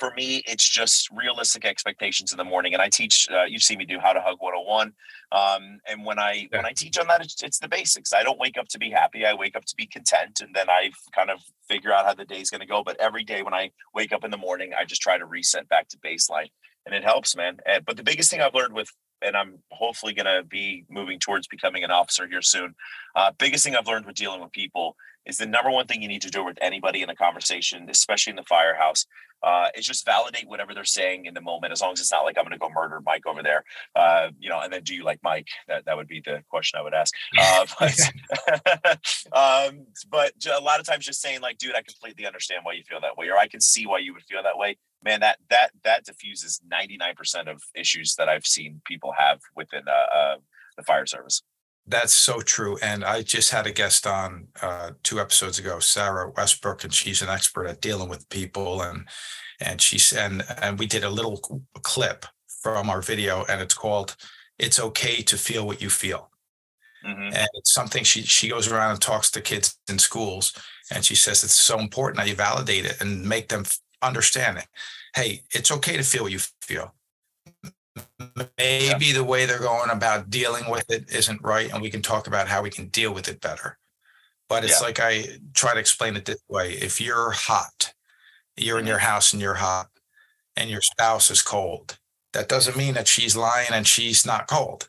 for 0.00 0.12
me, 0.16 0.42
it's 0.46 0.68
just 0.68 1.08
realistic 1.10 1.64
expectations 1.64 2.32
in 2.32 2.38
the 2.38 2.44
morning. 2.44 2.72
And 2.72 2.82
I 2.82 2.88
teach. 2.88 3.28
Uh, 3.30 3.44
you've 3.44 3.62
seen 3.62 3.78
me 3.78 3.84
do 3.84 4.00
how 4.00 4.12
to 4.12 4.20
hug 4.20 4.38
101. 4.40 4.92
Um, 5.30 5.78
and 5.88 6.04
when 6.04 6.18
I 6.18 6.48
when 6.50 6.66
I 6.66 6.72
teach 6.72 6.98
on 6.98 7.06
that, 7.06 7.20
it's, 7.20 7.40
it's 7.44 7.60
the 7.60 7.68
basics. 7.68 8.12
I 8.12 8.24
don't 8.24 8.40
wake 8.40 8.58
up 8.58 8.66
to 8.68 8.78
be 8.78 8.90
happy. 8.90 9.24
I 9.24 9.34
wake 9.34 9.54
up 9.54 9.64
to 9.66 9.76
be 9.76 9.86
content, 9.86 10.40
and 10.40 10.52
then 10.52 10.68
I 10.68 10.90
kind 11.14 11.30
of 11.30 11.38
figure 11.68 11.92
out 11.92 12.06
how 12.06 12.14
the 12.14 12.24
day's 12.24 12.50
going 12.50 12.62
to 12.62 12.66
go. 12.66 12.82
But 12.82 12.96
every 12.98 13.22
day 13.22 13.42
when 13.42 13.54
I 13.54 13.70
wake 13.94 14.12
up 14.12 14.24
in 14.24 14.32
the 14.32 14.36
morning, 14.36 14.72
I 14.76 14.84
just 14.84 15.02
try 15.02 15.16
to 15.16 15.26
reset 15.26 15.68
back 15.68 15.88
to 15.90 15.98
baseline, 15.98 16.50
and 16.86 16.94
it 16.94 17.04
helps, 17.04 17.36
man. 17.36 17.58
And, 17.66 17.84
but 17.84 17.96
the 17.96 18.02
biggest 18.02 18.32
thing 18.32 18.40
I've 18.40 18.54
learned 18.54 18.74
with 18.74 18.90
and 19.22 19.36
I'm 19.36 19.58
hopefully 19.70 20.14
going 20.14 20.26
to 20.34 20.42
be 20.42 20.86
moving 20.88 21.18
towards 21.18 21.46
becoming 21.46 21.84
an 21.84 21.90
officer 21.90 22.26
here 22.26 22.40
soon. 22.42 22.74
Uh, 23.14 23.30
biggest 23.38 23.64
thing 23.64 23.76
I've 23.76 23.86
learned 23.86 24.06
with 24.06 24.16
dealing 24.16 24.40
with 24.40 24.52
people 24.52 24.96
is 25.26 25.38
the 25.38 25.46
number 25.46 25.70
one 25.70 25.86
thing 25.86 26.02
you 26.02 26.08
need 26.08 26.22
to 26.22 26.30
do 26.30 26.44
with 26.44 26.58
anybody 26.60 27.02
in 27.02 27.10
a 27.10 27.16
conversation, 27.16 27.88
especially 27.90 28.30
in 28.30 28.36
the 28.36 28.42
firehouse, 28.44 29.06
uh, 29.42 29.68
is 29.76 29.86
just 29.86 30.04
validate 30.04 30.48
whatever 30.48 30.74
they're 30.74 30.84
saying 30.84 31.26
in 31.26 31.34
the 31.34 31.40
moment. 31.40 31.72
As 31.72 31.80
long 31.80 31.92
as 31.92 32.00
it's 32.00 32.12
not 32.12 32.24
like 32.24 32.36
I'm 32.36 32.44
going 32.44 32.52
to 32.52 32.58
go 32.58 32.68
murder 32.68 33.00
Mike 33.04 33.26
over 33.26 33.42
there, 33.42 33.64
uh, 33.96 34.28
you 34.38 34.50
know. 34.50 34.60
And 34.60 34.72
then, 34.72 34.82
do 34.82 34.94
you 34.94 35.04
like 35.04 35.20
Mike? 35.22 35.48
That 35.68 35.86
that 35.86 35.96
would 35.96 36.08
be 36.08 36.22
the 36.24 36.42
question 36.48 36.78
I 36.78 36.82
would 36.82 36.94
ask. 36.94 37.14
Uh, 37.38 37.66
but, 37.80 38.98
um, 39.32 39.86
but 40.10 40.32
a 40.46 40.60
lot 40.60 40.80
of 40.80 40.86
times, 40.86 41.06
just 41.06 41.22
saying 41.22 41.40
like, 41.40 41.58
"Dude, 41.58 41.74
I 41.74 41.82
completely 41.82 42.26
understand 42.26 42.60
why 42.64 42.72
you 42.72 42.82
feel 42.82 43.00
that 43.00 43.16
way," 43.16 43.28
or 43.28 43.38
"I 43.38 43.48
can 43.48 43.60
see 43.60 43.86
why 43.86 43.98
you 43.98 44.12
would 44.12 44.24
feel 44.24 44.42
that 44.42 44.58
way." 44.58 44.76
Man, 45.02 45.20
that 45.20 45.38
that 45.48 45.70
that 45.84 46.04
diffuses 46.04 46.60
99% 46.70 47.50
of 47.50 47.62
issues 47.74 48.16
that 48.16 48.28
I've 48.28 48.46
seen 48.46 48.82
people 48.84 49.12
have 49.16 49.40
within 49.56 49.82
uh, 49.88 50.16
uh, 50.16 50.36
the 50.76 50.82
fire 50.82 51.06
service. 51.06 51.42
That's 51.90 52.12
so 52.14 52.40
true. 52.40 52.78
And 52.82 53.04
I 53.04 53.22
just 53.22 53.50
had 53.50 53.66
a 53.66 53.72
guest 53.72 54.06
on 54.06 54.48
uh, 54.62 54.92
two 55.02 55.18
episodes 55.20 55.58
ago, 55.58 55.80
Sarah 55.80 56.30
Westbrook, 56.36 56.84
and 56.84 56.94
she's 56.94 57.22
an 57.22 57.28
expert 57.28 57.66
at 57.66 57.80
dealing 57.80 58.08
with 58.08 58.28
people. 58.28 58.82
And 58.82 59.08
and 59.60 59.80
she's 59.80 60.12
and 60.12 60.44
and 60.62 60.78
we 60.78 60.86
did 60.86 61.04
a 61.04 61.10
little 61.10 61.38
clip 61.82 62.26
from 62.62 62.90
our 62.90 63.02
video, 63.02 63.44
and 63.48 63.60
it's 63.60 63.74
called 63.74 64.16
"It's 64.58 64.78
Okay 64.80 65.22
to 65.22 65.38
Feel 65.38 65.66
What 65.66 65.82
You 65.82 65.90
Feel." 65.90 66.30
Mhm. 67.06 67.34
And 67.34 67.48
it's 67.54 67.72
something 67.74 68.04
she 68.04 68.22
she 68.24 68.48
goes 68.50 68.68
around 68.68 68.92
and 68.92 69.02
talks 69.02 69.30
to 69.32 69.40
kids 69.42 69.78
in 69.88 69.98
schools, 69.98 70.52
and 70.90 71.04
she 71.04 71.16
says 71.16 71.44
it's 71.44 71.54
so 71.54 71.78
important 71.80 72.18
that 72.18 72.28
you 72.28 72.36
validate 72.36 72.86
it 72.86 73.00
and 73.02 73.24
make 73.24 73.48
them 73.50 73.64
understand 74.02 74.58
it. 74.58 74.68
Hey, 75.16 75.44
it's 75.52 75.70
okay 75.72 75.96
to 75.98 76.04
feel 76.04 76.24
what 76.24 76.32
you 76.32 76.40
feel 76.62 76.94
maybe 78.58 79.12
the 79.12 79.24
way 79.24 79.46
they're 79.46 79.58
going 79.58 79.90
about 79.90 80.30
dealing 80.30 80.70
with 80.70 80.90
it 80.90 81.10
isn't 81.10 81.42
right 81.42 81.72
and 81.72 81.82
we 81.82 81.90
can 81.90 82.02
talk 82.02 82.26
about 82.26 82.48
how 82.48 82.62
we 82.62 82.70
can 82.70 82.88
deal 82.88 83.12
with 83.12 83.28
it 83.28 83.40
better. 83.40 83.78
But 84.48 84.64
it's 84.64 84.80
Yeah. 84.80 84.86
like 84.86 85.00
i 85.00 85.38
try 85.54 85.74
to 85.74 85.80
explain 85.80 86.16
it 86.16 86.24
this 86.24 86.42
way. 86.48 86.72
If 86.72 87.00
you're 87.00 87.30
hot 87.32 87.94
you're 88.56 88.78
in 88.78 88.82
mm-hmm. 88.82 88.88
your 88.88 88.98
house 88.98 89.32
and 89.32 89.40
you're 89.40 89.54
hot 89.54 89.88
and 90.56 90.68
your 90.68 90.82
spouse 90.82 91.30
is 91.30 91.42
cold 91.42 91.98
that 92.32 92.48
doesn't 92.48 92.76
mean 92.76 92.94
that 92.94 93.08
she's 93.08 93.36
lying 93.36 93.70
and 93.72 93.86
she's 93.86 94.26
not 94.26 94.46
cold 94.48 94.88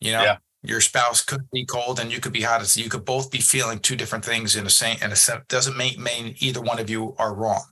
you 0.00 0.12
know? 0.12 0.22
Yeah. 0.22 0.36
your 0.62 0.80
spouse 0.80 1.24
could 1.24 1.50
be 1.50 1.64
cold 1.64 1.98
and 1.98 2.12
you 2.12 2.20
could 2.20 2.32
be 2.32 2.42
hot. 2.42 2.76
You 2.76 2.88
could 2.88 3.04
both 3.04 3.30
be 3.30 3.38
feeling 3.38 3.78
two 3.80 3.96
different 3.96 4.24
things 4.24 4.54
in 4.56 4.64
the 4.64 4.70
same 4.70 4.96
and 5.02 5.12
it 5.12 5.48
doesn't 5.48 5.76
mean, 5.76 6.00
mean 6.02 6.34
either 6.38 6.60
one 6.60 6.78
of 6.78 6.88
you 6.88 7.14
are 7.18 7.34
wrong. 7.34 7.64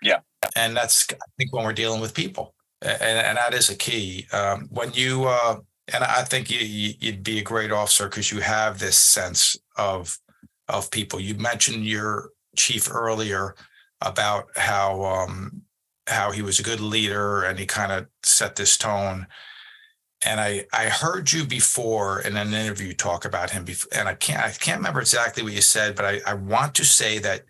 Yeah. 0.00 0.20
and 0.54 0.76
that's 0.76 1.06
i 1.12 1.26
think 1.36 1.52
when 1.52 1.64
we're 1.64 1.72
dealing 1.72 2.00
with 2.00 2.14
people 2.14 2.54
and, 2.82 3.18
and 3.18 3.38
that 3.38 3.54
is 3.54 3.70
a 3.70 3.76
key. 3.76 4.26
Um, 4.32 4.68
when 4.70 4.92
you 4.92 5.24
uh, 5.24 5.56
and 5.92 6.04
I 6.04 6.22
think 6.22 6.50
you, 6.50 6.58
you'd 6.98 7.22
be 7.22 7.38
a 7.38 7.42
great 7.42 7.72
officer 7.72 8.08
because 8.08 8.30
you 8.30 8.40
have 8.40 8.78
this 8.78 8.96
sense 8.96 9.56
of 9.76 10.18
of 10.68 10.90
people. 10.90 11.18
You 11.18 11.34
mentioned 11.34 11.86
your 11.86 12.30
chief 12.56 12.92
earlier 12.92 13.54
about 14.00 14.48
how 14.56 15.04
um, 15.04 15.62
how 16.06 16.30
he 16.30 16.42
was 16.42 16.58
a 16.58 16.62
good 16.64 16.80
leader 16.80 17.42
and 17.42 17.58
he 17.58 17.66
kind 17.66 17.92
of 17.92 18.06
set 18.22 18.56
this 18.56 18.76
tone. 18.76 19.26
And 20.24 20.40
I 20.40 20.66
I 20.72 20.86
heard 20.86 21.32
you 21.32 21.44
before 21.44 22.20
in 22.20 22.36
an 22.36 22.52
interview 22.52 22.92
talk 22.92 23.24
about 23.24 23.50
him 23.50 23.64
before, 23.64 23.90
and 23.98 24.08
I 24.08 24.14
can't 24.14 24.42
I 24.42 24.50
can't 24.50 24.78
remember 24.78 25.00
exactly 25.00 25.42
what 25.42 25.52
you 25.52 25.62
said, 25.62 25.94
but 25.94 26.04
I, 26.04 26.20
I 26.26 26.34
want 26.34 26.74
to 26.76 26.84
say 26.84 27.18
that 27.20 27.42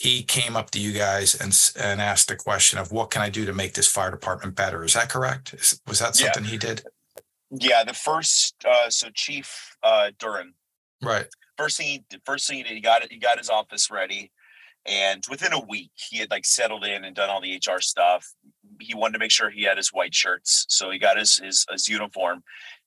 he 0.00 0.22
came 0.22 0.56
up 0.56 0.70
to 0.70 0.80
you 0.80 0.92
guys 0.92 1.34
and 1.34 1.54
and 1.78 2.00
asked 2.00 2.28
the 2.28 2.36
question 2.36 2.78
of 2.78 2.90
what 2.90 3.10
can 3.10 3.20
I 3.20 3.28
do 3.28 3.44
to 3.44 3.52
make 3.52 3.74
this 3.74 3.86
fire 3.86 4.10
department 4.10 4.56
better? 4.56 4.82
Is 4.82 4.94
that 4.94 5.10
correct? 5.10 5.52
Is, 5.52 5.78
was 5.86 5.98
that 5.98 6.16
Yeah. 6.16 6.32
something 6.32 6.44
he 6.44 6.56
did? 6.56 6.84
Yeah, 7.50 7.84
the 7.84 7.92
first 7.92 8.64
uh, 8.66 8.88
so 8.88 9.08
Chief 9.14 9.76
uh, 9.82 10.10
Duran 10.18 10.54
Right. 11.02 11.26
first 11.58 11.76
thing 11.76 11.86
he 11.86 12.04
did, 12.08 12.22
first 12.24 12.48
thing 12.48 12.56
he 12.58 12.62
did, 12.62 12.72
he 12.72 12.80
got 12.80 13.02
it, 13.04 13.12
he 13.12 13.18
got 13.18 13.36
his 13.36 13.50
office 13.50 13.90
ready, 13.90 14.32
and 14.86 15.22
within 15.28 15.52
a 15.52 15.60
week 15.60 15.90
he 15.96 16.16
had 16.16 16.30
like 16.30 16.46
settled 16.46 16.84
in 16.84 17.04
and 17.04 17.14
done 17.14 17.28
all 17.28 17.42
the 17.42 17.56
HR 17.56 17.80
stuff. 17.80 18.26
He 18.80 18.94
wanted 18.94 19.14
to 19.14 19.18
make 19.18 19.30
sure 19.30 19.50
he 19.50 19.64
had 19.64 19.76
his 19.76 19.92
white 19.92 20.14
shirts, 20.14 20.64
so 20.70 20.90
he 20.90 20.98
got 20.98 21.18
his 21.18 21.36
his, 21.36 21.66
his 21.70 21.88
uniform, 21.88 22.42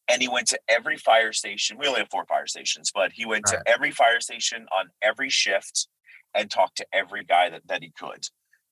and 0.10 0.20
he 0.20 0.28
went 0.28 0.48
to 0.48 0.60
every 0.68 0.98
fire 0.98 1.32
station. 1.32 1.78
We 1.78 1.86
only 1.86 2.00
have 2.00 2.10
four 2.10 2.26
fire 2.26 2.48
stations, 2.48 2.92
but 2.92 3.12
he 3.12 3.24
went 3.24 3.46
Right. 3.46 3.64
to 3.64 3.72
every 3.72 3.92
fire 3.92 4.20
station 4.20 4.66
on 4.76 4.90
every 5.04 5.30
shift 5.30 5.88
and 6.36 6.50
talked 6.50 6.78
to 6.78 6.88
every 6.94 7.24
guy 7.24 7.50
that, 7.50 7.68
that 7.68 7.84
he 7.84 7.92
could. 7.92 8.28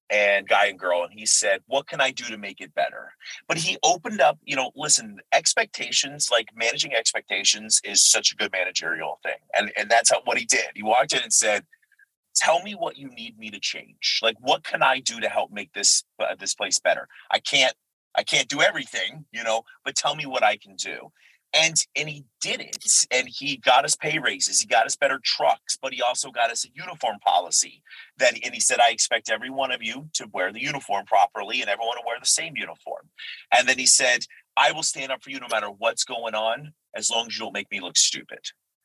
And 0.10 0.46
guy 0.46 0.66
and 0.66 0.78
girl, 0.78 1.04
and 1.04 1.18
he 1.18 1.26
said, 1.26 1.62
What 1.68 1.88
can 1.88 2.02
I 2.02 2.12
do 2.12 2.26
to 2.26 2.38
make 2.38 2.60
it 2.60 2.76
better? 2.76 3.14
But 3.48 3.58
he 3.58 3.78
opened 3.82 4.20
up, 4.20 4.38
you 4.44 4.58
know, 4.58 4.72
listen, 4.76 5.20
expectations, 5.32 6.28
like 6.30 6.50
managing 6.54 6.94
expectations 6.94 7.80
is 7.86 8.04
such 8.04 8.34
a 8.34 8.36
good 8.36 8.52
managerial 8.52 9.20
thing. 9.24 9.38
And 9.58 9.72
and 9.78 9.90
that's 9.90 10.12
how, 10.12 10.22
what 10.26 10.38
he 10.38 10.44
did. 10.44 10.66
He 10.76 10.84
walked 10.84 11.14
in 11.14 11.24
and 11.24 11.32
said, 11.32 11.66
Tell 12.36 12.62
me 12.62 12.74
what 12.74 12.98
you 12.98 13.10
need 13.10 13.40
me 13.40 13.52
to 13.52 13.60
change. 13.60 14.20
Like, 14.22 14.36
what 14.42 14.66
can 14.66 14.84
I 14.84 15.00
do 15.00 15.22
to 15.22 15.30
help 15.30 15.50
make 15.50 15.72
this 15.72 16.04
uh, 16.20 16.36
this 16.38 16.56
place 16.56 16.78
better? 16.78 17.08
I 17.32 17.40
can't 17.40 17.74
I 18.16 18.24
can't 18.24 18.50
do 18.50 18.62
everything, 18.62 19.26
you 19.32 19.44
know, 19.44 19.64
but 19.86 19.96
tell 19.96 20.16
me 20.16 20.26
what 20.26 20.44
I 20.44 20.58
can 20.58 20.76
do. 20.76 21.12
And 21.54 21.76
and 21.96 22.10
he 22.10 22.26
did 22.40 22.62
it 22.62 22.78
and 23.12 23.28
he 23.30 23.58
got 23.58 23.86
us 23.86 23.96
pay 23.96 24.20
raises 24.20 24.60
he 24.60 24.68
got 24.68 24.86
us 24.86 24.96
better 24.96 25.20
trucks 25.24 25.78
but 25.82 25.94
he 25.94 26.02
also 26.02 26.32
got 26.32 26.50
us 26.50 26.66
a 26.66 26.70
uniform 26.74 27.18
policy 27.26 27.82
that 28.18 28.34
and 28.44 28.54
he 28.54 28.60
said 28.60 28.80
i 28.80 28.92
expect 28.92 29.30
every 29.30 29.50
one 29.50 29.72
of 29.72 29.84
you 29.84 30.08
to 30.14 30.28
wear 30.34 30.52
the 30.52 30.62
uniform 30.62 31.06
properly 31.06 31.62
and 31.62 31.70
everyone 31.70 31.98
to 31.98 32.04
wear 32.06 32.18
the 32.20 32.26
same 32.26 32.54
uniform. 32.56 33.10
And 33.52 33.68
then 33.68 33.78
he 33.78 33.86
said 33.86 34.20
i 34.58 34.72
will 34.72 34.84
stand 34.84 35.12
up 35.12 35.24
for 35.24 35.30
you 35.30 35.40
no 35.40 35.48
matter 35.52 35.68
what's 35.68 36.04
going 36.04 36.36
on 36.36 36.74
as 36.96 37.10
long 37.10 37.28
as 37.28 37.38
you 37.38 37.46
don't 37.46 37.54
make 37.54 37.72
me 37.72 37.80
look 37.80 37.98
stupid. 37.98 38.40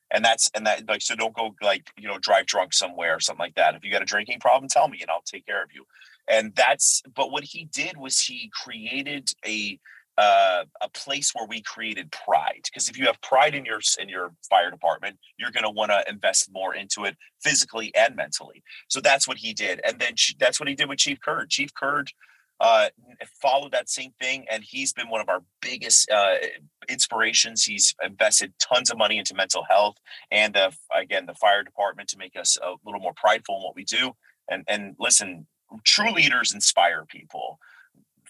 And 0.09 0.23
that's 0.23 0.49
and 0.55 0.65
that 0.65 0.87
like 0.87 1.01
so 1.01 1.15
don't 1.15 1.35
go 1.35 1.53
like 1.61 1.89
you 1.97 2.07
know 2.07 2.17
drive 2.17 2.45
drunk 2.45 2.73
somewhere 2.73 3.15
or 3.15 3.19
something 3.19 3.43
like 3.43 3.55
that. 3.55 3.75
If 3.75 3.83
you 3.83 3.91
got 3.91 4.01
a 4.01 4.05
drinking 4.05 4.39
problem 4.39 4.69
tell 4.69 4.87
me 4.87 4.99
and 5.01 5.09
i'll 5.09 5.21
take 5.21 5.45
care 5.45 5.63
of 5.63 5.69
you. 5.73 5.85
And 6.29 6.53
that's 6.55 7.01
but 7.13 7.31
what 7.31 7.43
he 7.43 7.65
did 7.65 7.97
was 7.97 8.19
he 8.21 8.49
created 8.53 9.29
a 9.45 9.79
uh, 10.17 10.63
a 10.81 10.89
place 10.89 11.31
where 11.33 11.45
we 11.45 11.61
created 11.61 12.11
pride 12.11 12.61
because 12.63 12.89
if 12.89 12.97
you 12.97 13.05
have 13.05 13.21
pride 13.21 13.53
in 13.53 13.65
your 13.65 13.79
in 13.99 14.09
your 14.09 14.31
fire 14.49 14.71
department 14.71 15.17
you're 15.37 15.51
going 15.51 15.63
to 15.63 15.69
want 15.69 15.91
to 15.91 16.03
invest 16.09 16.49
more 16.51 16.73
into 16.73 17.05
it 17.05 17.15
physically 17.41 17.93
and 17.95 18.15
mentally. 18.15 18.63
So 18.87 18.99
that's 18.99 19.27
what 19.27 19.37
he 19.37 19.53
did 19.53 19.79
and 19.85 19.99
then 19.99 20.13
that's 20.39 20.59
what 20.59 20.69
he 20.69 20.75
did 20.75 20.89
with 20.89 20.97
chief 20.99 21.19
curd 21.21 21.49
chief 21.49 21.73
curd 21.73 22.11
uh, 22.59 22.87
followed 23.39 23.71
that 23.71 23.87
same 23.87 24.11
thing 24.19 24.45
and 24.49 24.63
he's 24.63 24.91
been 24.91 25.09
one 25.09 25.21
of 25.21 25.29
our 25.29 25.43
biggest 25.61 26.09
uh, 26.09 26.37
inspirations. 26.89 27.63
He's 27.63 27.93
invested 28.03 28.53
tons 28.59 28.89
of 28.89 28.97
money 28.97 29.19
into 29.19 29.35
mental 29.35 29.63
health 29.69 29.97
and 30.31 30.57
uh, 30.57 30.71
again 30.95 31.27
the 31.27 31.35
fire 31.35 31.63
department 31.63 32.09
to 32.09 32.17
make 32.17 32.35
us 32.35 32.57
a 32.61 32.73
little 32.83 33.01
more 33.01 33.13
prideful 33.15 33.57
in 33.57 33.63
what 33.63 33.75
we 33.75 33.83
do 33.83 34.13
and 34.49 34.63
and 34.67 34.95
listen 34.99 35.45
true 35.83 36.11
leaders 36.11 36.53
inspire 36.53 37.05
people 37.05 37.59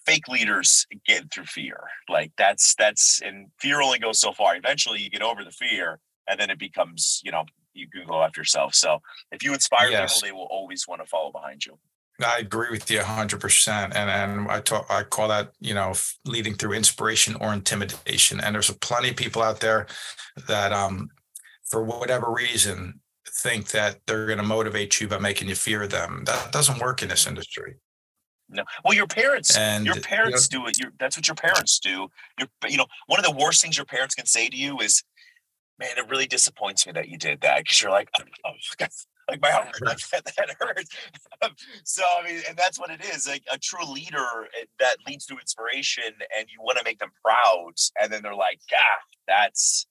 fake 0.08 0.28
leaders 0.30 0.88
get 1.06 1.32
through 1.32 1.46
fear. 1.46 1.78
Like 2.10 2.32
that's 2.38 2.74
that's 2.76 3.22
and 3.22 3.48
fear 3.60 3.82
only 3.82 4.00
goes 4.00 4.20
so 4.20 4.32
far. 4.32 4.56
Eventually 4.56 5.02
you 5.02 5.10
get 5.10 5.22
over 5.22 5.44
the 5.44 5.52
fear 5.52 6.00
and 6.28 6.40
then 6.40 6.50
it 6.50 6.58
becomes, 6.58 7.22
you 7.24 7.32
know, 7.32 7.44
you 7.74 7.88
can 7.90 8.08
go 8.08 8.24
after 8.24 8.40
yourself. 8.40 8.74
So 8.74 9.02
if 9.32 9.44
you 9.44 9.54
inspire 9.54 9.90
yes. 9.90 10.16
people, 10.16 10.28
they 10.28 10.32
will 10.32 10.48
always 10.50 10.88
want 10.88 11.02
to 11.02 11.08
follow 11.08 11.32
behind 11.32 11.66
you. 11.66 11.78
I 12.26 12.40
agree 12.40 12.72
with 12.72 12.90
you 12.90 13.04
hundred 13.04 13.42
percent. 13.42 13.96
And 13.96 14.10
and 14.10 14.50
I 14.50 14.62
talk 14.62 14.88
I 14.90 15.04
call 15.04 15.28
that, 15.28 15.52
you 15.60 15.74
know, 15.74 15.94
leading 16.26 16.56
through 16.56 16.74
inspiration 16.74 17.36
or 17.42 17.54
intimidation. 17.54 18.40
And 18.40 18.56
there's 18.56 18.72
plenty 18.72 19.10
of 19.10 19.18
people 19.18 19.44
out 19.44 19.60
there 19.60 19.88
that 20.48 20.72
um 20.72 21.10
for 21.70 21.84
whatever 21.84 22.32
reason 22.32 23.02
think 23.30 23.68
that 23.68 24.00
they're 24.08 24.26
going 24.26 24.40
to 24.40 24.44
motivate 24.44 25.00
you 25.00 25.08
by 25.08 25.20
making 25.20 25.48
you 25.50 25.54
fear 25.54 25.86
them. 25.86 26.24
That 26.26 26.52
doesn't 26.52 26.80
work 26.80 27.04
in 27.04 27.10
this 27.10 27.28
industry. 27.28 27.76
No. 28.50 28.64
Well, 28.84 28.94
your 28.94 29.08
parents, 29.08 29.58
and, 29.58 29.86
your 29.86 29.96
parents 29.96 30.48
you 30.52 30.60
know, 30.60 30.66
do 30.66 30.70
it. 30.70 30.80
Your, 30.80 30.92
that's 31.00 31.18
what 31.18 31.28
your 31.28 31.36
parents 31.36 31.80
do. 31.80 32.08
Your, 32.40 32.48
you 32.68 32.78
know, 32.78 32.86
one 33.08 33.20
of 33.20 33.26
the 33.26 33.32
worst 33.38 33.62
things 33.62 33.76
your 33.76 33.86
parents 33.86 34.16
can 34.16 34.26
say 34.26 34.48
to 34.48 34.56
you 34.56 34.80
is, 34.80 35.04
"Man, 35.80 35.90
it 35.98 36.10
really 36.10 36.28
disappoints 36.28 36.86
me 36.86 36.94
that 36.94 37.10
you 37.10 37.18
did 37.18 37.42
that," 37.42 37.64
because 37.64 37.82
you're 37.82 37.92
like, 37.92 38.10
oh, 38.46 38.52
like 39.30 39.42
my 39.42 39.52
heart 39.52 39.76
like 39.82 39.98
that, 40.12 40.56
hurts. 40.60 40.90
so 41.84 42.04
I 42.20 42.26
mean, 42.26 42.42
and 42.48 42.58
that's 42.58 42.80
what 42.80 42.90
it 42.90 43.04
is. 43.04 43.28
Like 43.28 43.44
a 43.52 43.58
true 43.58 43.86
leader 43.86 44.48
eh, 44.60 44.66
that 44.80 44.96
leads 45.06 45.26
to 45.26 45.38
inspiration, 45.38 46.14
and 46.38 46.48
you 46.50 46.62
want 46.62 46.78
to 46.78 46.84
make 46.86 47.00
them 47.00 47.12
proud, 47.24 47.74
and 48.02 48.12
then 48.12 48.22
they're 48.24 48.36
like, 48.36 48.60
"Ah, 48.74 49.00
that's." 49.28 49.88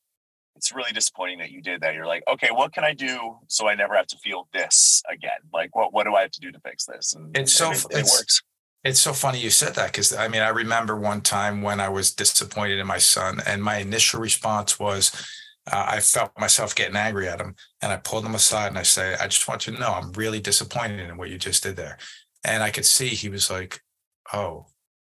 It's 0.56 0.74
really 0.74 0.92
disappointing 0.92 1.38
that 1.38 1.50
you 1.50 1.60
did 1.60 1.82
that. 1.82 1.94
You're 1.94 2.06
like, 2.06 2.24
okay, 2.26 2.48
what 2.50 2.72
can 2.72 2.82
I 2.82 2.94
do 2.94 3.36
so 3.46 3.68
I 3.68 3.74
never 3.74 3.94
have 3.94 4.06
to 4.08 4.18
feel 4.18 4.48
this 4.52 5.02
again? 5.10 5.40
Like, 5.52 5.76
what 5.76 5.92
what 5.92 6.04
do 6.04 6.14
I 6.14 6.22
have 6.22 6.30
to 6.32 6.40
do 6.40 6.50
to 6.50 6.60
fix 6.60 6.84
this? 6.86 7.14
And 7.14 7.36
it's 7.36 7.52
so 7.52 7.72
it, 7.72 7.84
it 7.90 8.04
works 8.04 8.42
it's 8.86 9.00
so 9.00 9.12
funny 9.12 9.40
you 9.40 9.50
said 9.50 9.74
that 9.74 9.92
because 9.92 10.14
I 10.14 10.28
mean, 10.28 10.42
I 10.42 10.48
remember 10.48 10.96
one 10.96 11.20
time 11.20 11.60
when 11.60 11.80
I 11.80 11.88
was 11.88 12.14
disappointed 12.14 12.78
in 12.78 12.86
my 12.86 12.98
son, 12.98 13.40
and 13.44 13.62
my 13.62 13.78
initial 13.78 14.20
response 14.20 14.78
was, 14.78 15.10
uh, 15.70 15.86
I 15.88 16.00
felt 16.00 16.30
myself 16.38 16.74
getting 16.74 16.94
angry 16.94 17.28
at 17.28 17.40
him, 17.40 17.56
and 17.82 17.92
I 17.92 17.96
pulled 17.96 18.24
him 18.24 18.36
aside 18.36 18.68
and 18.68 18.78
I 18.78 18.84
say, 18.84 19.16
I 19.20 19.26
just 19.26 19.48
want 19.48 19.66
you 19.66 19.72
to 19.72 19.80
know 19.80 19.92
I'm 19.92 20.12
really 20.12 20.38
disappointed 20.38 21.00
in 21.00 21.16
what 21.16 21.30
you 21.30 21.38
just 21.38 21.64
did 21.64 21.74
there. 21.74 21.98
And 22.44 22.62
I 22.62 22.70
could 22.70 22.84
see 22.86 23.08
he 23.08 23.28
was 23.28 23.50
like, 23.50 23.80
Oh, 24.32 24.66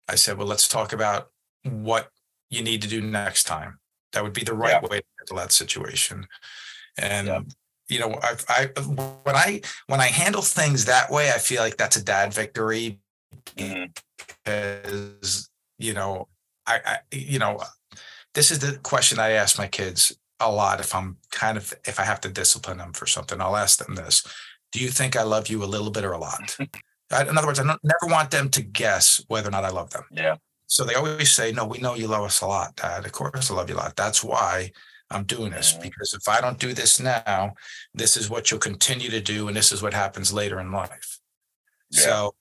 I 0.09 0.14
said, 0.14 0.38
Well, 0.38 0.46
let's 0.46 0.68
talk 0.68 0.94
about 0.94 1.29
what 1.62 2.09
you 2.48 2.62
need 2.62 2.81
to 2.83 2.88
do 2.88 3.03
next 3.03 3.44
time. 3.44 3.81
That 4.12 4.23
would 4.23 4.33
be 4.33 4.44
the 4.44 4.55
right 4.55 4.81
yeah. 4.83 4.88
way 4.88 5.01
to 5.01 5.07
handle 5.18 5.37
that 5.37 5.53
situation. 5.53 6.27
And 6.97 7.27
yeah 7.27 7.40
you 7.88 7.99
know, 7.99 8.18
I, 8.23 8.37
I 8.49 8.81
when 8.81 9.35
I 9.35 9.61
when 9.87 10.01
I 10.01 10.07
handle 10.07 10.42
things 10.42 10.85
that 10.85 11.11
way, 11.11 11.31
I 11.31 11.38
feel 11.38 11.62
like 11.62 11.77
that's 11.77 11.97
a 11.97 12.05
dad 12.05 12.35
victory 12.35 13.01
mm-hmm. 13.57 13.87
because 14.16 15.51
you 15.79 15.94
know 15.94 16.29
I, 16.66 16.81
I 16.85 16.99
you 17.11 17.38
know 17.38 17.61
this 18.35 18.51
is 18.51 18.59
the 18.59 18.79
question 18.79 19.18
I 19.18 19.31
ask 19.31 19.59
my 19.59 19.66
kids 19.66 20.16
a 20.40 20.51
lot 20.51 20.81
if 20.81 20.94
I'm 20.94 21.16
kind 21.31 21.57
of 21.57 21.75
if 21.87 21.99
I 21.99 22.05
have 22.05 22.21
to 22.23 22.29
discipline 22.29 22.79
them 22.79 22.92
for 22.92 23.07
something 23.07 23.40
I'll 23.40 23.57
ask 23.57 23.85
them 23.85 23.94
this 23.94 24.23
do 24.71 24.81
you 24.81 24.88
think 24.88 25.16
I 25.16 25.23
love 25.23 25.49
you 25.49 25.64
a 25.64 25.66
little 25.66 25.90
bit 25.90 26.05
or 26.05 26.12
a 26.12 26.18
lot? 26.18 26.57
In 26.61 27.38
other 27.38 27.47
words 27.47 27.59
I 27.59 27.64
never 27.64 28.12
want 28.12 28.31
them 28.31 28.51
to 28.51 28.62
guess 28.62 29.25
whether 29.29 29.49
or 29.49 29.51
not 29.51 29.64
I 29.64 29.71
love 29.71 29.90
them. 29.90 30.05
Yeah 30.12 30.37
so 30.68 30.85
they 30.85 30.94
always 30.94 31.33
say 31.33 31.50
no 31.50 31.64
we 31.64 31.78
know 31.78 31.94
you 31.94 32.07
love 32.07 32.22
us 32.22 32.40
a 32.40 32.46
lot 32.46 32.76
dad 32.76 33.04
of 33.04 33.11
course 33.11 33.50
I 33.50 33.54
love 33.54 33.68
you 33.68 33.74
a 33.74 33.78
lot 33.78 33.96
that's 33.96 34.22
why 34.22 34.70
I'm 35.11 35.24
doing 35.24 35.50
this 35.50 35.72
because 35.72 36.12
if 36.12 36.28
I 36.28 36.40
don't 36.40 36.59
do 36.59 36.72
this 36.72 37.00
now 37.00 37.54
this 37.94 38.16
is 38.16 38.31
what 38.31 38.50
you'll 38.50 38.61
continue 38.61 39.11
to 39.11 39.20
do 39.20 39.48
and 39.48 39.57
this 39.57 39.72
is 39.72 39.83
what 39.83 39.94
happens 39.94 40.33
later 40.33 40.61
in 40.61 40.70
life 40.70 41.18
yeah. 41.90 42.00
so 42.02 42.35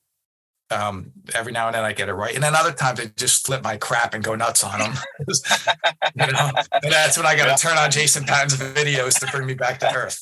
um, 0.70 1.12
every 1.34 1.52
now 1.52 1.68
and 1.68 1.76
then 1.76 1.84
I 1.84 1.94
get 1.94 2.10
it 2.10 2.14
right, 2.14 2.34
and 2.34 2.44
then 2.44 2.56
other 2.56 2.74
times 2.74 3.00
I 3.00 3.06
just 3.16 3.46
flip 3.46 3.64
my 3.64 3.78
crap 3.78 4.14
and 4.14 4.24
go 4.24 4.36
nuts 4.36 4.64
on 4.64 4.80
them. 4.80 4.94
you 5.28 6.28
know, 6.28 6.52
and 6.84 6.92
that's 6.92 7.18
when 7.18 7.26
I 7.26 7.36
got 7.36 7.58
to 7.58 7.62
turn 7.62 7.78
on 7.78 7.90
Jason 7.90 8.26
Patton's 8.26 8.56
videos 8.58 9.20
to 9.20 9.28
bring 9.28 9.48
me 9.48 9.54
back 9.54 9.80
to 9.80 9.94
earth. 9.94 10.20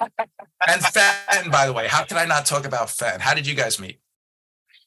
and 0.00 0.80
Fenton, 0.80 1.50
by 1.50 1.66
the 1.66 1.72
way, 1.72 1.88
how 1.88 2.04
can 2.04 2.16
I 2.16 2.24
not 2.24 2.46
talk 2.46 2.64
about 2.64 2.90
Fenn? 2.90 3.18
How 3.18 3.34
did 3.34 3.46
you 3.46 3.54
guys 3.54 3.80
meet? 3.80 3.98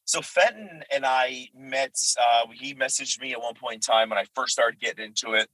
So 0.06 0.22
Fenton 0.22 0.84
and 0.94 1.06
I 1.06 1.50
met. 1.56 1.96
Uh, 2.20 2.48
he 2.54 2.74
messaged 2.76 3.20
me 3.20 3.34
at 3.34 3.42
one 3.42 3.56
point 3.56 3.76
in 3.76 3.80
time 3.82 4.10
when 4.10 4.20
I 4.20 4.26
first 4.36 4.54
started 4.54 4.80
getting 4.80 5.06
into 5.06 5.34
it 5.34 5.50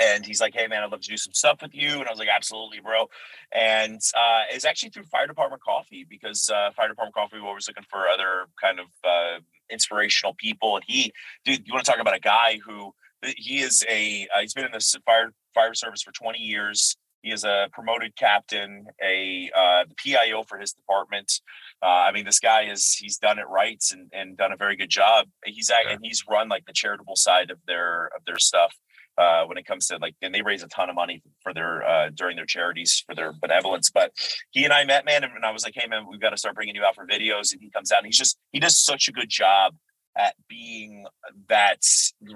and 0.00 0.24
he's 0.24 0.40
like, 0.40 0.54
"Hey 0.54 0.66
man, 0.66 0.82
I'd 0.82 0.90
love 0.90 1.00
to 1.00 1.08
do 1.08 1.16
some 1.16 1.32
stuff 1.32 1.62
with 1.62 1.74
you." 1.74 1.98
And 1.98 2.06
I 2.06 2.10
was 2.10 2.18
like, 2.18 2.28
"Absolutely, 2.34 2.80
bro." 2.80 3.08
And 3.52 4.00
uh, 4.14 4.42
it's 4.50 4.64
actually 4.64 4.90
through 4.90 5.04
Fire 5.04 5.26
Department 5.26 5.62
Coffee 5.62 6.06
because 6.08 6.48
uh, 6.50 6.70
Fire 6.72 6.88
Department 6.88 7.14
Coffee 7.14 7.36
was 7.36 7.44
always 7.44 7.68
looking 7.68 7.84
for 7.88 8.08
other 8.08 8.46
kind 8.60 8.78
of 8.80 8.86
uh, 9.04 9.40
inspirational 9.70 10.34
people. 10.34 10.76
And 10.76 10.84
he, 10.86 11.12
dude, 11.44 11.66
you 11.66 11.72
want 11.72 11.84
to 11.84 11.90
talk 11.90 12.00
about 12.00 12.16
a 12.16 12.20
guy 12.20 12.60
who 12.64 12.94
he 13.22 13.60
is 13.60 13.84
a 13.88 14.28
uh, 14.34 14.40
he's 14.40 14.54
been 14.54 14.64
in 14.64 14.72
the 14.72 15.00
fire 15.04 15.32
fire 15.54 15.74
service 15.74 16.02
for 16.02 16.12
20 16.12 16.38
years. 16.38 16.96
He 17.22 17.30
is 17.30 17.44
a 17.44 17.68
promoted 17.72 18.16
captain, 18.16 18.86
a 19.02 19.50
uh, 19.54 19.84
the 19.88 19.94
PIO 19.94 20.42
for 20.44 20.58
his 20.58 20.72
department. 20.72 21.40
Uh, 21.82 21.86
I 21.86 22.12
mean, 22.12 22.24
this 22.24 22.40
guy 22.40 22.70
is 22.70 22.92
he's 22.92 23.18
done 23.18 23.38
it 23.38 23.48
right 23.48 23.82
and, 23.92 24.08
and 24.12 24.36
done 24.36 24.52
a 24.52 24.56
very 24.56 24.76
good 24.76 24.90
job. 24.90 25.26
He's 25.44 25.70
yeah. 25.70 25.92
and 25.92 26.00
he's 26.02 26.24
run 26.28 26.48
like 26.48 26.66
the 26.66 26.72
charitable 26.72 27.16
side 27.16 27.50
of 27.50 27.58
their 27.66 28.06
of 28.16 28.24
their 28.24 28.38
stuff 28.38 28.74
uh, 29.18 29.44
when 29.44 29.58
it 29.58 29.66
comes 29.66 29.86
to 29.88 29.98
like, 29.98 30.14
and 30.22 30.34
they 30.34 30.42
raise 30.42 30.62
a 30.62 30.68
ton 30.68 30.88
of 30.88 30.94
money 30.94 31.22
for 31.42 31.52
their 31.52 31.86
uh, 31.86 32.10
during 32.14 32.36
their 32.36 32.46
charities 32.46 33.02
for 33.06 33.14
their 33.14 33.32
benevolence. 33.40 33.90
But 33.90 34.12
he 34.50 34.64
and 34.64 34.72
I 34.72 34.84
met, 34.84 35.04
man, 35.04 35.24
and 35.24 35.44
I 35.44 35.50
was 35.50 35.64
like, 35.64 35.74
hey, 35.76 35.86
man, 35.86 36.06
we've 36.08 36.20
got 36.20 36.30
to 36.30 36.38
start 36.38 36.54
bringing 36.54 36.74
you 36.74 36.84
out 36.84 36.94
for 36.94 37.06
videos. 37.06 37.52
And 37.52 37.60
he 37.60 37.70
comes 37.70 37.92
out, 37.92 37.98
and 37.98 38.06
he's 38.06 38.18
just 38.18 38.38
he 38.52 38.60
does 38.60 38.78
such 38.78 39.08
a 39.08 39.12
good 39.12 39.28
job 39.28 39.74
at 40.16 40.34
being 40.48 41.06
that 41.48 41.82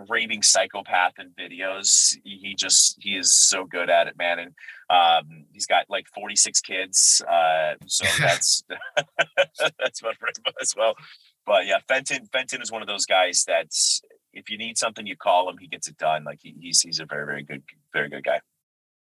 raving 0.09 0.43
psychopath 0.43 1.15
in 1.19 1.31
videos. 1.39 2.17
He 2.25 2.55
just 2.57 2.97
he 3.01 3.17
is 3.17 3.33
so 3.33 3.65
good 3.65 3.91
at 3.91 4.07
it, 4.07 4.17
man. 4.17 4.39
And 4.39 4.55
um, 4.91 5.45
he's 5.53 5.67
got 5.67 5.87
like 5.89 6.07
46 6.15 6.61
kids. 6.61 7.23
Uh, 7.29 7.75
so 7.87 8.05
that's 8.19 8.65
that's 9.79 10.01
about 10.01 10.17
right 10.23 10.39
as 10.61 10.75
well. 10.77 10.95
But 11.47 11.67
yeah, 11.67 11.79
Fenton 11.89 12.27
Fenton 12.33 12.63
is 12.63 12.73
one 12.73 12.83
of 12.83 12.89
those 12.89 13.07
guys 13.07 13.45
that's 13.47 14.03
if 14.33 14.51
you 14.51 14.59
need 14.59 14.79
something, 14.79 15.07
you 15.07 15.17
call 15.17 15.49
him. 15.49 15.59
He 15.59 15.69
gets 15.69 15.89
it 15.89 15.97
done. 15.97 16.25
Like 16.25 16.41
he, 16.43 16.55
he's 16.59 16.81
he's 16.81 17.01
a 17.01 17.07
very 17.07 17.27
very 17.27 17.43
good 17.43 17.63
very 17.93 18.09
good 18.09 18.25
guy. 18.25 18.41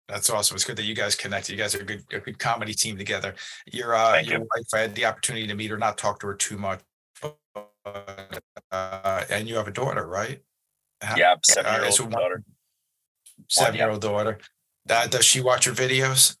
That's 0.08 0.28
awesome. 0.28 0.56
It's 0.56 0.64
good 0.64 0.76
that 0.76 0.84
you 0.84 0.94
guys 0.94 1.14
connect. 1.14 1.48
You 1.48 1.56
guys 1.56 1.74
are 1.76 1.82
a 1.82 1.84
good, 1.84 2.02
a 2.12 2.18
good 2.18 2.38
comedy 2.38 2.74
team 2.74 2.98
together. 2.98 3.34
Your 3.70 3.94
uh, 3.94 4.12
Thank 4.12 4.28
your 4.28 4.40
you. 4.40 4.48
wife, 4.56 4.66
I 4.74 4.78
had 4.80 4.94
the 4.96 5.04
opportunity 5.04 5.46
to 5.46 5.54
meet 5.54 5.70
her, 5.70 5.78
not 5.78 5.98
talk 5.98 6.18
to 6.20 6.26
her 6.26 6.34
too 6.34 6.58
much, 6.58 6.80
but, 7.22 8.42
uh, 8.72 9.24
and 9.30 9.48
you 9.48 9.56
have 9.56 9.68
a 9.68 9.72
daughter, 9.72 10.06
right? 10.06 10.40
Yeah, 11.16 11.34
seven 11.44 11.72
year 11.72 11.84
old 11.84 12.00
uh, 12.00 12.18
daughter. 12.18 12.44
Seven 13.48 13.74
year 13.74 13.90
old 13.90 14.02
daughter. 14.02 14.38
Uh, 14.88 15.06
does 15.06 15.24
she 15.24 15.40
watch 15.40 15.66
your 15.66 15.74
videos? 15.74 16.36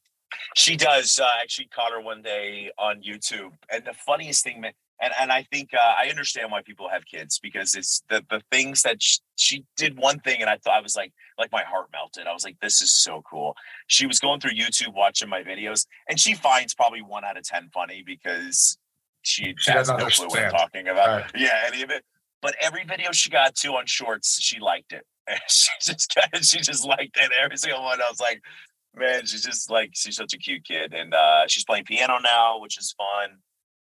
She 0.56 0.76
does. 0.76 1.18
Uh, 1.18 1.28
actually 1.42 1.68
caught 1.68 1.92
her 1.92 2.00
one 2.00 2.22
day 2.22 2.70
on 2.78 3.02
YouTube, 3.02 3.52
and 3.72 3.84
the 3.84 3.94
funniest 3.94 4.44
thing, 4.44 4.60
man, 4.60 4.72
and 5.00 5.12
and 5.18 5.32
I 5.32 5.44
think 5.50 5.70
uh, 5.74 5.94
I 5.98 6.08
understand 6.08 6.50
why 6.50 6.62
people 6.62 6.88
have 6.88 7.04
kids 7.06 7.38
because 7.38 7.74
it's 7.74 8.02
the 8.08 8.22
the 8.30 8.42
things 8.50 8.82
that 8.82 9.02
she, 9.02 9.18
she, 9.36 9.64
did 9.76 9.98
one 9.98 10.20
thing 10.20 10.40
and 10.40 10.50
I 10.50 10.58
thought 10.58 10.74
I 10.74 10.80
was 10.80 10.94
like 10.94 11.12
like 11.38 11.50
my 11.52 11.62
heart 11.62 11.86
melted. 11.92 12.26
I 12.26 12.32
was 12.32 12.44
like, 12.44 12.56
this 12.60 12.82
is 12.82 12.92
so 12.92 13.22
cool. 13.28 13.54
She 13.86 14.06
was 14.06 14.18
going 14.18 14.40
through 14.40 14.52
YouTube 14.52 14.94
watching 14.94 15.28
my 15.28 15.42
videos 15.42 15.86
and 16.08 16.20
she 16.20 16.34
finds 16.34 16.74
probably 16.74 17.02
one 17.02 17.24
out 17.24 17.38
of 17.38 17.44
ten 17.44 17.70
funny 17.72 18.02
because 18.04 18.78
she, 19.22 19.54
she 19.58 19.70
has 19.70 19.88
no 19.88 20.06
clue 20.06 20.28
what 20.28 20.38
I'm 20.38 20.50
talking 20.50 20.88
about. 20.88 21.22
Right. 21.22 21.30
Yeah, 21.34 21.62
any 21.66 21.82
of 21.82 21.90
it. 21.90 22.04
But 22.42 22.56
every 22.60 22.84
video 22.84 23.12
she 23.12 23.30
got 23.30 23.54
to 23.56 23.72
on 23.72 23.86
shorts, 23.86 24.40
she 24.40 24.60
liked 24.60 24.92
it 24.92 25.04
she 25.48 25.70
just 25.80 26.16
of, 26.32 26.44
she 26.44 26.60
just 26.60 26.86
liked 26.86 27.16
it. 27.16 27.30
Every 27.42 27.56
single 27.56 27.82
one. 27.82 28.00
I 28.00 28.08
was 28.08 28.20
like, 28.20 28.42
man, 28.96 29.26
she's 29.26 29.44
just 29.44 29.70
like, 29.70 29.90
she's 29.94 30.16
such 30.16 30.34
a 30.34 30.38
cute 30.38 30.64
kid. 30.64 30.92
And 30.92 31.14
uh, 31.14 31.46
she's 31.46 31.64
playing 31.64 31.84
piano 31.84 32.18
now, 32.22 32.60
which 32.60 32.78
is 32.78 32.94
fun. 32.96 33.38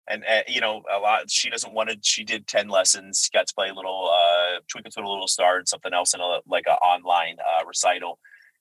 And, 0.07 0.22
uh, 0.30 0.42
you 0.46 0.61
know, 0.61 0.82
a 0.94 0.98
lot, 0.98 1.30
she 1.30 1.48
doesn't 1.48 1.72
want 1.72 1.88
to, 1.88 1.96
she 2.02 2.24
did 2.24 2.46
10 2.46 2.68
lessons, 2.68 3.30
got 3.32 3.46
to 3.46 3.55
play 3.55 3.70
a 3.70 3.74
little, 3.74 4.11
uh, 4.12 4.61
Twinkle 4.68 4.90
Twinkle 4.90 5.11
Little 5.11 5.28
Star 5.28 5.57
and 5.57 5.66
something 5.66 5.94
else 5.94 6.12
in 6.12 6.20
a, 6.20 6.40
like 6.46 6.64
an 6.66 6.74
online 6.74 7.36
uh, 7.40 7.64
recital. 7.64 8.18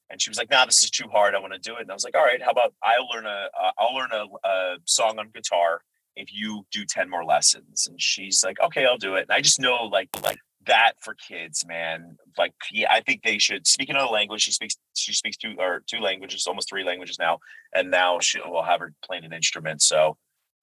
And 0.09 0.21
she 0.21 0.29
was 0.29 0.37
like, 0.37 0.49
nah, 0.49 0.65
this 0.65 0.83
is 0.83 0.89
too 0.89 1.09
hard. 1.11 1.35
I 1.35 1.39
want 1.39 1.51
to 1.51 1.59
do 1.59 1.75
it. 1.75 1.81
And 1.81 1.91
I 1.91 1.93
was 1.93 2.05
like, 2.05 2.15
all 2.15 2.23
right, 2.23 2.41
how 2.41 2.51
about 2.51 2.73
I'll 2.81 3.09
learn 3.13 3.25
a, 3.25 3.49
uh, 3.61 3.71
I'll 3.77 3.93
learn 3.93 4.09
a, 4.13 4.47
a 4.47 4.75
song 4.85 5.19
on 5.19 5.31
guitar 5.33 5.81
if 6.15 6.33
you 6.33 6.65
do 6.71 6.85
10 6.85 7.09
more 7.09 7.23
lessons. 7.23 7.87
And 7.87 8.01
she's 8.01 8.43
like, 8.43 8.57
okay, 8.61 8.85
I'll 8.85 8.97
do 8.97 9.15
it. 9.15 9.23
And 9.29 9.31
I 9.31 9.41
just 9.41 9.59
know 9.59 9.85
like, 9.85 10.09
like 10.23 10.39
that 10.65 10.93
for 11.01 11.15
kids, 11.15 11.65
man. 11.67 12.17
Like, 12.37 12.53
yeah, 12.71 12.91
I 12.91 13.01
think 13.01 13.23
they 13.23 13.37
should. 13.37 13.67
Speak 13.67 13.89
another 13.89 14.11
language, 14.11 14.41
she 14.41 14.51
speaks. 14.51 14.75
She 14.95 15.13
speaks 15.13 15.37
two 15.37 15.55
or 15.59 15.83
two 15.87 15.99
languages, 15.99 16.45
almost 16.47 16.69
three 16.69 16.83
languages 16.83 17.17
now, 17.19 17.39
and 17.73 17.91
now 17.91 18.19
she 18.19 18.39
will 18.39 18.63
have 18.63 18.79
her 18.79 18.93
playing 19.03 19.25
an 19.25 19.33
instrument. 19.33 19.81
So 19.81 20.17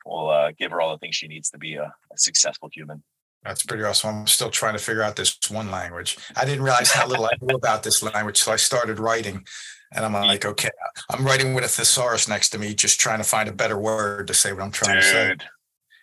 we'll 0.06 0.30
uh, 0.30 0.52
give 0.58 0.70
her 0.70 0.80
all 0.80 0.92
the 0.92 0.98
things 0.98 1.16
she 1.16 1.28
needs 1.28 1.50
to 1.50 1.58
be 1.58 1.74
a, 1.74 1.92
a 2.12 2.16
successful 2.16 2.70
human. 2.72 3.02
That's 3.42 3.62
pretty 3.62 3.84
awesome. 3.84 4.20
I'm 4.20 4.26
still 4.26 4.50
trying 4.50 4.74
to 4.74 4.78
figure 4.78 5.02
out 5.02 5.16
this 5.16 5.38
one 5.48 5.70
language. 5.70 6.18
I 6.36 6.44
didn't 6.44 6.62
realize 6.62 6.90
how 6.90 7.06
little 7.06 7.24
I 7.24 7.36
knew 7.40 7.56
about 7.56 7.82
this 7.82 8.02
language, 8.02 8.38
so 8.38 8.52
I 8.52 8.56
started 8.56 8.98
writing. 8.98 9.46
And 9.92 10.04
I'm 10.04 10.12
like, 10.12 10.44
okay, 10.44 10.70
I'm 11.10 11.24
writing 11.24 11.54
with 11.54 11.64
a 11.64 11.68
thesaurus 11.68 12.28
next 12.28 12.50
to 12.50 12.58
me, 12.58 12.74
just 12.74 13.00
trying 13.00 13.18
to 13.18 13.24
find 13.24 13.48
a 13.48 13.52
better 13.52 13.78
word 13.78 14.28
to 14.28 14.34
say 14.34 14.52
what 14.52 14.62
I'm 14.62 14.70
trying 14.70 14.96
Dude, 14.96 15.02
to 15.02 15.08
say. 15.08 15.36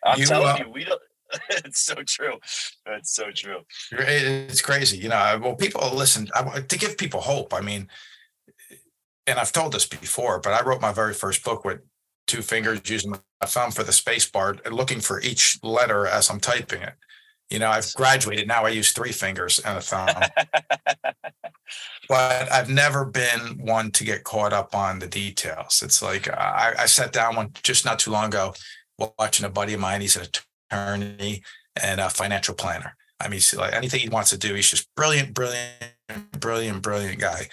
I'm 0.05 0.19
you, 0.19 0.25
telling 0.25 0.47
uh, 0.47 0.57
you, 0.59 0.69
we 0.69 0.83
don't. 0.83 1.01
it's 1.49 1.81
so 1.81 1.95
true. 2.05 2.37
That's 2.85 3.13
so 3.13 3.31
true. 3.31 3.59
It's 3.91 4.61
crazy. 4.61 4.97
You 4.97 5.09
know, 5.09 5.39
well, 5.41 5.55
people 5.55 5.89
listen 5.93 6.27
I, 6.35 6.61
to 6.61 6.77
give 6.77 6.97
people 6.97 7.21
hope. 7.21 7.53
I 7.53 7.61
mean, 7.61 7.87
and 9.25 9.39
I've 9.39 9.51
told 9.51 9.73
this 9.73 9.85
before, 9.85 10.39
but 10.39 10.53
I 10.53 10.65
wrote 10.65 10.81
my 10.81 10.93
very 10.93 11.13
first 11.13 11.43
book 11.43 11.65
with 11.65 11.81
two 12.27 12.41
fingers 12.41 12.81
using 12.85 13.11
my 13.11 13.19
thumb 13.45 13.71
for 13.71 13.83
the 13.83 13.93
space 13.93 14.29
bar, 14.29 14.57
and 14.65 14.75
looking 14.75 14.99
for 14.99 15.21
each 15.21 15.59
letter 15.63 16.05
as 16.07 16.29
I'm 16.29 16.39
typing 16.39 16.81
it. 16.81 16.93
You 17.49 17.59
know, 17.59 17.69
I've 17.69 17.93
graduated 17.93 18.47
now. 18.47 18.65
I 18.65 18.69
use 18.69 18.91
three 18.91 19.11
fingers 19.11 19.59
and 19.59 19.77
a 19.77 19.81
thumb. 19.81 20.09
but 22.09 22.51
I've 22.51 22.69
never 22.69 23.05
been 23.05 23.57
one 23.59 23.91
to 23.91 24.03
get 24.03 24.23
caught 24.23 24.53
up 24.53 24.75
on 24.75 24.99
the 24.99 25.07
details. 25.07 25.81
It's 25.83 26.01
like 26.01 26.29
I, 26.29 26.73
I 26.79 26.85
sat 26.85 27.13
down 27.13 27.35
one 27.35 27.51
just 27.63 27.85
not 27.85 27.99
too 27.99 28.11
long 28.11 28.25
ago 28.25 28.53
watching 29.17 29.45
a 29.45 29.49
buddy 29.49 29.73
of 29.73 29.79
mine. 29.79 30.01
He's 30.01 30.17
an 30.17 30.27
attorney 30.71 31.43
and 31.81 32.01
a 32.01 32.09
financial 32.09 32.55
planner. 32.55 32.95
I 33.19 33.29
mean, 33.29 33.41
like 33.55 33.73
anything 33.73 34.01
he 34.01 34.09
wants 34.09 34.29
to 34.31 34.37
do, 34.37 34.53
he's 34.53 34.69
just 34.69 34.93
brilliant, 34.95 35.33
brilliant, 35.33 36.39
brilliant, 36.39 36.81
brilliant 36.81 37.19
guy. 37.19 37.47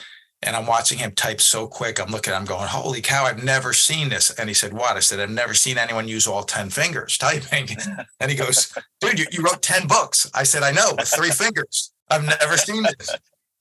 And 0.45 0.55
I'm 0.55 0.67
watching 0.67 0.99
him 0.99 1.13
type 1.13 1.41
so 1.41 1.67
quick. 1.67 1.99
I'm 1.99 2.11
looking, 2.11 2.35
I'm 2.35 2.45
going, 2.45 2.69
holy 2.69 3.01
cow, 3.01 3.25
I've 3.25 3.43
never 3.43 3.73
seen 3.73 4.11
this. 4.11 4.31
And 4.31 4.49
he 4.49 4.55
said, 4.55 4.75
what? 4.75 4.97
I 4.97 5.01
said, 5.01 5.19
I've 5.19 5.31
never 5.31 5.55
seen 5.55 5.79
anyone 5.79 6.07
use 6.07 6.27
all 6.27 6.43
10 6.43 6.71
fingers 6.71 7.19
typing. 7.19 7.69
And 8.21 8.31
he 8.31 8.37
goes, 8.37 8.73
dude, 9.01 9.19
you, 9.19 9.27
you 9.33 9.43
wrote 9.43 9.61
10 9.61 9.87
books. 9.87 10.31
I 10.35 10.45
said, 10.45 10.63
I 10.63 10.71
know, 10.71 10.95
with 10.97 11.09
three 11.09 11.31
fingers. 11.31 11.93
I've 12.09 12.25
never 12.25 12.57
seen 12.57 12.83
this. 12.83 13.11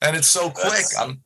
And 0.01 0.15
it's 0.15 0.27
so 0.27 0.49
quick. 0.55 0.85
I'm, 0.99 1.23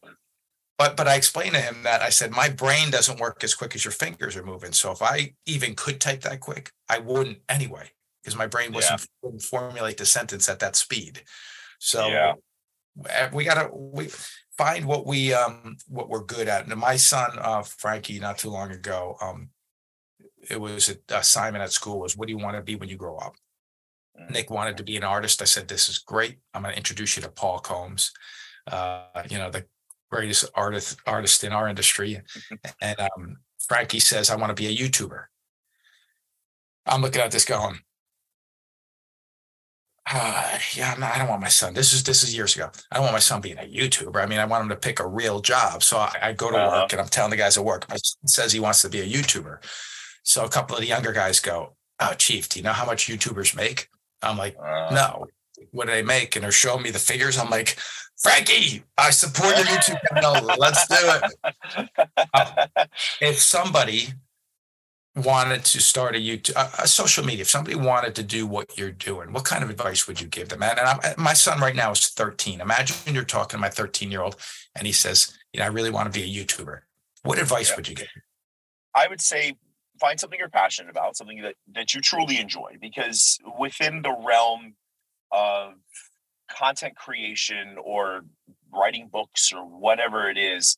but 0.78 0.95
but 0.95 1.08
I 1.08 1.16
explained 1.16 1.55
to 1.55 1.62
him 1.62 1.84
that 1.84 2.01
I 2.01 2.10
said 2.10 2.32
my 2.32 2.49
brain 2.49 2.91
doesn't 2.91 3.20
work 3.20 3.43
as 3.43 3.55
quick 3.55 3.76
as 3.76 3.84
your 3.84 3.91
fingers 3.91 4.38
are 4.38 4.45
moving. 4.45 4.72
So 4.72 4.91
if 4.91 5.01
I 5.01 5.34
even 5.45 5.76
could 5.76 5.99
type 5.99 6.22
that 6.22 6.39
quick, 6.39 6.72
I 6.88 6.99
wouldn't 6.99 7.39
anyway 7.49 7.91
because 8.22 8.38
my 8.38 8.47
brain 8.47 8.72
wasn't 8.74 9.01
yeah. 9.01 9.05
wouldn't 9.24 9.41
formulate 9.41 9.97
the 9.97 10.05
sentence 10.05 10.47
at 10.47 10.60
that 10.60 10.76
speed. 10.76 11.24
So 11.80 12.08
yeah. 12.08 12.34
Eh, 13.10 13.30
we 13.34 13.43
gotta 13.43 13.70
we 13.74 14.10
find 14.58 14.86
what 14.86 15.05
we 15.05 15.34
um 15.34 15.78
what 15.88 16.10
we're 16.10 16.24
good 16.24 16.47
at. 16.47 16.68
And 16.68 16.80
my 16.80 16.95
son 16.95 17.38
uh 17.39 17.64
Frankie, 17.64 18.20
not 18.20 18.38
too 18.38 18.49
long 18.49 18.72
ago, 18.72 19.18
um, 19.22 19.49
it 20.49 20.60
was 20.60 20.89
a 20.89 21.18
assignment 21.18 21.64
at 21.64 21.72
school 21.72 21.99
was 21.99 22.18
what 22.18 22.28
do 22.28 22.34
you 22.34 22.39
want 22.39 22.55
to 22.55 22.64
be 22.64 22.76
when 22.76 22.89
you 22.89 22.97
grow 22.97 23.18
up? 23.18 23.34
Mm-hmm. 24.20 24.34
Nick 24.34 24.49
wanted 24.49 24.78
to 24.78 24.84
be 24.84 24.97
an 24.97 25.03
artist. 25.03 25.41
I 25.41 25.45
said, 25.45 25.68
This 25.68 25.89
is 25.89 25.99
great. 25.99 26.38
I'm 26.53 26.64
gonna 26.64 26.76
introduce 26.76 27.16
you 27.16 27.24
to 27.24 27.30
Paul 27.30 27.60
Combs. 27.60 28.12
Uh, 28.70 29.24
you 29.30 29.38
know, 29.38 29.49
the 29.49 29.66
greatest 30.12 30.45
artist 30.55 30.97
artist 31.05 31.43
in 31.43 31.51
our 31.51 31.68
industry. 31.68 32.22
and 32.82 32.99
um, 32.99 33.38
Frankie 33.68 33.99
says, 33.99 34.30
I 34.30 34.36
want 34.36 34.55
to 34.55 34.62
be 34.62 34.68
a 34.68 34.76
YouTuber. 34.76 35.26
I'm 36.86 37.01
looking 37.01 37.22
at 37.22 37.32
this 37.32 37.45
going, 37.45 37.80
uh, 40.12 40.58
yeah, 40.74 40.95
not, 40.97 41.16
i 41.16 41.18
don't 41.18 41.28
want 41.28 41.41
my 41.41 41.47
son. 41.49 41.74
This 41.74 41.93
is 41.93 42.03
this 42.03 42.24
is 42.24 42.36
years 42.36 42.55
ago. 42.55 42.70
I 42.91 42.95
don't 42.95 43.03
want 43.03 43.14
my 43.14 43.20
son 43.20 43.41
being 43.41 43.58
a 43.58 43.62
YouTuber. 43.62 44.22
I 44.22 44.26
mean, 44.26 44.39
I 44.39 44.45
want 44.45 44.64
him 44.64 44.70
to 44.70 44.76
pick 44.76 44.99
a 44.99 45.08
real 45.08 45.41
job. 45.41 45.84
So 45.84 45.97
I, 45.97 46.16
I 46.22 46.34
go 46.34 46.49
to 46.49 46.58
uh-huh. 46.58 46.82
work 46.82 46.93
and 46.93 47.01
I'm 47.01 47.08
telling 47.08 47.32
the 47.32 47.38
guys 47.38 47.58
at 47.58 47.66
work. 47.66 47.89
My 47.89 47.97
son 47.97 48.28
says 48.28 48.51
he 48.51 48.60
wants 48.60 48.82
to 48.84 48.89
be 48.89 49.01
a 49.01 49.05
YouTuber. 49.05 49.60
So 50.24 50.45
a 50.45 50.49
couple 50.49 50.76
of 50.76 50.82
the 50.82 50.88
younger 50.88 51.12
guys 51.12 51.39
go, 51.39 51.76
"Oh, 51.99 52.14
chief, 52.14 52.47
do 52.49 52.60
you 52.60 52.64
know 52.64 52.74
how 52.74 52.86
much 52.86 53.08
YouTubers 53.08 53.55
make?" 53.55 53.89
I'm 54.22 54.38
like, 54.38 54.55
uh-huh. 54.58 54.93
"No." 54.93 55.28
What 55.72 55.88
do 55.88 55.91
they 55.91 56.03
make? 56.03 56.36
And 56.36 56.43
they're 56.43 56.51
showing 56.51 56.84
me 56.84 56.91
the 56.91 56.99
figures. 56.99 57.38
I'm 57.38 57.49
like, 57.49 57.78
Frankie, 58.22 58.84
I 58.97 59.10
support 59.10 59.58
your 59.58 59.66
YouTube 59.66 59.97
channel. 60.14 60.55
Let's 60.58 60.88
do 60.88 60.95
it. 60.99 61.89
Uh, 62.34 62.68
if 63.22 63.39
somebody 63.39 64.10
wanted 65.18 65.65
to 65.65 65.82
start 65.82 66.15
a 66.15 66.20
YouTube, 66.20 66.55
a, 66.55 66.84
a, 66.84 66.88
social 66.88 67.26
media, 67.26 67.41
if 67.41 67.49
somebody 67.49 67.76
wanted 67.76 68.15
to 68.15 68.24
do 68.24 68.45
what 68.45 68.78
you're 68.78 68.91
doing, 68.91 69.34
what 69.34 69.45
kind 69.45 69.63
of 69.63 69.70
advice 69.70 70.07
would 70.07 70.22
you 70.22 70.28
give 70.28 70.49
them? 70.49 70.61
And, 70.63 70.78
and 70.78 70.88
I'm, 70.88 70.99
my 71.18 71.34
son 71.34 71.59
right 71.59 71.76
now 71.76 71.91
is 71.91 72.07
13. 72.07 72.61
Imagine 72.61 73.13
you're 73.13 73.24
talking 73.24 73.57
to 73.57 73.61
my 73.61 73.70
13 73.70 74.11
year 74.11 74.22
old 74.22 74.36
and 74.76 74.86
he 74.86 74.93
says, 74.93 75.38
you 75.53 75.59
know, 75.59 75.65
I 75.65 75.70
really 75.70 75.89
want 75.89 76.11
to 76.11 76.20
be 76.20 76.24
a 76.24 76.45
YouTuber. 76.45 76.82
What 77.24 77.39
advice 77.39 77.70
yeah. 77.70 77.76
would 77.76 77.88
you 77.88 77.95
give? 77.95 78.07
I 78.95 79.07
would 79.07 79.22
say 79.22 79.55
find 79.99 80.20
something 80.20 80.39
you're 80.39 80.49
passionate 80.49 80.89
about, 80.89 81.18
something 81.18 81.41
that, 81.41 81.55
that 81.74 81.93
you 81.93 82.01
truly 82.01 82.39
enjoy, 82.39 82.78
because 82.80 83.39
within 83.59 84.01
the 84.01 84.15
realm 84.26 84.76
of 85.32 85.74
content 86.49 86.95
creation 86.95 87.78
or 87.84 88.22
writing 88.74 89.09
books 89.11 89.51
or 89.53 89.63
whatever 89.65 90.30
it 90.30 90.38
is, 90.38 90.78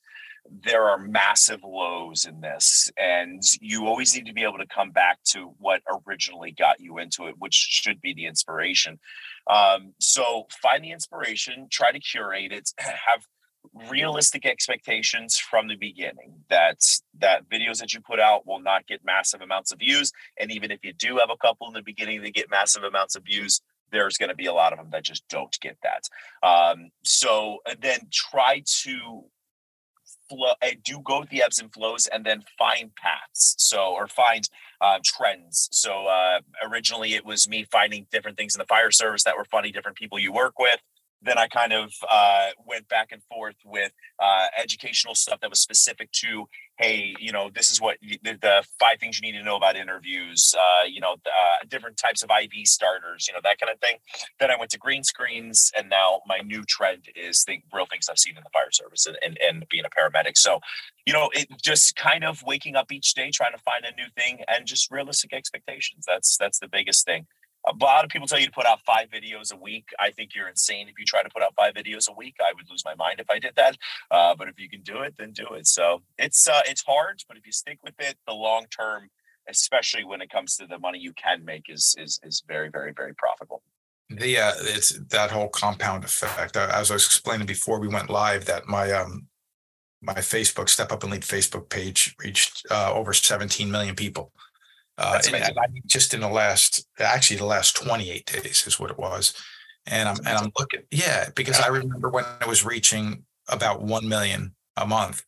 there 0.63 0.89
are 0.89 0.97
massive 0.97 1.61
lows 1.63 2.25
in 2.25 2.41
this. 2.41 2.89
And 2.97 3.41
you 3.61 3.85
always 3.87 4.15
need 4.15 4.25
to 4.25 4.33
be 4.33 4.43
able 4.43 4.57
to 4.57 4.67
come 4.67 4.91
back 4.91 5.19
to 5.31 5.53
what 5.57 5.81
originally 6.07 6.51
got 6.51 6.79
you 6.79 6.97
into 6.97 7.27
it, 7.27 7.35
which 7.37 7.53
should 7.53 8.01
be 8.01 8.13
the 8.13 8.25
inspiration. 8.25 8.99
Um, 9.49 9.93
so 9.99 10.47
find 10.61 10.83
the 10.83 10.91
inspiration, 10.91 11.67
try 11.71 11.91
to 11.91 11.99
curate 11.99 12.51
it, 12.51 12.69
have 12.79 13.25
realistic 13.91 14.45
expectations 14.45 15.37
from 15.37 15.67
the 15.67 15.75
beginning 15.75 16.33
that 16.49 16.79
that 17.19 17.47
videos 17.49 17.77
that 17.79 17.93
you 17.93 17.99
put 17.99 18.19
out 18.19 18.47
will 18.47 18.61
not 18.61 18.87
get 18.87 19.03
massive 19.03 19.41
amounts 19.41 19.73
of 19.73 19.79
views 19.79 20.13
and 20.39 20.49
even 20.49 20.71
if 20.71 20.79
you 20.81 20.93
do 20.93 21.17
have 21.17 21.29
a 21.29 21.35
couple 21.35 21.67
in 21.67 21.73
the 21.73 21.81
beginning 21.81 22.21
that 22.21 22.33
get 22.33 22.49
massive 22.49 22.83
amounts 22.83 23.17
of 23.17 23.23
views 23.25 23.61
there's 23.91 24.17
going 24.17 24.29
to 24.29 24.35
be 24.35 24.45
a 24.45 24.53
lot 24.53 24.73
of 24.73 24.79
them 24.79 24.89
that 24.91 25.03
just 25.03 25.27
don't 25.27 25.57
get 25.61 25.77
that. 25.83 26.47
Um, 26.47 26.89
so 27.03 27.59
then 27.81 27.99
try 28.11 28.63
to 28.83 29.23
flow, 30.29 30.53
eh, 30.61 30.75
do 30.83 31.01
go 31.03 31.21
with 31.21 31.29
the 31.29 31.43
ebbs 31.43 31.59
and 31.59 31.73
flows, 31.73 32.07
and 32.07 32.25
then 32.25 32.43
find 32.57 32.95
paths. 32.95 33.55
So 33.57 33.93
or 33.93 34.07
find 34.07 34.47
uh, 34.81 34.99
trends. 35.03 35.69
So 35.71 36.07
uh, 36.07 36.39
originally 36.63 37.13
it 37.15 37.25
was 37.25 37.49
me 37.49 37.65
finding 37.71 38.07
different 38.11 38.37
things 38.37 38.55
in 38.55 38.59
the 38.59 38.65
fire 38.65 38.91
service 38.91 39.23
that 39.23 39.37
were 39.37 39.45
funny, 39.45 39.71
different 39.71 39.97
people 39.97 40.19
you 40.19 40.31
work 40.31 40.57
with 40.59 40.79
then 41.21 41.37
I 41.37 41.47
kind 41.47 41.73
of 41.73 41.91
uh, 42.09 42.49
went 42.65 42.87
back 42.87 43.11
and 43.11 43.21
forth 43.23 43.55
with 43.65 43.91
uh, 44.19 44.47
educational 44.57 45.15
stuff 45.15 45.39
that 45.41 45.49
was 45.49 45.61
specific 45.61 46.11
to, 46.13 46.47
hey, 46.77 47.13
you 47.19 47.31
know, 47.31 47.49
this 47.53 47.69
is 47.69 47.81
what 47.81 47.97
the, 48.01 48.19
the 48.23 48.63
five 48.79 48.99
things 48.99 49.19
you 49.19 49.29
need 49.29 49.37
to 49.37 49.43
know 49.43 49.57
about 49.57 49.75
interviews, 49.75 50.55
uh, 50.57 50.85
you 50.85 51.01
know, 51.01 51.13
uh, 51.13 51.65
different 51.67 51.97
types 51.97 52.23
of 52.23 52.29
IV 52.29 52.65
starters, 52.65 53.27
you 53.27 53.33
know, 53.33 53.41
that 53.43 53.59
kind 53.59 53.71
of 53.71 53.79
thing. 53.79 53.97
Then 54.39 54.49
I 54.49 54.55
went 54.57 54.71
to 54.71 54.77
green 54.77 55.03
screens, 55.03 55.71
and 55.77 55.89
now 55.89 56.21
my 56.25 56.39
new 56.39 56.63
trend 56.63 57.05
is 57.15 57.43
the 57.45 57.59
real 57.73 57.85
things 57.85 58.07
I've 58.09 58.19
seen 58.19 58.37
in 58.37 58.43
the 58.43 58.49
fire 58.51 58.71
service 58.71 59.05
and, 59.05 59.17
and, 59.23 59.37
and 59.41 59.65
being 59.69 59.83
a 59.85 59.89
paramedic. 59.89 60.37
So, 60.37 60.59
you 61.05 61.13
know, 61.13 61.29
it 61.33 61.47
just 61.61 61.95
kind 61.97 62.23
of 62.23 62.43
waking 62.43 62.75
up 62.75 62.91
each 62.91 63.13
day, 63.13 63.29
trying 63.31 63.53
to 63.53 63.61
find 63.61 63.83
a 63.83 63.95
new 63.95 64.07
thing, 64.15 64.43
and 64.47 64.65
just 64.65 64.89
realistic 64.89 65.33
expectations. 65.33 66.05
That's 66.07 66.37
that's 66.37 66.59
the 66.59 66.67
biggest 66.67 67.05
thing 67.05 67.27
a 67.69 67.83
lot 67.83 68.03
of 68.03 68.09
people 68.09 68.27
tell 68.27 68.39
you 68.39 68.45
to 68.45 68.51
put 68.51 68.65
out 68.65 68.79
five 68.85 69.09
videos 69.09 69.53
a 69.53 69.57
week. 69.57 69.89
I 69.99 70.11
think 70.11 70.35
you're 70.35 70.47
insane 70.47 70.87
if 70.87 70.97
you 70.97 71.05
try 71.05 71.23
to 71.23 71.29
put 71.29 71.43
out 71.43 71.53
five 71.55 71.73
videos 71.73 72.09
a 72.09 72.13
week. 72.13 72.35
I 72.41 72.53
would 72.55 72.69
lose 72.69 72.83
my 72.85 72.95
mind 72.95 73.19
if 73.19 73.29
I 73.29 73.39
did 73.39 73.53
that. 73.55 73.77
Uh, 74.11 74.35
but 74.35 74.47
if 74.47 74.59
you 74.59 74.69
can 74.69 74.81
do 74.81 75.01
it, 75.01 75.15
then 75.17 75.31
do 75.31 75.47
it. 75.53 75.67
So 75.67 76.01
it's 76.17 76.47
uh, 76.47 76.61
it's 76.65 76.83
hard, 76.83 77.23
but 77.27 77.37
if 77.37 77.45
you 77.45 77.51
stick 77.51 77.79
with 77.83 77.95
it, 77.99 78.17
the 78.27 78.33
long 78.33 78.65
term, 78.75 79.09
especially 79.47 80.03
when 80.03 80.21
it 80.21 80.29
comes 80.29 80.55
to 80.57 80.67
the 80.67 80.79
money 80.79 80.99
you 80.99 81.13
can 81.13 81.45
make, 81.45 81.65
is 81.69 81.95
is 81.97 82.19
is 82.23 82.43
very 82.47 82.69
very 82.69 82.93
very 82.93 83.13
profitable. 83.15 83.61
The 84.09 84.39
uh, 84.39 84.53
it's 84.61 84.97
that 85.09 85.31
whole 85.31 85.49
compound 85.49 86.03
effect. 86.03 86.57
Uh, 86.57 86.69
as 86.73 86.89
I 86.89 86.95
was 86.95 87.05
explaining 87.05 87.45
before 87.45 87.79
we 87.79 87.87
went 87.87 88.09
live, 88.09 88.45
that 88.45 88.67
my 88.67 88.91
um 88.91 89.27
my 90.01 90.13
Facebook 90.15 90.69
Step 90.69 90.91
Up 90.91 91.03
and 91.03 91.11
Lead 91.11 91.21
Facebook 91.21 91.69
page 91.69 92.15
reached 92.23 92.65
uh, 92.71 92.93
over 92.93 93.13
17 93.13 93.69
million 93.69 93.95
people. 93.95 94.31
Uh, 94.99 95.21
and, 95.27 95.35
I 95.35 95.67
mean, 95.71 95.81
just 95.85 96.13
in 96.13 96.19
the 96.19 96.27
last, 96.27 96.85
actually, 96.99 97.37
the 97.37 97.45
last 97.45 97.75
28 97.77 98.25
days 98.25 98.67
is 98.67 98.79
what 98.79 98.91
it 98.91 98.97
was. 98.97 99.33
And 99.87 100.09
I'm 100.09 100.17
and 100.17 100.37
I'm 100.37 100.51
looking, 100.59 100.81
yeah, 100.91 101.29
because 101.35 101.59
I 101.59 101.67
remember 101.67 102.09
when 102.09 102.25
I 102.41 102.45
was 102.45 102.65
reaching 102.65 103.23
about 103.47 103.81
one 103.81 104.07
million 104.09 104.55
a 104.75 104.85
month. 104.85 105.23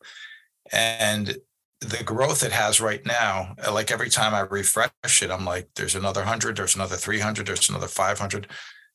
And 0.74 1.38
the 1.80 2.04
growth 2.04 2.44
it 2.44 2.52
has 2.52 2.82
right 2.82 3.04
now, 3.06 3.56
like 3.72 3.92
every 3.92 4.10
time 4.10 4.36
I 4.36 4.42
refresh 4.42 5.24
it, 5.24 5.32
I'm 5.32 5.46
like, 5.46 5.70
there's 5.76 5.96
another 5.96 6.24
hundred, 6.24 6.58
there's 6.58 6.76
another 6.76 6.98
300, 6.98 7.48
there's 7.48 7.70
another 7.70 7.88
500, 7.88 8.48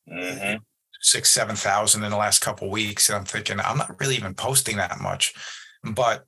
mm-hmm. 0.09 0.57
six, 1.01 1.31
7,000 1.31 2.05
in 2.05 2.11
the 2.11 2.17
last 2.17 2.41
couple 2.41 2.71
weeks. 2.71 3.09
And 3.09 3.17
I'm 3.17 3.25
thinking, 3.25 3.59
I'm 3.61 3.79
not 3.79 3.99
really 3.99 4.17
even 4.17 4.35
posting 4.35 4.77
that 4.77 5.01
much. 5.01 5.35
But 5.83 6.27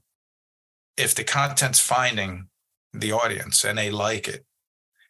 if 0.96 1.14
the 1.14 1.22
content's 1.22 1.80
finding 1.80 2.49
the 2.93 3.12
audience 3.12 3.64
and 3.64 3.78
they 3.78 3.91
like 3.91 4.28
it, 4.28 4.45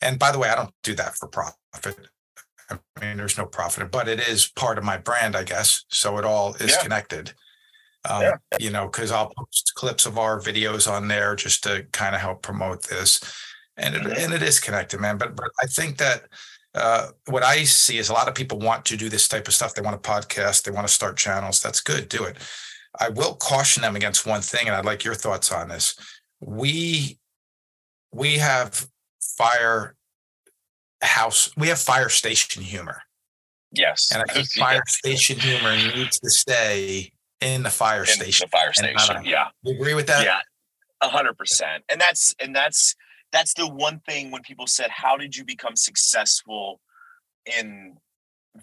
and 0.01 0.19
by 0.19 0.33
the 0.33 0.39
way, 0.39 0.49
I 0.49 0.55
don't 0.55 0.75
do 0.83 0.95
that 0.95 1.17
for 1.17 1.29
profit. 1.29 2.09
I 2.71 2.79
mean, 3.01 3.17
there's 3.17 3.39
no 3.39 3.47
profit, 3.47 3.91
but 3.91 4.09
it 4.09 4.21
is 4.21 4.49
part 4.49 4.79
of 4.79 4.85
my 4.85 4.99
brand, 4.99 5.35
I 5.35 5.43
guess. 5.43 5.85
So 5.89 6.19
it 6.19 6.25
all 6.25 6.55
is 6.57 6.73
yeah. 6.73 6.83
connected. 6.83 7.33
Um, 8.09 8.23
yeah. 8.23 8.37
You 8.59 8.71
know, 8.71 8.87
because 8.87 9.11
I'll 9.11 9.33
post 9.37 9.73
clips 9.75 10.07
of 10.07 10.19
our 10.19 10.41
videos 10.41 10.91
on 10.91 11.09
there 11.09 11.35
just 11.35 11.63
to 11.65 11.87
kind 11.93 12.15
of 12.15 12.21
help 12.21 12.43
promote 12.43 12.85
this, 12.85 13.21
and 13.77 13.95
it, 13.95 14.03
mm-hmm. 14.03 14.13
and 14.17 14.35
it 14.35 14.43
is 14.43 14.61
connected, 14.61 15.01
man. 15.01 15.19
But 15.19 15.35
but 15.35 15.51
I 15.63 15.67
think 15.67 15.99
that 15.99 16.25
uh, 16.75 17.09
what 17.27 17.43
I 17.43 17.65
see 17.65 17.99
is 17.99 18.09
a 18.09 18.13
lot 18.13 18.29
of 18.29 18.35
people 18.35 18.59
want 18.59 18.85
to 18.87 18.97
do 18.97 19.09
this 19.09 19.29
type 19.29 19.49
of 19.49 19.55
stuff. 19.55 19.75
They 19.75 19.83
want 19.83 20.01
to 20.01 20.11
podcast, 20.11 20.63
they 20.63 20.71
want 20.71 20.87
to 20.87 20.93
start 20.93 21.17
channels. 21.17 21.61
That's 21.61 21.81
good, 21.81 22.09
do 22.09 22.25
it. 22.25 22.37
I 22.99 23.09
will 23.11 23.35
caution 23.35 23.83
them 23.83 23.97
against 23.97 24.27
one 24.27 24.43
thing, 24.43 24.67
and 24.67 24.77
I'd 24.77 24.85
like 24.85 25.05
your 25.05 25.15
thoughts 25.15 25.51
on 25.53 25.69
this. 25.69 25.97
We 26.41 27.19
we 28.13 28.39
have 28.39 28.89
fire 29.21 29.95
house, 31.03 31.51
we 31.57 31.69
have 31.69 31.79
fire 31.79 32.09
station 32.09 32.63
humor. 32.63 33.03
Yes, 33.73 34.11
and 34.13 34.23
I 34.23 34.33
think 34.33 34.49
fire 34.49 34.83
station 34.87 35.39
humor 35.39 35.77
needs 35.77 36.19
to 36.21 36.31
stay 36.31 37.13
in 37.41 37.63
the 37.63 37.71
fire 37.71 38.01
in 38.01 38.07
station. 38.07 38.49
The 38.51 38.57
fire 38.57 38.73
station. 38.73 39.25
yeah. 39.25 39.49
You 39.63 39.75
agree 39.75 39.95
with 39.95 40.07
that? 40.07 40.25
Yeah. 40.25 40.39
A 41.01 41.09
hundred 41.09 41.37
percent. 41.37 41.85
And 41.89 42.01
that's 42.01 42.35
and 42.41 42.55
that's 42.55 42.95
that's 43.33 43.55
the 43.55 43.69
one 43.69 44.01
thing 44.01 44.31
when 44.31 44.43
people 44.43 44.67
said, 44.67 44.91
How 44.91 45.17
did 45.17 45.37
you 45.37 45.45
become 45.45 45.77
successful 45.77 46.81
in 47.59 47.97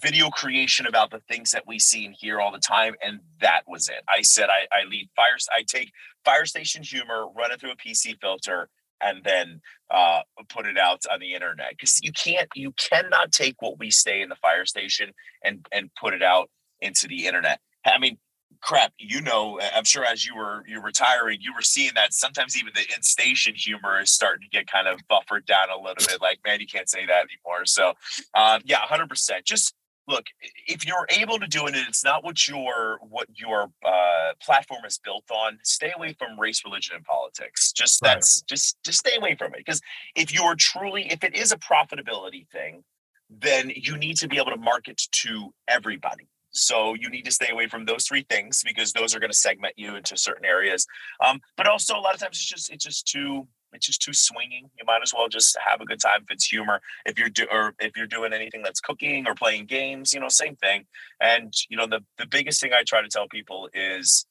video 0.01 0.29
creation 0.29 0.85
about 0.87 1.11
the 1.11 1.21
things 1.29 1.51
that 1.51 1.63
we 1.65 1.79
see 1.79 2.05
and 2.05 2.15
hear 2.17 2.41
all 2.41 2.51
the 2.51 2.59
time? 2.59 2.95
And 3.01 3.19
that 3.41 3.61
was 3.67 3.87
it. 3.87 4.03
I 4.09 4.21
said 4.21 4.49
I, 4.49 4.67
I 4.75 4.85
lead 4.89 5.09
fire 5.15 5.37
I 5.57 5.63
take 5.65 5.91
fire 6.25 6.45
station 6.45 6.83
humor, 6.83 7.27
run 7.35 7.51
it 7.51 7.59
through 7.59 7.71
a 7.71 7.75
PC 7.75 8.19
filter, 8.19 8.69
and 9.01 9.23
then 9.23 9.61
uh, 9.91 10.21
put 10.49 10.65
it 10.65 10.77
out 10.77 11.01
on 11.11 11.19
the 11.19 11.33
internet 11.33 11.71
because 11.71 11.99
you 12.01 12.11
can't 12.11 12.49
you 12.55 12.73
cannot 12.73 13.31
take 13.31 13.61
what 13.61 13.79
we 13.79 13.91
say 13.91 14.21
in 14.21 14.29
the 14.29 14.35
fire 14.35 14.65
station 14.65 15.11
and 15.43 15.65
and 15.71 15.89
put 15.99 16.13
it 16.13 16.23
out 16.23 16.49
into 16.81 17.07
the 17.07 17.25
internet 17.27 17.59
i 17.85 17.97
mean 17.97 18.17
crap, 18.61 18.93
you 18.97 19.21
know, 19.21 19.59
I'm 19.75 19.83
sure 19.83 20.03
as 20.03 20.25
you 20.25 20.35
were 20.35 20.63
you 20.67 20.81
retiring, 20.81 21.39
you 21.41 21.53
were 21.53 21.61
seeing 21.61 21.91
that 21.95 22.13
sometimes 22.13 22.57
even 22.57 22.73
the 22.73 22.81
in 22.95 23.03
station 23.03 23.53
humor 23.55 24.01
is 24.01 24.11
starting 24.11 24.41
to 24.41 24.49
get 24.49 24.67
kind 24.67 24.87
of 24.87 24.99
buffered 25.07 25.45
down 25.45 25.69
a 25.69 25.77
little 25.77 26.05
bit. 26.07 26.21
Like, 26.21 26.39
man, 26.45 26.59
you 26.59 26.67
can't 26.67 26.89
say 26.89 27.05
that 27.05 27.25
anymore. 27.25 27.65
So, 27.65 27.89
um, 28.33 28.61
yeah, 28.65 28.79
100. 28.79 29.07
percent 29.07 29.45
Just 29.45 29.75
look, 30.07 30.25
if 30.67 30.85
you're 30.85 31.07
able 31.09 31.39
to 31.39 31.47
do 31.47 31.67
it, 31.67 31.75
and 31.75 31.87
it's 31.87 32.03
not 32.03 32.23
what 32.23 32.47
your 32.47 32.99
what 33.01 33.27
your 33.33 33.71
uh, 33.85 34.33
platform 34.41 34.85
is 34.85 34.99
built 35.03 35.25
on, 35.31 35.59
stay 35.63 35.91
away 35.95 36.15
from 36.17 36.39
race, 36.39 36.63
religion, 36.65 36.95
and 36.95 37.05
politics. 37.05 37.71
Just 37.71 38.01
right. 38.01 38.15
that's 38.15 38.41
just 38.41 38.77
just 38.83 38.99
stay 38.99 39.17
away 39.17 39.35
from 39.35 39.53
it 39.53 39.59
because 39.65 39.81
if 40.15 40.33
you're 40.33 40.55
truly, 40.55 41.11
if 41.11 41.23
it 41.23 41.35
is 41.35 41.51
a 41.51 41.57
profitability 41.57 42.47
thing, 42.49 42.83
then 43.29 43.71
you 43.75 43.97
need 43.97 44.17
to 44.17 44.27
be 44.27 44.37
able 44.37 44.51
to 44.51 44.57
market 44.57 45.01
to 45.11 45.53
everybody 45.67 46.27
so 46.55 46.93
you 46.93 47.09
need 47.09 47.25
to 47.25 47.31
stay 47.31 47.49
away 47.51 47.67
from 47.67 47.85
those 47.85 48.05
three 48.05 48.25
things 48.29 48.63
because 48.65 48.93
those 48.93 49.13
are 49.13 49.19
going 49.19 49.31
to 49.31 49.37
segment 49.37 49.73
you 49.75 49.95
into 49.95 50.15
certain 50.15 50.45
areas. 50.45 50.87
Um, 51.25 51.41
but 51.57 51.67
also 51.67 51.95
a 51.95 51.99
lot 51.99 52.13
of 52.13 52.19
times 52.19 52.37
it's 52.37 52.45
just 52.45 52.71
it's 52.71 52.85
just 52.85 53.07
too 53.07 53.47
it's 53.75 53.85
just 53.85 54.01
too 54.01 54.13
swinging. 54.13 54.69
You 54.77 54.85
might 54.85 55.01
as 55.03 55.13
well 55.13 55.27
just 55.27 55.57
have 55.65 55.81
a 55.81 55.85
good 55.85 55.99
time 55.99 56.21
if 56.23 56.31
it's 56.31 56.45
humor. 56.45 56.81
If 57.05 57.19
you're 57.19 57.29
do 57.29 57.47
or 57.51 57.73
if 57.79 57.95
you're 57.95 58.07
doing 58.07 58.33
anything 58.33 58.63
that's 58.63 58.79
cooking 58.79 59.27
or 59.27 59.35
playing 59.35 59.65
games, 59.65 60.13
you 60.13 60.19
know, 60.19 60.29
same 60.29 60.55
thing. 60.55 60.85
And 61.21 61.53
you 61.69 61.77
know, 61.77 61.87
the 61.87 62.01
the 62.17 62.27
biggest 62.27 62.61
thing 62.61 62.71
I 62.73 62.83
try 62.83 63.01
to 63.01 63.09
tell 63.09 63.27
people 63.27 63.69
is 63.73 64.25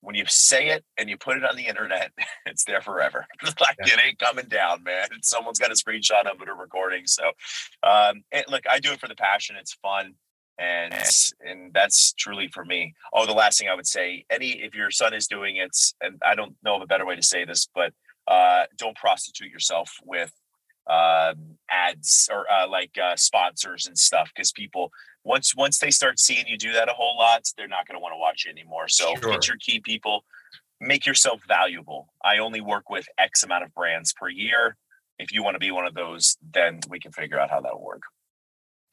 when 0.00 0.14
you 0.14 0.24
say 0.26 0.68
it 0.68 0.84
and 0.98 1.08
you 1.08 1.16
put 1.16 1.36
it 1.36 1.44
on 1.44 1.56
the 1.56 1.66
internet, 1.66 2.12
it's 2.46 2.64
there 2.64 2.80
forever. 2.80 3.26
like 3.60 3.76
yeah. 3.84 3.94
it 3.94 4.00
ain't 4.04 4.18
coming 4.18 4.46
down, 4.46 4.82
man. 4.82 5.08
Someone's 5.22 5.58
got 5.58 5.70
a 5.70 5.74
screenshot 5.74 6.30
of 6.30 6.40
it 6.40 6.48
or 6.48 6.54
recording. 6.54 7.06
So, 7.06 7.24
um, 7.82 8.22
look, 8.48 8.64
I 8.70 8.80
do 8.80 8.92
it 8.92 9.00
for 9.00 9.08
the 9.08 9.16
passion. 9.16 9.56
It's 9.58 9.74
fun 9.74 10.14
and 10.58 10.94
and 11.40 11.72
that's 11.74 12.14
truly 12.14 12.48
for 12.48 12.64
me 12.64 12.94
oh 13.12 13.26
the 13.26 13.32
last 13.32 13.58
thing 13.58 13.68
i 13.68 13.74
would 13.74 13.86
say 13.86 14.24
any 14.30 14.50
if 14.62 14.74
your 14.74 14.90
son 14.90 15.12
is 15.12 15.26
doing 15.26 15.56
it 15.56 15.76
and 16.00 16.20
i 16.26 16.34
don't 16.34 16.56
know 16.64 16.76
of 16.76 16.82
a 16.82 16.86
better 16.86 17.04
way 17.04 17.14
to 17.14 17.22
say 17.22 17.44
this 17.44 17.68
but 17.74 17.92
uh, 18.28 18.64
don't 18.76 18.96
prostitute 18.96 19.50
yourself 19.50 19.96
with 20.04 20.32
uh, 20.86 21.34
ads 21.70 22.28
or 22.32 22.50
uh, 22.50 22.68
like 22.68 22.96
uh, 23.02 23.16
sponsors 23.16 23.86
and 23.86 23.98
stuff 23.98 24.30
because 24.34 24.52
people 24.52 24.92
once 25.24 25.54
once 25.56 25.78
they 25.78 25.90
start 25.90 26.20
seeing 26.20 26.46
you 26.46 26.56
do 26.56 26.72
that 26.72 26.88
a 26.88 26.92
whole 26.92 27.16
lot 27.18 27.42
they're 27.56 27.66
not 27.66 27.86
going 27.88 27.96
to 27.96 28.00
want 28.00 28.12
to 28.12 28.18
watch 28.18 28.44
you 28.44 28.50
anymore. 28.50 28.88
So 28.88 29.14
sure. 29.20 29.32
get 29.32 29.48
your 29.48 29.56
key 29.58 29.80
people. 29.80 30.24
Make 30.80 31.06
yourself 31.06 31.40
valuable. 31.48 32.12
I 32.22 32.38
only 32.38 32.60
work 32.60 32.90
with 32.90 33.06
x 33.18 33.42
amount 33.42 33.64
of 33.64 33.74
brands 33.74 34.12
per 34.12 34.28
year. 34.28 34.76
If 35.18 35.32
you 35.32 35.42
want 35.42 35.54
to 35.54 35.58
be 35.58 35.70
one 35.70 35.86
of 35.86 35.94
those 35.94 36.36
then 36.52 36.80
we 36.88 37.00
can 37.00 37.12
figure 37.12 37.40
out 37.40 37.50
how 37.50 37.60
that 37.62 37.74
will 37.74 37.84
work 37.84 38.02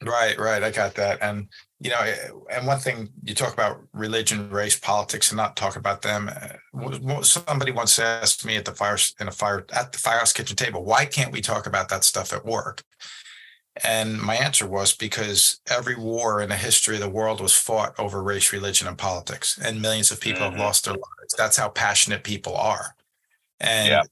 Right, 0.06 0.38
right. 0.38 0.62
I 0.62 0.70
got 0.70 0.94
that. 0.94 1.18
And, 1.22 1.48
you 1.80 1.90
know, 1.90 2.00
eh, 2.00 2.30
and 2.52 2.66
one 2.66 2.78
thing 2.78 3.08
you 3.22 3.34
talk 3.34 3.52
about 3.52 3.80
religion, 3.92 4.50
race, 4.50 4.78
politics, 4.78 5.30
and 5.30 5.36
not 5.36 5.56
talk 5.56 5.76
about 5.76 6.02
them. 6.02 6.28
Eh, 6.28 7.22
somebody 7.22 7.72
once 7.72 7.98
asked 7.98 8.44
me 8.44 8.56
at 8.56 8.64
the 8.64 8.72
fire, 8.72 8.98
in 9.20 9.28
a 9.28 9.32
fire, 9.32 9.66
at 9.72 9.92
the 9.92 9.98
firehouse 9.98 10.32
kitchen 10.32 10.56
table, 10.56 10.84
why 10.84 11.06
can't 11.06 11.32
we 11.32 11.40
talk 11.40 11.66
about 11.66 11.88
that 11.88 12.04
stuff 12.04 12.32
at 12.32 12.44
work? 12.44 12.82
And 13.82 14.20
my 14.20 14.36
answer 14.36 14.68
was 14.68 14.94
because 14.94 15.60
every 15.68 15.96
war 15.96 16.40
in 16.40 16.48
the 16.48 16.56
history 16.56 16.94
of 16.94 17.00
the 17.00 17.08
world 17.08 17.40
was 17.40 17.54
fought 17.54 17.98
over 17.98 18.22
race, 18.22 18.52
religion, 18.52 18.86
and 18.86 18.96
politics, 18.96 19.58
and 19.58 19.82
millions 19.82 20.12
of 20.12 20.20
people 20.20 20.42
mm-hmm. 20.42 20.52
have 20.52 20.60
lost 20.60 20.84
their 20.84 20.94
lives. 20.94 21.34
That's 21.36 21.56
how 21.56 21.70
passionate 21.70 22.22
people 22.22 22.56
are. 22.56 22.94
And 23.58 23.88
yeah. 23.88 24.02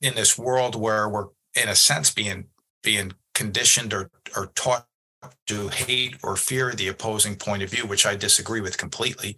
in 0.00 0.16
this 0.16 0.36
world 0.36 0.74
where 0.74 1.08
we're, 1.08 1.28
in 1.54 1.68
a 1.68 1.76
sense, 1.76 2.12
being 2.12 2.46
being 2.82 3.12
conditioned 3.34 3.94
or 3.94 4.10
or 4.34 4.46
taught 4.54 4.86
to 5.46 5.68
hate 5.68 6.16
or 6.22 6.36
fear 6.36 6.72
the 6.72 6.88
opposing 6.88 7.36
point 7.36 7.62
of 7.62 7.70
view, 7.70 7.86
which 7.86 8.06
I 8.06 8.16
disagree 8.16 8.60
with 8.60 8.78
completely. 8.78 9.36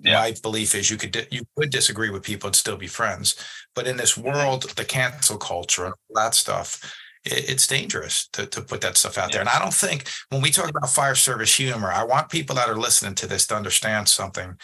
Yeah. 0.00 0.20
My 0.20 0.34
belief 0.42 0.74
is 0.74 0.90
you 0.90 0.96
could 0.96 1.26
you 1.30 1.42
could 1.56 1.70
disagree 1.70 2.10
with 2.10 2.22
people 2.22 2.48
and 2.48 2.56
still 2.56 2.76
be 2.76 2.86
friends, 2.86 3.34
but 3.74 3.86
in 3.86 3.96
this 3.96 4.16
world, 4.16 4.62
the 4.76 4.84
cancel 4.84 5.38
culture 5.38 5.86
and 5.86 5.94
all 5.94 6.22
that 6.22 6.34
stuff, 6.34 6.94
it, 7.24 7.50
it's 7.50 7.66
dangerous 7.66 8.28
to, 8.28 8.46
to 8.46 8.62
put 8.62 8.80
that 8.82 8.96
stuff 8.96 9.18
out 9.18 9.30
yeah. 9.30 9.32
there. 9.32 9.40
And 9.40 9.48
I 9.48 9.58
don't 9.58 9.74
think 9.74 10.08
when 10.28 10.40
we 10.40 10.50
talk 10.50 10.70
about 10.70 10.88
fire 10.88 11.16
service 11.16 11.56
humor, 11.56 11.90
I 11.90 12.04
want 12.04 12.30
people 12.30 12.54
that 12.56 12.68
are 12.68 12.78
listening 12.78 13.16
to 13.16 13.26
this 13.26 13.46
to 13.48 13.56
understand 13.56 14.08
something. 14.08 14.56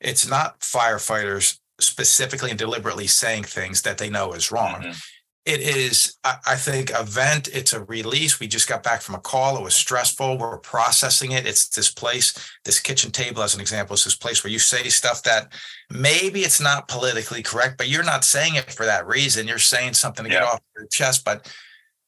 It's 0.00 0.28
not 0.28 0.58
firefighters 0.58 1.58
specifically 1.80 2.50
and 2.50 2.58
deliberately 2.58 3.06
saying 3.06 3.44
things 3.44 3.82
that 3.82 3.98
they 3.98 4.10
know 4.10 4.32
is 4.32 4.50
wrong. 4.50 4.82
Mm-hmm 4.82 4.98
it 5.46 5.60
is 5.60 6.16
i 6.24 6.56
think 6.56 6.90
a 6.90 7.02
vent. 7.02 7.48
It's 7.48 7.72
a 7.72 7.84
release. 7.84 8.40
We 8.40 8.46
just 8.46 8.68
got 8.68 8.82
back 8.82 9.02
from 9.02 9.14
a 9.14 9.20
call. 9.20 9.56
It 9.56 9.62
was 9.62 9.74
stressful. 9.74 10.38
We're 10.38 10.58
processing 10.58 11.32
it. 11.32 11.46
It's 11.46 11.68
this 11.68 11.90
place 11.90 12.32
this 12.64 12.80
kitchen 12.80 13.10
table 13.10 13.42
as 13.42 13.54
an 13.54 13.60
example 13.60 13.94
is 13.94 14.04
this 14.04 14.16
place 14.16 14.42
where 14.42 14.50
you 14.50 14.58
say 14.58 14.88
stuff 14.88 15.22
that 15.24 15.52
maybe 15.90 16.40
it's 16.40 16.60
not 16.60 16.88
politically 16.88 17.42
correct 17.42 17.76
but 17.76 17.88
you're 17.88 18.04
not 18.04 18.24
saying 18.24 18.54
it 18.54 18.72
for 18.72 18.86
that 18.86 19.06
reason. 19.06 19.46
You're 19.46 19.58
saying 19.58 19.94
something 19.94 20.24
to 20.24 20.30
yeah. 20.30 20.40
get 20.40 20.48
off 20.48 20.60
your 20.76 20.86
chest 20.86 21.24
but 21.24 21.52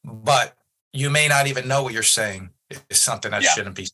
but 0.03 0.55
you 0.93 1.09
may 1.09 1.27
not 1.27 1.47
even 1.47 1.67
know 1.67 1.83
what 1.83 1.93
you're 1.93 2.03
saying 2.03 2.49
is 2.89 2.99
something 2.99 3.31
that 3.31 3.43
yeah. 3.43 3.49
shouldn't 3.49 3.75
be 3.75 3.87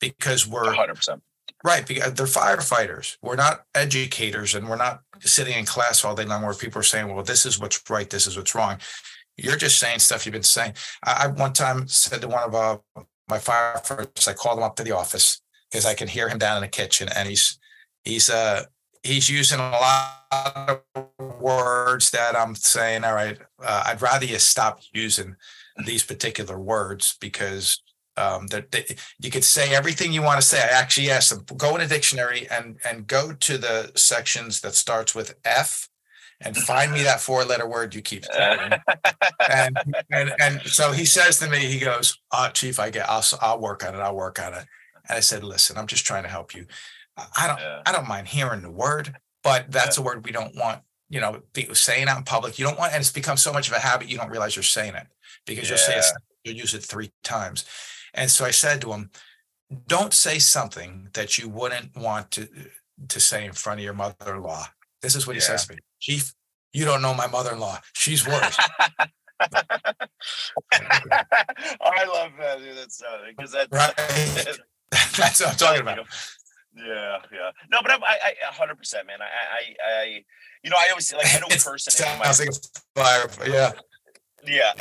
because 0.00 0.46
we're 0.46 0.74
100% 0.74 1.20
Right, 1.62 1.86
because 1.86 2.14
they're 2.14 2.26
firefighters. 2.26 3.18
We're 3.20 3.36
not 3.36 3.64
educators, 3.74 4.54
and 4.54 4.68
we're 4.68 4.76
not 4.76 5.02
sitting 5.20 5.58
in 5.58 5.66
class 5.66 6.04
all 6.04 6.14
day 6.14 6.24
long 6.24 6.42
where 6.42 6.54
people 6.54 6.80
are 6.80 6.82
saying, 6.82 7.12
"Well, 7.14 7.22
this 7.22 7.44
is 7.44 7.58
what's 7.58 7.82
right, 7.90 8.08
this 8.08 8.26
is 8.26 8.36
what's 8.36 8.54
wrong." 8.54 8.78
You're 9.36 9.56
just 9.56 9.78
saying 9.78 9.98
stuff 9.98 10.24
you've 10.24 10.32
been 10.32 10.42
saying. 10.42 10.74
I, 11.04 11.24
I 11.24 11.26
one 11.28 11.52
time 11.52 11.86
said 11.86 12.22
to 12.22 12.28
one 12.28 12.44
of 12.44 12.54
uh, 12.54 12.78
my 13.28 13.38
firefighters, 13.38 14.26
I 14.26 14.32
called 14.32 14.58
him 14.58 14.64
up 14.64 14.76
to 14.76 14.84
the 14.84 14.92
office 14.92 15.42
because 15.70 15.84
I 15.84 15.94
can 15.94 16.08
hear 16.08 16.28
him 16.28 16.38
down 16.38 16.56
in 16.56 16.62
the 16.62 16.68
kitchen, 16.68 17.08
and 17.14 17.28
he's 17.28 17.58
he's 18.04 18.30
uh 18.30 18.64
he's 19.02 19.28
using 19.28 19.60
a 19.60 19.70
lot 19.70 20.82
of 20.96 21.40
words 21.40 22.10
that 22.10 22.36
I'm 22.36 22.54
saying. 22.54 23.04
All 23.04 23.14
right, 23.14 23.38
uh, 23.62 23.84
I'd 23.86 24.02
rather 24.02 24.24
you 24.24 24.38
stop 24.38 24.80
using 24.92 25.36
these 25.86 26.02
particular 26.04 26.58
words 26.58 27.16
because 27.20 27.82
um, 28.20 28.46
that, 28.48 28.70
that, 28.72 28.94
you 29.18 29.30
could 29.30 29.44
say 29.44 29.74
everything 29.74 30.12
you 30.12 30.22
want 30.22 30.40
to 30.40 30.46
say. 30.46 30.58
I 30.58 30.78
actually 30.78 31.10
asked 31.10 31.30
them 31.30 31.44
go 31.56 31.74
in 31.74 31.80
a 31.80 31.88
dictionary 31.88 32.46
and 32.50 32.78
and 32.84 33.06
go 33.06 33.32
to 33.32 33.58
the 33.58 33.92
sections 33.96 34.60
that 34.60 34.74
starts 34.74 35.14
with 35.14 35.34
F 35.44 35.88
and 36.40 36.56
find 36.56 36.92
me 36.92 37.02
that 37.02 37.20
four 37.20 37.44
letter 37.44 37.68
word 37.68 37.94
you 37.94 38.00
keep 38.00 38.24
saying. 38.24 38.72
and, 39.50 39.78
and 40.10 40.32
and 40.40 40.62
so 40.62 40.92
he 40.92 41.04
says 41.04 41.38
to 41.38 41.48
me, 41.48 41.58
he 41.58 41.78
goes, 41.78 42.18
uh, 42.32 42.50
"Chief, 42.50 42.78
I 42.78 42.90
get, 42.90 43.08
I'll 43.08 43.24
I'll 43.40 43.60
work 43.60 43.84
on 43.84 43.94
it. 43.94 43.98
I'll 43.98 44.16
work 44.16 44.38
on 44.38 44.54
it." 44.54 44.66
And 45.08 45.16
I 45.16 45.20
said, 45.20 45.42
listen, 45.42 45.76
I'm 45.76 45.88
just 45.88 46.06
trying 46.06 46.22
to 46.22 46.28
help 46.28 46.54
you. 46.54 46.66
I 47.16 47.48
don't 47.48 47.58
Yeah. 47.58 47.82
I 47.84 47.92
don't 47.92 48.08
mind 48.08 48.28
hearing 48.28 48.62
the 48.62 48.70
word, 48.70 49.16
but 49.42 49.70
that's 49.70 49.98
a 49.98 50.02
word 50.02 50.24
we 50.24 50.32
don't 50.32 50.54
want, 50.54 50.82
you 51.08 51.20
know, 51.20 51.42
be 51.52 51.68
saying 51.74 52.08
out 52.08 52.18
in 52.18 52.24
public. 52.24 52.58
You 52.58 52.64
don't 52.64 52.78
want, 52.78 52.92
and 52.92 53.00
it's 53.00 53.12
become 53.12 53.36
so 53.36 53.52
much 53.52 53.68
of 53.68 53.74
a 53.74 53.80
habit, 53.80 54.08
you 54.08 54.16
don't 54.16 54.30
realize 54.30 54.54
you're 54.54 54.62
saying 54.62 54.94
it 54.94 55.06
because 55.46 55.68
you'll 55.68 55.78
say 55.78 55.98
it, 55.98 56.04
you'll 56.44 56.56
use 56.56 56.74
it 56.74 56.82
three 56.84 57.10
times. 57.24 57.64
And 58.14 58.30
so 58.30 58.44
I 58.44 58.50
said 58.50 58.80
to 58.82 58.92
him, 58.92 59.10
don't 59.86 60.12
say 60.12 60.38
something 60.38 61.08
that 61.14 61.38
you 61.38 61.48
wouldn't 61.48 61.96
want 61.96 62.30
to 62.32 62.48
to 63.08 63.20
say 63.20 63.46
in 63.46 63.52
front 63.52 63.80
of 63.80 63.84
your 63.84 63.94
mother-in-law. 63.94 64.66
This 65.00 65.14
is 65.14 65.26
what 65.26 65.36
he 65.36 65.40
says 65.40 65.66
to 65.66 65.72
me. 65.72 65.78
Chief, 66.00 66.34
you 66.72 66.84
don't 66.84 67.00
know 67.00 67.14
my 67.14 67.26
mother-in-law. 67.26 67.78
She's 67.94 68.26
worse. 68.26 68.58
I 69.40 69.48
love 72.04 72.32
that, 72.38 72.58
dude. 72.58 72.76
That's 72.76 73.02
because 73.28 73.52
that, 73.52 73.68
Right. 73.72 73.94
That's 75.16 75.40
what 75.40 75.50
I'm 75.50 75.56
talking 75.56 75.82
about. 75.82 75.98
Yeah, 76.76 77.18
yeah. 77.32 77.50
No, 77.70 77.78
but 77.82 77.90
I'm, 77.90 78.02
I, 78.04 78.18
I, 78.24 78.34
a 78.48 78.52
hundred 78.52 78.76
percent, 78.76 79.06
man. 79.06 79.18
I, 79.20 79.24
I, 79.24 80.02
I, 80.02 80.24
you 80.62 80.70
know, 80.70 80.76
I 80.78 80.88
always 80.90 81.08
say 81.08 81.16
like 81.16 81.34
I 81.34 81.40
know 81.40 81.46
It 81.50 81.62
person 81.62 82.12
in 82.12 82.18
my 82.18 82.30
Sounds 82.30 82.40
like 82.40 82.50
a 82.50 83.28
fire. 83.28 83.50
Yeah. 83.50 83.72
Yeah. 84.46 84.72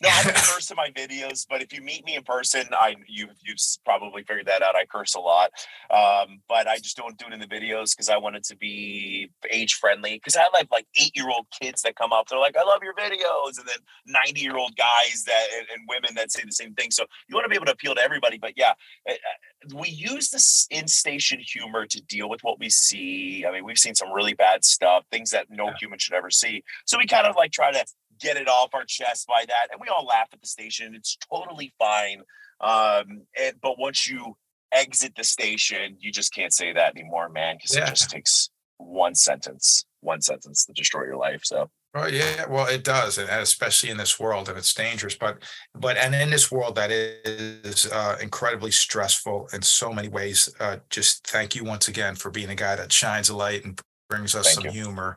No, 0.00 0.08
I 0.08 0.22
don't 0.22 0.34
curse 0.36 0.70
in 0.70 0.76
my 0.76 0.90
videos, 0.90 1.46
but 1.48 1.62
if 1.62 1.72
you 1.72 1.82
meet 1.82 2.04
me 2.04 2.16
in 2.16 2.22
person, 2.22 2.64
I 2.72 2.96
you 3.06 3.28
you've 3.42 3.58
probably 3.84 4.22
figured 4.22 4.46
that 4.46 4.62
out. 4.62 4.74
I 4.74 4.84
curse 4.86 5.14
a 5.14 5.20
lot, 5.20 5.50
um, 5.90 6.40
but 6.48 6.66
I 6.66 6.76
just 6.78 6.96
don't 6.96 7.18
do 7.18 7.26
it 7.26 7.32
in 7.32 7.40
the 7.40 7.46
videos 7.46 7.90
because 7.94 8.08
I 8.08 8.16
want 8.16 8.36
it 8.36 8.44
to 8.44 8.56
be 8.56 9.30
age 9.50 9.74
friendly. 9.74 10.14
Because 10.14 10.36
I 10.36 10.40
have 10.40 10.68
like 10.70 10.86
eight 11.00 11.16
year 11.16 11.28
old 11.28 11.46
kids 11.60 11.82
that 11.82 11.96
come 11.96 12.12
up, 12.12 12.28
they're 12.28 12.38
like, 12.38 12.56
"I 12.56 12.62
love 12.64 12.80
your 12.82 12.94
videos," 12.94 13.58
and 13.58 13.66
then 13.68 13.78
ninety 14.06 14.40
year 14.40 14.56
old 14.56 14.74
guys 14.76 15.24
that 15.26 15.46
and, 15.58 15.66
and 15.74 15.88
women 15.88 16.14
that 16.16 16.32
say 16.32 16.42
the 16.44 16.52
same 16.52 16.74
thing. 16.74 16.90
So 16.90 17.04
you 17.28 17.34
want 17.34 17.44
to 17.44 17.50
be 17.50 17.56
able 17.56 17.66
to 17.66 17.72
appeal 17.72 17.94
to 17.94 18.00
everybody. 18.00 18.38
But 18.38 18.54
yeah, 18.56 18.72
uh, 19.08 19.12
uh, 19.12 19.76
we 19.76 19.88
use 19.88 20.30
this 20.30 20.66
in 20.70 20.88
station 20.88 21.40
humor 21.40 21.86
to 21.86 22.00
deal 22.02 22.28
with 22.28 22.40
what 22.42 22.58
we 22.58 22.70
see. 22.70 23.44
I 23.46 23.52
mean, 23.52 23.64
we've 23.64 23.78
seen 23.78 23.94
some 23.94 24.12
really 24.12 24.34
bad 24.34 24.64
stuff, 24.64 25.04
things 25.10 25.30
that 25.30 25.46
no 25.50 25.66
Yeah. 25.66 25.74
human 25.80 25.98
should 25.98 26.14
ever 26.14 26.30
see. 26.30 26.64
So 26.86 26.96
we 26.98 27.06
kind 27.06 27.26
of 27.26 27.36
like 27.36 27.52
try 27.52 27.70
to 27.70 27.84
get 28.20 28.36
it 28.36 28.48
off 28.48 28.70
our 28.74 28.84
chest 28.84 29.26
by 29.26 29.44
that, 29.46 29.68
and 29.72 29.80
we 29.80 29.88
all 29.88 30.04
laugh 30.04 30.28
at 30.32 30.40
the 30.40 30.46
station. 30.46 30.94
It's 30.94 31.16
totally 31.32 31.72
fine. 31.78 32.22
Um, 32.60 33.22
and 33.40 33.54
but 33.62 33.78
once 33.78 34.08
you 34.08 34.36
exit 34.72 35.14
the 35.16 35.24
station, 35.24 35.96
you 35.98 36.12
just 36.12 36.32
can't 36.32 36.52
say 36.52 36.72
that 36.72 36.94
anymore, 36.96 37.28
man, 37.28 37.56
because 37.56 37.76
Yeah. 37.76 37.84
it 37.86 37.90
just 37.90 38.10
takes 38.10 38.50
one 38.78 39.14
sentence, 39.14 39.84
one 40.00 40.20
sentence 40.20 40.64
to 40.66 40.72
destroy 40.72 41.04
your 41.04 41.16
life. 41.16 41.40
So 41.44 41.70
Well, 41.92 42.12
yeah, 42.12 42.46
well, 42.48 42.66
it 42.66 42.84
does, 42.84 43.18
and 43.18 43.28
especially 43.28 43.90
in 43.90 43.96
this 43.96 44.20
world, 44.20 44.48
and 44.48 44.56
it's 44.56 44.72
dangerous. 44.72 45.16
But, 45.16 45.42
but, 45.74 45.96
and 45.96 46.14
in 46.14 46.30
this 46.30 46.50
world 46.52 46.76
that 46.76 46.92
is 46.92 47.86
uh, 47.86 48.16
incredibly 48.22 48.70
stressful 48.70 49.48
in 49.52 49.62
so 49.62 49.92
many 49.92 50.08
ways. 50.08 50.48
Uh, 50.60 50.76
just 50.88 51.26
thank 51.26 51.56
you 51.56 51.64
once 51.64 51.88
again 51.88 52.14
for 52.14 52.30
being 52.30 52.50
a 52.50 52.54
guy 52.54 52.76
that 52.76 52.92
shines 52.92 53.28
a 53.28 53.36
light 53.36 53.64
and 53.64 53.80
brings 54.08 54.34
us 54.34 54.46
Thank 54.46 54.54
some 54.56 54.64
you. 54.66 54.70
humor. 54.70 55.16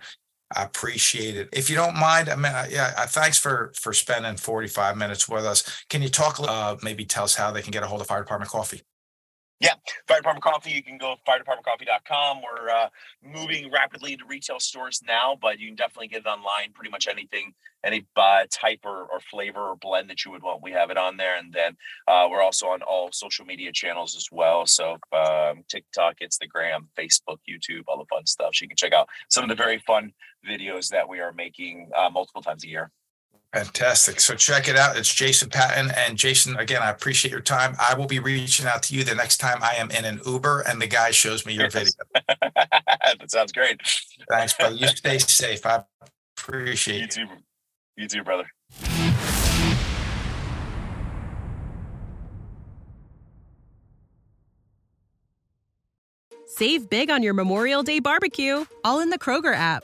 I 0.55 0.63
appreciate 0.63 1.35
it. 1.35 1.49
If 1.51 1.69
you 1.69 1.75
don't 1.75 1.95
mind, 1.95 2.29
I 2.29 2.35
mean, 2.35 2.53
yeah, 2.69 3.05
thanks 3.05 3.37
for 3.37 3.71
for 3.75 3.93
spending 3.93 4.37
forty 4.37 4.67
five 4.67 4.97
minutes 4.97 5.27
with 5.27 5.45
us. 5.45 5.83
Can 5.89 6.01
you 6.01 6.09
talk? 6.09 6.39
Uh, 6.39 6.75
maybe 6.83 7.05
tell 7.05 7.23
us 7.23 7.35
how 7.35 7.51
they 7.51 7.61
can 7.61 7.71
get 7.71 7.83
a 7.83 7.87
hold 7.87 8.01
of 8.01 8.07
Fire 8.07 8.21
Department 8.21 8.51
Coffee. 8.51 8.81
Yeah, 9.63 9.75
Fire 10.09 10.17
Department 10.17 10.43
Coffee, 10.43 10.71
you 10.71 10.83
can 10.83 10.97
go 10.97 11.15
firedepartmentcoffee.com. 11.25 12.41
We're 12.41 12.69
uh, 12.69 12.89
moving 13.23 13.71
rapidly 13.71 14.17
to 14.17 14.25
retail 14.25 14.59
stores 14.59 15.01
now, 15.07 15.37
but 15.41 15.57
you 15.57 15.67
can 15.67 15.75
definitely 15.77 16.09
get 16.09 16.19
it 16.19 16.25
online. 16.25 16.73
Pretty 16.73 16.89
much 16.89 17.07
anything, 17.07 17.53
any 17.85 18.05
uh, 18.17 18.43
type 18.51 18.81
or, 18.83 19.05
or 19.05 19.21
flavor 19.31 19.61
or 19.61 19.77
blend 19.77 20.09
that 20.09 20.25
you 20.25 20.31
would 20.31 20.43
want, 20.43 20.61
we 20.61 20.71
have 20.71 20.89
it 20.89 20.97
on 20.97 21.15
there. 21.15 21.37
And 21.37 21.53
then 21.53 21.77
uh, 22.09 22.27
we're 22.29 22.41
also 22.41 22.67
on 22.67 22.81
all 22.81 23.09
social 23.13 23.45
media 23.45 23.71
channels 23.71 24.17
as 24.17 24.27
well. 24.33 24.65
So 24.65 24.97
um, 25.13 25.63
TikTok, 25.69 26.17
Instagram, 26.21 26.87
Facebook, 26.99 27.37
YouTube, 27.49 27.83
all 27.87 27.99
the 27.99 28.05
fun 28.13 28.25
stuff. 28.25 28.55
So 28.55 28.63
you 28.63 28.67
can 28.67 28.75
check 28.75 28.91
out 28.91 29.07
some 29.29 29.43
of 29.43 29.49
the 29.49 29.55
very 29.55 29.79
fun 29.87 30.11
videos 30.47 30.89
that 30.89 31.07
we 31.07 31.19
are 31.19 31.31
making 31.33 31.89
uh, 31.97 32.09
multiple 32.09 32.41
times 32.41 32.63
a 32.63 32.67
year. 32.67 32.91
Fantastic. 33.53 34.19
So 34.19 34.33
check 34.33 34.67
it 34.67 34.75
out. 34.75 34.97
It's 34.97 35.13
Jason 35.13 35.49
Patton. 35.49 35.91
And 35.95 36.17
Jason, 36.17 36.55
again, 36.57 36.81
I 36.81 36.89
appreciate 36.89 37.29
your 37.31 37.39
time. 37.41 37.75
I 37.79 37.93
will 37.95 38.07
be 38.07 38.17
reaching 38.17 38.65
out 38.65 38.81
to 38.83 38.95
you 38.95 39.03
the 39.03 39.13
next 39.13 39.37
time 39.37 39.59
I 39.61 39.75
am 39.75 39.91
in 39.91 40.05
an 40.05 40.19
Uber 40.25 40.61
and 40.61 40.81
the 40.81 40.87
guy 40.87 41.11
shows 41.11 41.45
me 41.45 41.53
your 41.53 41.65
Yes. 41.65 41.73
video. 41.73 41.91
that 43.19 43.29
sounds 43.29 43.51
great. 43.51 43.79
Thanks, 44.29 44.53
brother. 44.55 44.75
You 44.75 44.87
stay 44.87 45.17
safe. 45.19 45.63
I 45.67 45.83
appreciate 46.35 47.15
You 47.15 47.23
you. 47.23 47.27
too. 47.27 47.33
You 47.95 48.07
too, 48.07 48.23
brother. 48.23 48.45
Save 56.47 56.89
big 56.89 57.09
on 57.09 57.23
your 57.23 57.33
Memorial 57.33 57.83
Day 57.83 57.99
barbecue, 57.99 58.65
all 58.83 58.99
in 58.99 59.09
the 59.09 59.17
Kroger 59.19 59.55
app. 59.55 59.83